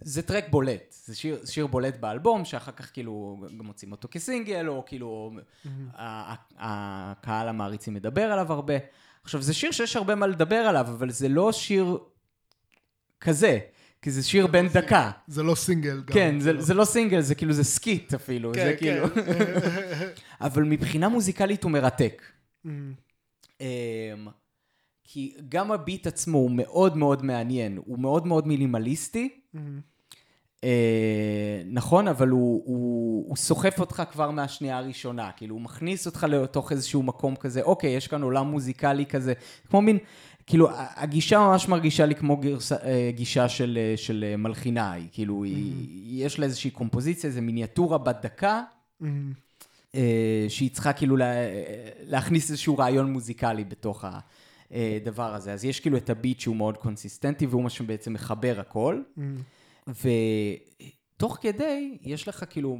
זה 0.00 0.22
טרק 0.22 0.48
בולט, 0.50 0.94
זה 1.04 1.16
שיר, 1.16 1.46
שיר 1.46 1.66
בולט 1.66 1.96
באלבום, 1.96 2.44
שאחר 2.44 2.72
כך 2.72 2.92
כאילו 2.92 3.44
גם 3.58 3.66
מוצאים 3.66 3.92
אותו 3.92 4.08
כסינגל, 4.10 4.68
או 4.68 4.84
כאילו 4.86 5.32
הקהל 6.58 7.48
המעריצים 7.48 7.94
מדבר 7.94 8.32
עליו 8.32 8.52
הרבה. 8.52 8.74
עכשיו, 9.22 9.42
זה 9.42 9.54
שיר 9.54 9.70
שיש 9.70 9.96
הרבה 9.96 10.14
מה 10.14 10.26
לדבר 10.26 10.56
עליו, 10.56 10.86
אבל 10.88 11.10
זה 11.10 11.28
לא 11.28 11.52
שיר 11.52 11.98
כזה, 13.20 13.58
כי 14.02 14.10
זה 14.10 14.22
שיר 14.22 14.46
בן 14.46 14.68
דקה. 14.68 15.10
זה 15.26 15.42
לא 15.42 15.54
סינגל 15.54 15.96
גם. 15.96 16.14
כן, 16.14 16.40
זה, 16.40 16.74
לא 16.74 16.84
סינגל, 16.84 17.20
זה 17.20 17.34
כאילו, 17.34 17.52
זה 17.52 17.64
skit 17.64 18.14
אפילו, 18.14 18.52
כן, 18.52 18.64
זה 18.64 18.76
כאילו... 18.76 19.06
אבל 20.40 20.62
מבחינה 20.62 21.08
מוזיקלית 21.08 21.64
הוא 21.64 21.72
מרתק. 21.72 22.22
Mm. 22.66 22.68
אמ, 23.60 23.66
כי 25.04 25.34
גם 25.48 25.72
הביט 25.72 26.06
עצמו 26.06 26.38
הוא 26.38 26.50
מאוד 26.50 26.96
מאוד 26.96 27.24
מעניין, 27.24 27.78
הוא 27.86 27.98
מאוד 27.98 28.26
מאוד 28.26 28.46
מינימליסטי. 28.46 29.28
Mm. 29.54 29.58
אה, 30.64 31.62
נכון, 31.66 32.08
אבל 32.08 32.28
הוא 32.28 33.36
סוחף 33.36 33.80
אותך 33.80 34.02
כבר 34.12 34.30
מהשנייה 34.30 34.78
הראשונה, 34.78 35.30
כאילו 35.36 35.54
הוא 35.54 35.62
מכניס 35.62 36.06
אותך 36.06 36.26
לתוך 36.28 36.72
איזשהו 36.72 37.02
מקום 37.02 37.36
כזה, 37.36 37.62
אוקיי, 37.62 37.90
יש 37.90 38.08
כאן 38.08 38.22
עולם 38.22 38.46
מוזיקלי 38.46 39.06
כזה, 39.06 39.32
כמו 39.70 39.82
מין, 39.82 39.98
כאילו, 40.52 40.68
הגישה 40.96 41.38
ממש 41.38 41.68
מרגישה 41.68 42.06
לי 42.06 42.14
כמו 42.14 42.36
גרסה, 42.36 42.76
אה, 42.76 43.10
גישה 43.14 43.48
של, 43.48 43.78
אה, 43.80 43.96
של 43.96 44.24
אה, 44.28 44.36
מלחינאי, 44.36 45.06
כאילו, 45.12 45.44
היא, 45.44 46.24
יש 46.26 46.38
לה 46.38 46.44
איזושהי 46.46 46.70
קומפוזיציה, 46.70 47.30
איזו 47.30 47.42
מיניאטורה 47.42 47.98
בת 47.98 48.16
דקה, 48.22 48.62
Mm. 49.02 49.04
אה, 49.94 50.46
שהיא 50.48 50.70
צריכה 50.70 50.92
כאילו 50.92 51.16
לה, 51.16 51.32
להכניס 52.06 52.50
איזשהו 52.50 52.78
רעיון 52.78 53.12
מוזיקלי 53.12 53.64
בתוך 53.64 54.04
הדבר 54.70 55.34
הזה. 55.34 55.52
אז 55.52 55.64
יש 55.64 55.80
כאילו 55.80 55.96
את 55.96 56.10
הביט 56.10 56.40
שהוא 56.40 56.56
מאוד 56.56 56.76
קונסיסטנטי, 56.76 57.46
והוא 57.46 57.62
מה 57.62 57.70
שבעצם 57.70 58.12
מחבר 58.12 58.60
הכל. 58.60 59.02
Mm. 59.18 59.20
ותוך 59.88 61.38
כדי, 61.40 61.98
יש 62.02 62.28
לך 62.28 62.44
כאילו 62.50 62.78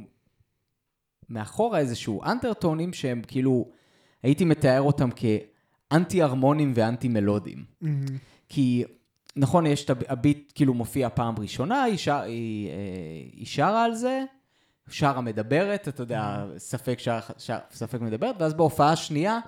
מאחורה 1.29 1.79
איזשהו 1.79 2.23
אנטרטונים 2.23 2.93
שהם 2.93 3.21
כאילו, 3.27 3.67
הייתי 4.23 4.45
מתאר 4.45 4.81
אותם 4.81 5.09
כאנטי 5.93 6.21
הרמונים 6.21 6.71
ואנטי 6.75 7.07
מלודיים. 7.07 7.63
Mm-hmm. 7.81 8.05
כי 8.49 8.83
נכון, 9.35 9.65
יש 9.65 9.85
את 9.85 9.89
הב- 9.89 10.03
הביט 10.07 10.51
כאילו 10.55 10.73
מופיע 10.73 11.09
פעם 11.09 11.35
ראשונה, 11.39 11.83
היא, 11.83 11.97
שר, 11.97 12.21
היא, 12.21 12.69
אה, 12.69 12.73
היא 13.33 13.45
שרה 13.45 13.83
על 13.85 13.95
זה, 13.95 14.23
שרה 14.89 15.21
מדברת, 15.21 15.87
אתה 15.87 16.01
יודע, 16.03 16.45
ספק, 16.57 16.99
שר, 16.99 17.19
שר, 17.37 17.57
ספק 17.71 18.01
מדברת, 18.01 18.35
ואז 18.39 18.53
בהופעה 18.53 18.91
השנייה 18.91 19.39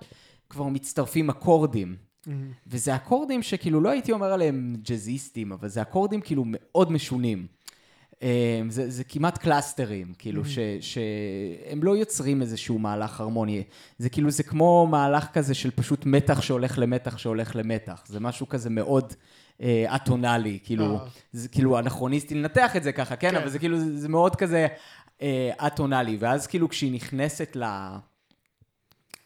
כבר 0.50 0.64
מצטרפים 0.68 1.30
אקורדים. 1.30 1.96
Mm-hmm. 2.28 2.52
וזה 2.68 2.96
אקורדים 2.96 3.44
שכאילו 3.44 3.82
לא 3.82 3.90
הייתי 3.90 4.12
אומר 4.12 4.34
עליהם 4.34 4.76
ג'אזיסטים, 4.82 5.52
אבל 5.52 5.68
זה 5.68 5.82
אקורדים 5.82 6.22
כאילו 6.22 6.44
מאוד 6.46 6.92
משונים. 6.92 7.48
אה, 8.24 8.62
זה, 8.70 8.90
זה 8.90 9.04
כמעט 9.04 9.38
קלאסטרים, 9.38 10.14
כאילו, 10.18 10.46
ש, 10.46 10.60
שהם 10.82 11.84
לא 11.84 11.98
יוצרים 11.98 12.42
איזשהו 12.42 12.80
מהלך 12.80 13.22
הרמוני. 13.22 13.64
זה 13.98 14.10
כאילו, 14.10 14.32
זה 14.32 14.44
כמו 14.44 14.88
מהלך 14.92 15.28
כזה 15.34 15.54
של 15.54 15.72
פשוט 15.72 16.06
מתח 16.06 16.42
שהולך 16.42 16.80
למתח 16.80 17.18
שהולך 17.18 17.56
למתח. 17.56 18.04
זה 18.08 18.20
משהו 18.20 18.50
כזה 18.50 18.70
מאוד 18.70 19.14
אה, 19.62 19.96
אטונאלי, 19.96 20.60
כאילו, 20.64 20.96
אה. 21.00 21.06
זה 21.32 21.48
כאילו 21.50 21.80
אנכרוניסטי 21.80 22.36
לנתח 22.36 22.76
את 22.76 22.84
זה 22.84 22.92
ככה, 22.92 23.16
כן? 23.16 23.30
כן. 23.32 23.36
אבל 23.36 23.50
זה 23.50 23.60
כאילו, 23.60 23.80
זה, 23.80 23.98
זה 23.98 24.10
מאוד 24.10 24.36
כזה 24.36 24.68
אה, 25.22 25.52
אטונאלי. 25.68 26.18
ואז 26.20 26.48
כאילו 26.48 26.70
כשהיא 26.70 26.94
נכנסת 26.94 27.56
ל... 27.56 27.64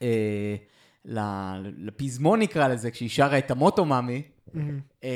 אה, 0.01 0.55
ל- 1.05 1.85
לפזמון 1.87 2.39
נקרא 2.39 2.67
לזה, 2.67 2.91
כשהיא 2.91 3.09
שרה 3.09 3.37
את 3.37 3.51
המוטו 3.51 3.85
מאמי, 3.85 4.21
מהמם. 4.53 4.79
אה, 5.03 5.09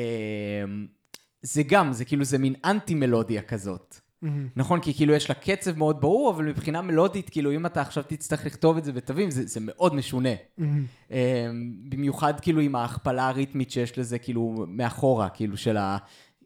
זה 1.44 1.64
גם, 1.64 1.94
זה 1.94 2.06
כאילו, 2.06 2.24
זה 2.24 2.38
מין 2.38 2.54
אנטי 2.66 2.96
מלודיה 2.96 3.42
כזאת. 3.42 3.96
מהמם. 4.24 4.48
נכון? 4.56 4.80
כי 4.80 4.94
כאילו 4.94 5.14
יש 5.14 5.30
לה 5.30 5.36
קצב 5.36 5.78
מאוד 5.78 6.02
ברור, 6.02 6.32
אבל 6.32 6.46
מבחינה 6.46 6.82
מלודית, 6.82 7.30
כאילו 7.30 7.52
אם 7.52 7.66
אתה 7.66 7.82
עכשיו 7.82 8.04
תצטרך 8.08 8.46
לכתוב 8.46 8.78
את 8.78 8.84
זה 8.84 8.92
בתווים, 8.92 9.32
זה, 9.32 9.46
זה 9.46 9.60
מאוד 9.62 9.96
משונה. 9.96 10.30
Mm-hmm. 10.58 10.86
אה, 11.12 11.50
במיוחד 11.90 12.40
כאילו 12.40 12.62
עם 12.62 12.76
ההכפלה 12.76 13.28
הריתמית 13.28 13.72
שיש 13.72 14.00
לזה 14.00 14.20
כאילו 14.20 14.66
מאחורה, 14.68 15.30
כאילו 15.30 15.58
של 15.58 15.78
ה... 15.78 15.98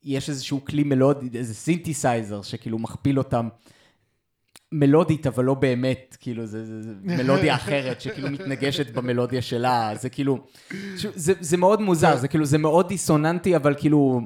יש 0.03 0.29
איזשהו 0.29 0.65
כלי 0.65 0.83
מלודי, 0.83 1.37
איזה 1.37 1.53
סינתסייזר 1.53 2.41
שכאילו 2.41 2.79
מכפיל 2.79 3.17
אותם 3.17 3.47
מלודית, 4.71 5.27
אבל 5.27 5.43
לא 5.43 5.53
באמת, 5.53 6.17
כאילו 6.19 6.45
זה, 6.45 6.65
זה, 6.65 6.81
זה 6.81 6.93
מלודיה 7.23 7.55
אחרת 7.55 8.01
שכאילו 8.01 8.29
מתנגשת 8.29 8.93
במלודיה 8.93 9.41
שלה, 9.41 9.91
זה 9.95 10.09
כאילו, 10.09 10.45
זה, 10.95 11.33
זה 11.39 11.57
מאוד 11.57 11.81
מוזר, 11.81 12.17
זה 12.17 12.27
כאילו, 12.27 12.45
זה 12.45 12.57
מאוד 12.57 12.87
דיסוננטי, 12.87 13.55
אבל 13.55 13.75
כאילו, 13.77 14.21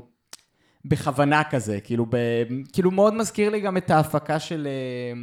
בכוונה 0.86 1.44
כזה, 1.44 1.80
כאילו, 1.80 2.06
ב, 2.10 2.18
כאילו 2.74 2.92
מאוד 2.92 3.14
מזכיר 3.14 3.50
לי 3.50 3.60
גם 3.60 3.78
את 3.78 3.92
ההפקה 3.92 4.40
של, 4.40 4.68
אה, 4.68 5.20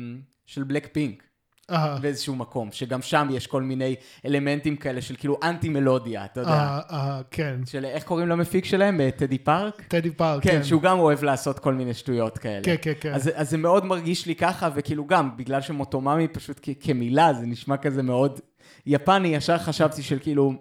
של 0.46 0.62
Blackpink. 0.62 1.22
אה, 1.70 1.98
באיזשהו 1.98 2.36
מקום, 2.36 2.68
שגם 2.72 3.02
שם 3.02 3.28
יש 3.30 3.46
כל 3.46 3.62
מיני 3.62 3.94
אלמנטים 4.26 4.76
כאלה 4.76 5.02
של 5.02 5.16
כאילו 5.16 5.38
אנטי 5.42 5.68
מלודיה, 5.68 6.24
אתה 6.24 6.40
יודע. 6.40 6.50
אה, 6.50 6.80
אה, 6.90 7.20
כן. 7.30 7.61
של 7.66 7.84
איך 7.84 8.04
קוראים 8.04 8.28
למפיק 8.28 8.64
שלהם? 8.64 9.00
אה, 9.00 9.11
טדי 9.11 9.38
פארק? 9.38 9.82
טדי 9.88 10.11
פארק, 10.11 10.42
כן, 10.42 10.50
כן. 10.50 10.64
שהוא 10.64 10.82
גם 10.82 10.98
אוהב 10.98 11.24
לעשות 11.24 11.59
כל 11.59 11.74
מיני 11.74 11.94
שטויות 11.94 12.38
כאלה. 12.38 12.64
כן, 12.64 12.74
כן, 12.82 12.92
כן. 13.00 13.12
אז, 13.14 13.30
אז 13.34 13.50
זה 13.50 13.56
מאוד 13.59 13.84
מרגיש 13.84 14.26
לי 14.26 14.34
ככה, 14.34 14.68
וכאילו 14.74 15.06
גם, 15.06 15.36
בגלל 15.36 15.61
ש 15.61 15.74
Motomami 15.74 16.28
פשוט 16.28 16.59
כ- 16.62 16.68
כמילה, 16.80 17.32
זה 17.34 17.46
נשמע 17.46 17.76
כזה 17.76 18.02
מאוד 18.02 18.40
יפני, 18.86 19.28
ישר 19.28 19.59
חשבתי 19.59 20.02
של 20.02 20.18
כאילו, 20.18 20.52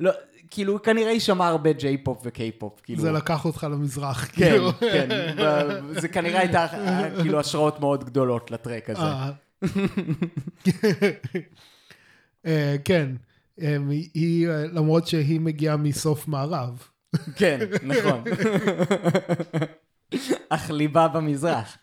לא, 0.00 0.10
כאילו 0.54 0.82
כנראה 0.82 1.10
יישמע 1.12 1.46
הרבה 1.48 1.72
ג'יי-פופ 1.72 2.20
וקיי-פופ, 2.24 2.80
כאילו. 2.82 3.02
זה 3.02 3.12
לקח 3.12 3.44
אותך 3.44 3.66
למזרח, 3.70 4.24
כן, 4.24 4.32
כאילו. 4.50 4.72
כן, 4.80 5.08
ב- 5.38 6.00
זה 6.00 6.08
כנראה 6.08 6.40
הייתה 6.40 6.66
כאילו 7.22 7.40
השראות 7.40 7.80
מאוד 7.80 8.04
גדולות 8.04 8.50
לטרק 8.50 8.90
הזה. 8.90 9.02
אה, 12.46 12.76
כן. 12.84 13.08
אה, 13.62 13.76
היא- 14.14 14.48
למרות 14.72 15.06
שהיא 15.06 15.40
מגיעה 15.40 15.76
מסוף 15.76 16.28
מערב. 16.28 16.82
כן, 17.36 17.58
נכון. 17.82 18.24
אך 20.48 20.70
ליבה 20.70 21.08
במזרח. 21.08 21.76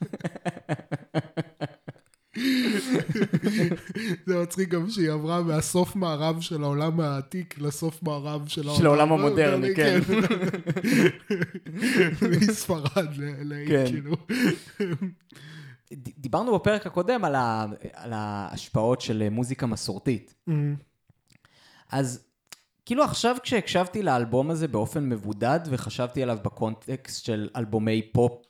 זה 4.26 4.42
מצחיק 4.42 4.70
גם 4.70 4.90
שהיא 4.90 5.12
עברה 5.12 5.42
מהסוף 5.44 5.96
מערב 5.96 6.42
של 6.42 6.64
העולם 6.64 7.00
העתיק 7.00 7.60
לסוף 7.60 8.04
מערב 8.04 8.48
של 8.48 8.68
העולם 8.68 8.86
העולם 8.86 9.12
המודרני, 9.12 9.76
כן. 9.76 10.00
מספרד 12.42 13.08
ל- 13.18 13.54
ל- 13.54 13.68
כן. 13.68 13.86
כאילו. 13.88 14.16
דיברנו 16.18 16.56
בפרק 16.56 16.86
הקודם 16.88 17.26
על, 17.26 17.36
ה, 17.36 17.66
על 17.94 18.14
ההשפעות 18.14 19.02
של 19.02 19.30
מוזיקה 19.30 19.66
מסורתית. 19.66 20.36
אמ, 20.50 20.76
אז 21.92 22.26
כאילו 22.86 23.04
עכשיו 23.04 23.36
כשהקשבתי 23.44 24.02
לאלבום 24.04 24.50
הזה 24.52 24.68
באופן 24.68 25.10
מבודד 25.10 25.60
וחשבתי 25.70 26.24
עליו 26.24 26.38
בקונטקסט 26.44 27.26
של 27.26 27.50
אלבומי 27.56 28.02
פופ 28.14 28.42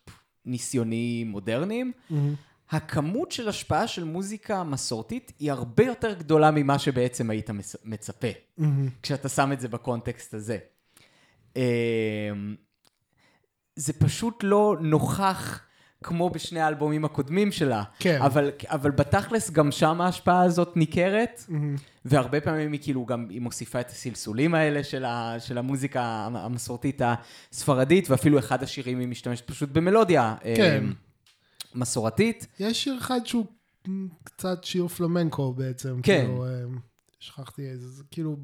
ניסיוני 0.45 1.23
מודרניים, 1.23 1.91
אמ, 2.11 2.33
הכמות 2.71 3.31
של 3.31 3.49
השפעה 3.49 3.87
של 3.87 4.03
מוזיקה 4.03 4.63
מסורתית 4.63 5.31
היא 5.39 5.51
הרבה 5.51 5.83
יותר 5.83 6.13
גדולה 6.13 6.51
ממה 6.51 6.79
שבעצם 6.79 7.29
היית 7.29 7.49
מצפה, 7.85 8.27
אמ, 8.59 8.89
כשאתה 9.03 9.29
שם 9.29 9.51
את 9.51 9.59
זה 9.59 9.67
בקונטקסט 9.67 10.33
הזה. 10.33 10.57
אמ, 11.55 11.61
זה 13.75 13.93
פשוט 13.93 14.39
לא 14.43 14.75
נוכח 14.81 15.61
כמו 16.03 16.29
בשני 16.29 16.59
האלבומים 16.59 17.05
הקודמים 17.05 17.51
שלה. 17.51 17.83
כן. 17.99 18.21
אבל, 18.21 18.51
אבל 18.65 18.91
בתכלס 18.91 19.51
גם 19.51 19.71
שם 19.71 20.01
ההשפעה 20.01 20.41
הזאת 20.41 20.77
ניכרת, 20.77 21.45
אמ, 21.49 21.75
והרבה 22.05 22.41
פעמים 22.41 22.71
היא 22.71 22.79
כאילו 22.83 23.05
גם, 23.05 23.27
היא 23.29 23.41
מוסיפה 23.41 23.79
את 23.79 23.89
הסלסולים 23.89 24.55
האלה 24.55 24.83
של, 24.83 25.05
ה, 25.05 25.35
של 25.39 25.57
המוזיקה 25.57 26.01
המסורתית 26.33 27.01
הספרדית, 27.51 28.09
ואפילו 28.09 28.39
אחד 28.39 28.63
השירים 28.63 28.99
היא 28.99 29.07
משתמשת 29.07 29.47
פשוט 29.47 29.69
במלודיה 29.69 30.35
כן. 30.55 30.83
אמ, 30.83 30.93
מסורתית. 31.79 32.47
יש 32.59 32.83
שיר 32.83 32.97
אחד 32.97 33.19
שהוא 33.25 33.45
קצת 34.23 34.63
שיר 34.63 34.87
פלמנקו 34.87 35.53
בעצם. 35.53 35.99
כן. 36.03 36.21
כאילו, 36.27 36.45
אמ, 36.45 36.77
שכחתי 37.19 37.69
איזה, 37.69 37.87
זה 37.89 38.03
כאילו 38.11 38.37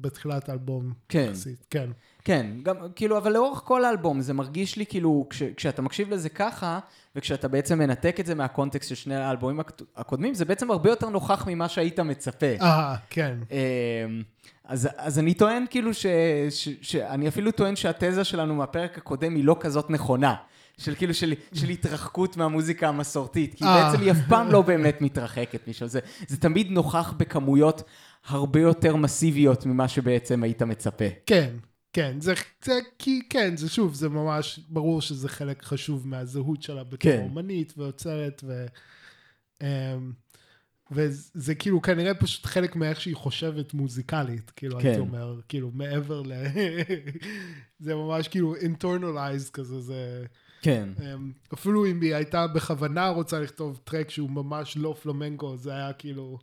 בתחילת 0.00 0.48
האלבום. 0.48 0.92
כן. 1.08 1.26
יחסית, 1.30 1.66
כן. 1.70 1.90
כן, 2.24 2.46
גם, 2.62 2.76
כאילו, 2.96 3.18
אבל 3.18 3.32
לאורך 3.32 3.58
כל 3.58 3.84
האלבום 3.84 4.20
זה 4.20 4.32
מרגיש 4.34 4.76
לי 4.76 4.86
כאילו, 4.86 5.26
כש, 5.30 5.42
כשאתה 5.42 5.82
מקשיב 5.82 6.10
לזה 6.10 6.28
ככה, 6.28 6.78
וכשאתה 7.16 7.48
בעצם 7.48 7.78
מנתק 7.78 8.16
את 8.20 8.26
זה 8.26 8.34
מהקונטקסט 8.34 8.88
של 8.88 8.94
שני 8.94 9.14
האלבומים 9.16 9.60
הק- 9.60 9.82
הקודמים, 9.96 10.34
זה 10.34 10.44
בעצם 10.44 10.70
הרבה 10.70 10.90
יותר 10.90 11.08
נוכח 11.08 11.44
ממה 11.48 11.68
שהיית 11.68 12.00
מצפה. 12.00 12.46
אה, 12.60 12.94
כן. 13.10 13.38
אמ, 13.50 14.22
אז, 14.64 14.88
אז 14.96 15.18
אני 15.18 15.34
טוען 15.34 15.64
כאילו 15.70 15.94
ש, 15.94 16.06
ש, 16.50 16.68
שאני 16.82 17.28
אפילו 17.28 17.50
טוען 17.52 17.76
שהתזה 17.76 18.24
שלנו 18.24 18.54
מהפרק 18.54 18.98
הקודם 18.98 19.34
היא 19.34 19.44
לא 19.44 19.56
כזאת 19.60 19.90
נכונה. 19.90 20.34
של 20.82 20.94
כאילו 20.94 21.14
של, 21.14 21.32
של 21.54 21.68
התרחקות 21.68 22.36
מהמוזיקה 22.36 22.88
המסורתית, 22.88 23.54
כי 23.54 23.64
אה. 23.64 23.90
בעצם 23.90 24.02
היא 24.02 24.12
אף 24.12 24.16
פעם 24.28 24.50
לא 24.50 24.62
באמת 24.62 25.00
מתרחקת 25.00 25.68
משם, 25.68 25.86
זה, 25.86 26.00
זה 26.28 26.36
תמיד 26.36 26.70
נוכח 26.70 27.14
בכמויות 27.16 27.82
הרבה 28.26 28.60
יותר 28.60 28.96
מסיביות 28.96 29.66
ממה 29.66 29.88
שבעצם 29.88 30.42
היית 30.42 30.62
מצפה. 30.62 31.04
כן, 31.26 31.50
כן, 31.92 32.20
זה, 32.20 32.34
זה 32.64 32.78
כי, 32.98 33.22
כן, 33.30 33.56
זה 33.56 33.68
שוב, 33.68 33.94
זה 33.94 34.08
ממש 34.08 34.60
ברור 34.68 35.02
שזה 35.02 35.28
חלק 35.28 35.62
חשוב 35.62 36.08
מהזהות 36.08 36.62
שלה 36.62 36.84
בתור 36.84 36.98
כן. 36.98 37.20
אומנית 37.22 37.72
ויוצרת, 37.76 38.44
ו, 38.46 38.66
אמ, 39.62 40.12
וזה 40.90 41.54
כאילו 41.54 41.82
כנראה 41.82 42.14
פשוט 42.14 42.46
חלק 42.46 42.76
מאיך 42.76 43.00
שהיא 43.00 43.16
חושבת 43.16 43.74
מוזיקלית, 43.74 44.50
כאילו, 44.50 44.80
כן. 44.80 44.86
הייתי 44.86 45.00
אומר, 45.00 45.40
כאילו, 45.48 45.70
מעבר 45.74 46.22
ל... 46.22 46.32
זה 47.84 47.94
ממש 47.94 48.28
כאילו 48.28 48.54
internalized 48.56 49.50
כזה, 49.52 49.80
זה... 49.80 50.24
כן. 50.62 50.88
אמ, 51.00 51.32
אפילו 51.54 51.86
אם 51.86 52.00
היא 52.00 52.14
הייתה 52.14 52.46
בכוונה 52.46 53.08
רוצה 53.08 53.40
לכתוב 53.40 53.80
טרק 53.84 54.10
שהוא 54.10 54.30
ממש 54.30 54.76
לא 54.76 54.94
פלומנקו, 55.02 55.56
זה 55.56 55.72
היה 55.72 55.92
כאילו... 55.92 56.38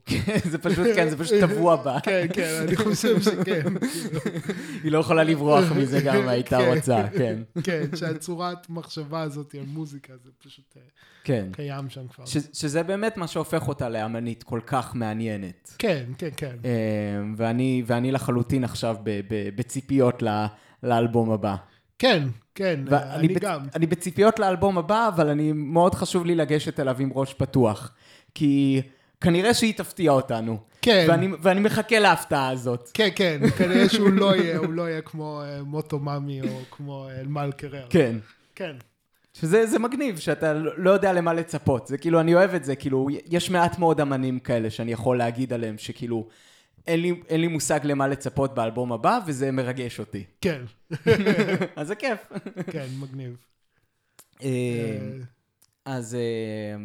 זה 0.51 0.57
פשוט, 0.57 0.88
כן, 0.95 1.09
זה 1.09 1.17
פשוט 1.17 1.39
טבוע 1.39 1.76
בה. 1.76 1.99
כן, 2.05 2.28
כן, 2.34 2.63
אני 2.67 2.76
חושב 2.76 3.22
שכן. 3.22 3.43
כאילו. 3.43 3.70
היא 4.84 4.91
לא 4.91 4.97
יכולה 4.97 5.24
לברוח 5.24 5.72
מזה 5.72 6.01
גם 6.01 6.15
אם 6.15 6.28
הייתה 6.28 6.57
כן. 6.57 6.74
רוצה, 6.76 7.07
כן. 7.17 7.41
כן, 7.63 7.95
שהצורת 7.95 8.70
מחשבה 8.70 9.22
הזאת 9.22 9.55
על 9.55 9.65
מוזיקה 9.67 10.13
זה 10.24 10.30
פשוט 10.43 10.74
אה, 10.78 10.82
כן. 11.24 11.49
קיים 11.51 11.89
שם 11.89 12.07
כבר. 12.07 12.26
שזה 12.53 12.84
באמת 12.84 13.17
מה 13.17 13.28
שהופך 13.28 13.67
אותה 13.67 13.89
לאמנית 13.89 14.43
כל 14.43 14.59
כך 14.65 14.95
מעניינת. 14.95 15.76
כן, 15.78 16.05
כן, 16.17 16.30
כן. 16.38 16.55
אה, 16.65 17.22
ואני, 17.88 18.11
לחלוטין 18.11 18.63
עכשיו 18.63 18.97
בציפיות 19.55 20.24
לאלבום 20.84 21.32
הבא. 21.32 21.55
כן, 21.99 22.28
כן, 22.60 22.80
אה, 22.91 23.16
אני 23.16 23.28
בצ- 23.28 23.39
גם. 23.39 23.60
אני 23.76 23.86
בציפיות 23.86 24.39
לאלבום 24.39 24.78
הבא, 24.78 25.07
אבל 25.07 25.30
אני, 25.30 25.51
מאוד 25.55 25.95
חשוב 25.95 26.26
לי 26.26 26.36
לגשת 26.36 26.80
אליו 26.80 26.95
עם 26.99 27.10
ראש 27.16 27.34
פתוח. 27.34 27.91
כי 28.36 28.82
כנראה 29.22 29.53
שהיא 29.53 29.74
תפתיע 29.74 30.12
אותנו. 30.12 30.57
כן. 30.82 31.05
ואני, 31.10 31.28
ואני 31.41 31.60
מחכה 31.60 31.99
להפתעה 31.99 32.49
הזאת. 32.49 32.91
כן, 32.93 33.10
כן, 33.16 33.39
כנראה 33.57 33.89
שהוא 33.89 34.10
לא 34.10 34.36
יהיה, 34.36 34.57
הוא 34.57 34.74
לא 34.74 34.89
יהיה 34.89 35.01
כמו 35.01 35.41
אה, 35.41 35.64
מוטו 35.64 35.99
מאמי 35.99 36.41
או 36.41 36.47
כמו 36.72 37.07
אה, 37.10 37.20
אלמל 37.20 37.51
קרר. 37.57 37.86
כן. 37.89 38.16
כן. 38.55 38.72
שזה 39.34 39.66
זה 39.66 39.80
מגניב, 39.80 40.18
שאתה 40.20 40.53
לא 40.53 40.72
לא 40.78 40.89
יודע 40.91 41.14
למה 41.14 41.34
לצפות. 41.34 41.88
זה 41.88 41.97
כאילו, 41.97 42.20
אני 42.20 42.36
אוהב 42.36 42.53
את 42.55 42.64
זה, 42.64 42.76
כאילו, 42.76 43.07
יש 43.30 43.49
מעט 43.49 43.80
מאוד 43.80 44.01
אמנים 44.01 44.39
כאלה 44.39 44.70
שאני 44.70 44.91
יכול 44.91 45.18
להגיד 45.18 45.53
עליהם, 45.53 45.78
שכאילו, 45.78 46.28
אין 46.89 47.01
לי, 47.01 47.21
אין 47.29 47.41
לי 47.41 47.47
מושג 47.47 47.79
למה 47.83 48.07
לצפות 48.07 48.53
באלבום 48.55 48.91
הבא, 48.93 49.19
וזה 49.27 49.51
מרגש 49.51 49.99
אותי. 49.99 50.23
כן, 50.41 50.61
אז 51.75 51.87
זה 51.87 51.95
כיף. 51.95 52.19
כן, 52.71 52.85
מגניב. 52.99 53.37
אה, 54.43 54.97
אז 55.85 56.15
אה, 56.15 56.81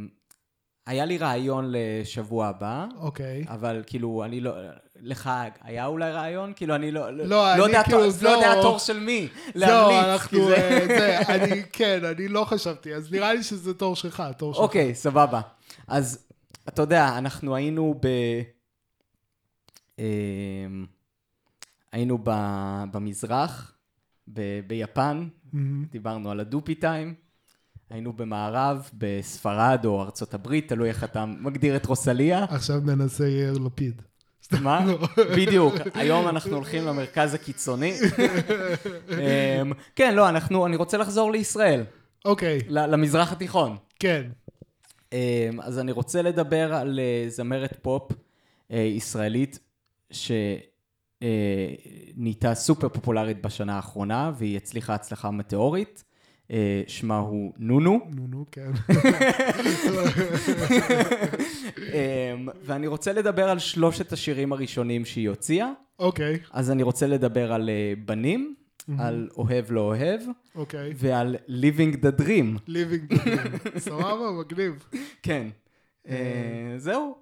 היה 0.87 1.05
לי 1.05 1.19
רעיון 1.19 1.73
לשבוע 1.73 2.47
הבא, 2.47 2.87
אוקיי. 2.99 3.45
אבל 3.49 3.83
כאילו, 3.87 4.25
אני 4.25 4.41
לא... 4.41 4.53
לך 5.01 5.31
היה 5.63 5.87
אולי 5.87 6.13
רעיון? 6.13 6.53
כאילו, 6.57 6.75
אני 6.75 6.91
לא... 6.91 7.11
לא, 7.13 7.53
אני 7.53 7.63
יודע, 7.63 7.83
כאילו, 7.85 7.99
תור- 8.01 8.11
זהו. 8.11 8.31
לא 8.31 8.37
יודע 8.37 8.53
התור 8.59 8.79
של 8.79 9.01
מי 9.01 9.29
להמליץ. 9.55 10.05
אנחנו, 10.05 10.29
כי 10.39 10.45
זה- 10.45 10.57
אה, 10.57 10.87
זה, 10.87 11.19
אני, 11.35 11.63
כן, 11.73 12.05
אני 12.05 12.29
לא 12.29 12.45
חשבתי, 12.45 12.95
אז 12.95 13.13
נראה 13.13 13.35
לי 13.35 13.43
שזה 13.43 13.75
תור 13.75 13.97
שלך, 13.97 14.23
תור 14.39 14.55
שלך. 14.55 14.63
אוקיי, 14.63 14.95
סבבה. 14.95 15.41
אז 15.89 16.27
אתה 16.69 16.83
יודע, 16.83 17.19
אנחנו 17.19 17.55
היינו 17.57 17.95
ב... 18.01 18.09
אמ, 19.99 20.87
היינו 21.93 22.19
במזרח, 22.93 23.73
ב- 24.29 24.61
ביפן, 24.67 25.29
מהמם. 25.53 25.85
דיברנו 25.91 26.31
על 26.31 26.41
הדופי 26.41 26.75
טיים. 26.75 27.15
היינו 27.91 28.13
במערב, 28.13 28.91
בספרד 28.95 29.81
או 29.85 30.03
ארצות 30.03 30.35
הברית, 30.35 30.69
תלוי 30.69 30.89
איך 30.89 31.05
אתה 31.05 31.25
מגדיר 31.27 31.77
את 31.77 31.87
רוסליה. 31.87 32.45
עכשיו 32.49 32.81
ננסה 32.81 33.29
יאיר 33.29 33.59
לפיד. 33.59 34.03
מה? 34.61 34.87
בדיוק. 35.37 35.75
היום 35.95 36.29
אנחנו 36.29 36.55
הולכים 36.57 36.87
למרכז 36.87 37.35
הקיצוני. 37.35 37.95
אמ, 39.11 39.73
כן, 39.97 40.15
לא, 40.15 40.29
אנחנו, 40.29 40.67
אני 40.67 40.77
רוצה 40.77 40.99
לחזור 40.99 41.33
לישראל, 41.33 41.83
אוקיי, 42.25 42.59
ל- 42.69 42.87
למזרח 42.87 43.33
התיכון. 43.33 43.77
כן. 43.99 44.23
אמ, 45.13 45.19
אז 45.63 45.79
אני 45.79 45.93
רוצה 45.93 46.23
לדבר 46.23 46.75
על 46.75 47.01
אה, 47.01 47.25
זמרת 47.29 47.79
פופ 47.83 48.13
אה, 48.71 48.79
ישראלית 48.79 49.59
שנהייתה 51.21 52.55
סופר 52.55 52.89
פופולרית 52.89 53.43
בשנה 53.43 53.77
האחרונה, 53.77 54.33
והיא 54.39 54.57
הצליחה 54.57 54.95
הצלחה 54.95 55.31
מטאורית. 55.31 56.05
אה, 56.51 56.83
שמה 56.87 57.19
הוא 57.19 57.53
נונו. 57.59 58.01
נו, 58.15 58.27
נו, 58.27 58.47
כן. 58.53 58.71
אמ, 61.95 62.49
ואני 62.65 62.87
רוצה 62.87 63.13
לדבר 63.13 63.49
על 63.49 63.59
שלושת 63.59 64.13
השירים 64.13 64.53
הראשונים 64.53 65.05
שהיא 65.05 65.29
הוציאה. 65.29 65.71
אוקיי, 65.99 66.39
אז 66.53 66.71
אני 66.71 66.83
רוצה 66.83 67.07
לדבר 67.07 67.53
על 67.53 67.69
אה, 67.69 67.93
בנים, 68.05 68.55
על 68.99 69.29
אוהב 69.37 69.71
לא 69.71 69.81
אוהב, 69.81 70.21
אוקיי. 70.55 70.93
ועל 70.97 71.37
Living 71.49 71.97
the 71.97 72.21
Dream. 72.21 72.59
ליבינג. 72.67 73.15
סבבה, 73.79 74.31
מגניב. 74.41 74.85
כן. 75.23 75.47
אה, 76.09 76.75
זהו. 76.77 77.17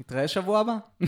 נתראה 0.00 0.28
שבוע 0.28 0.60
הבא. 0.60 0.76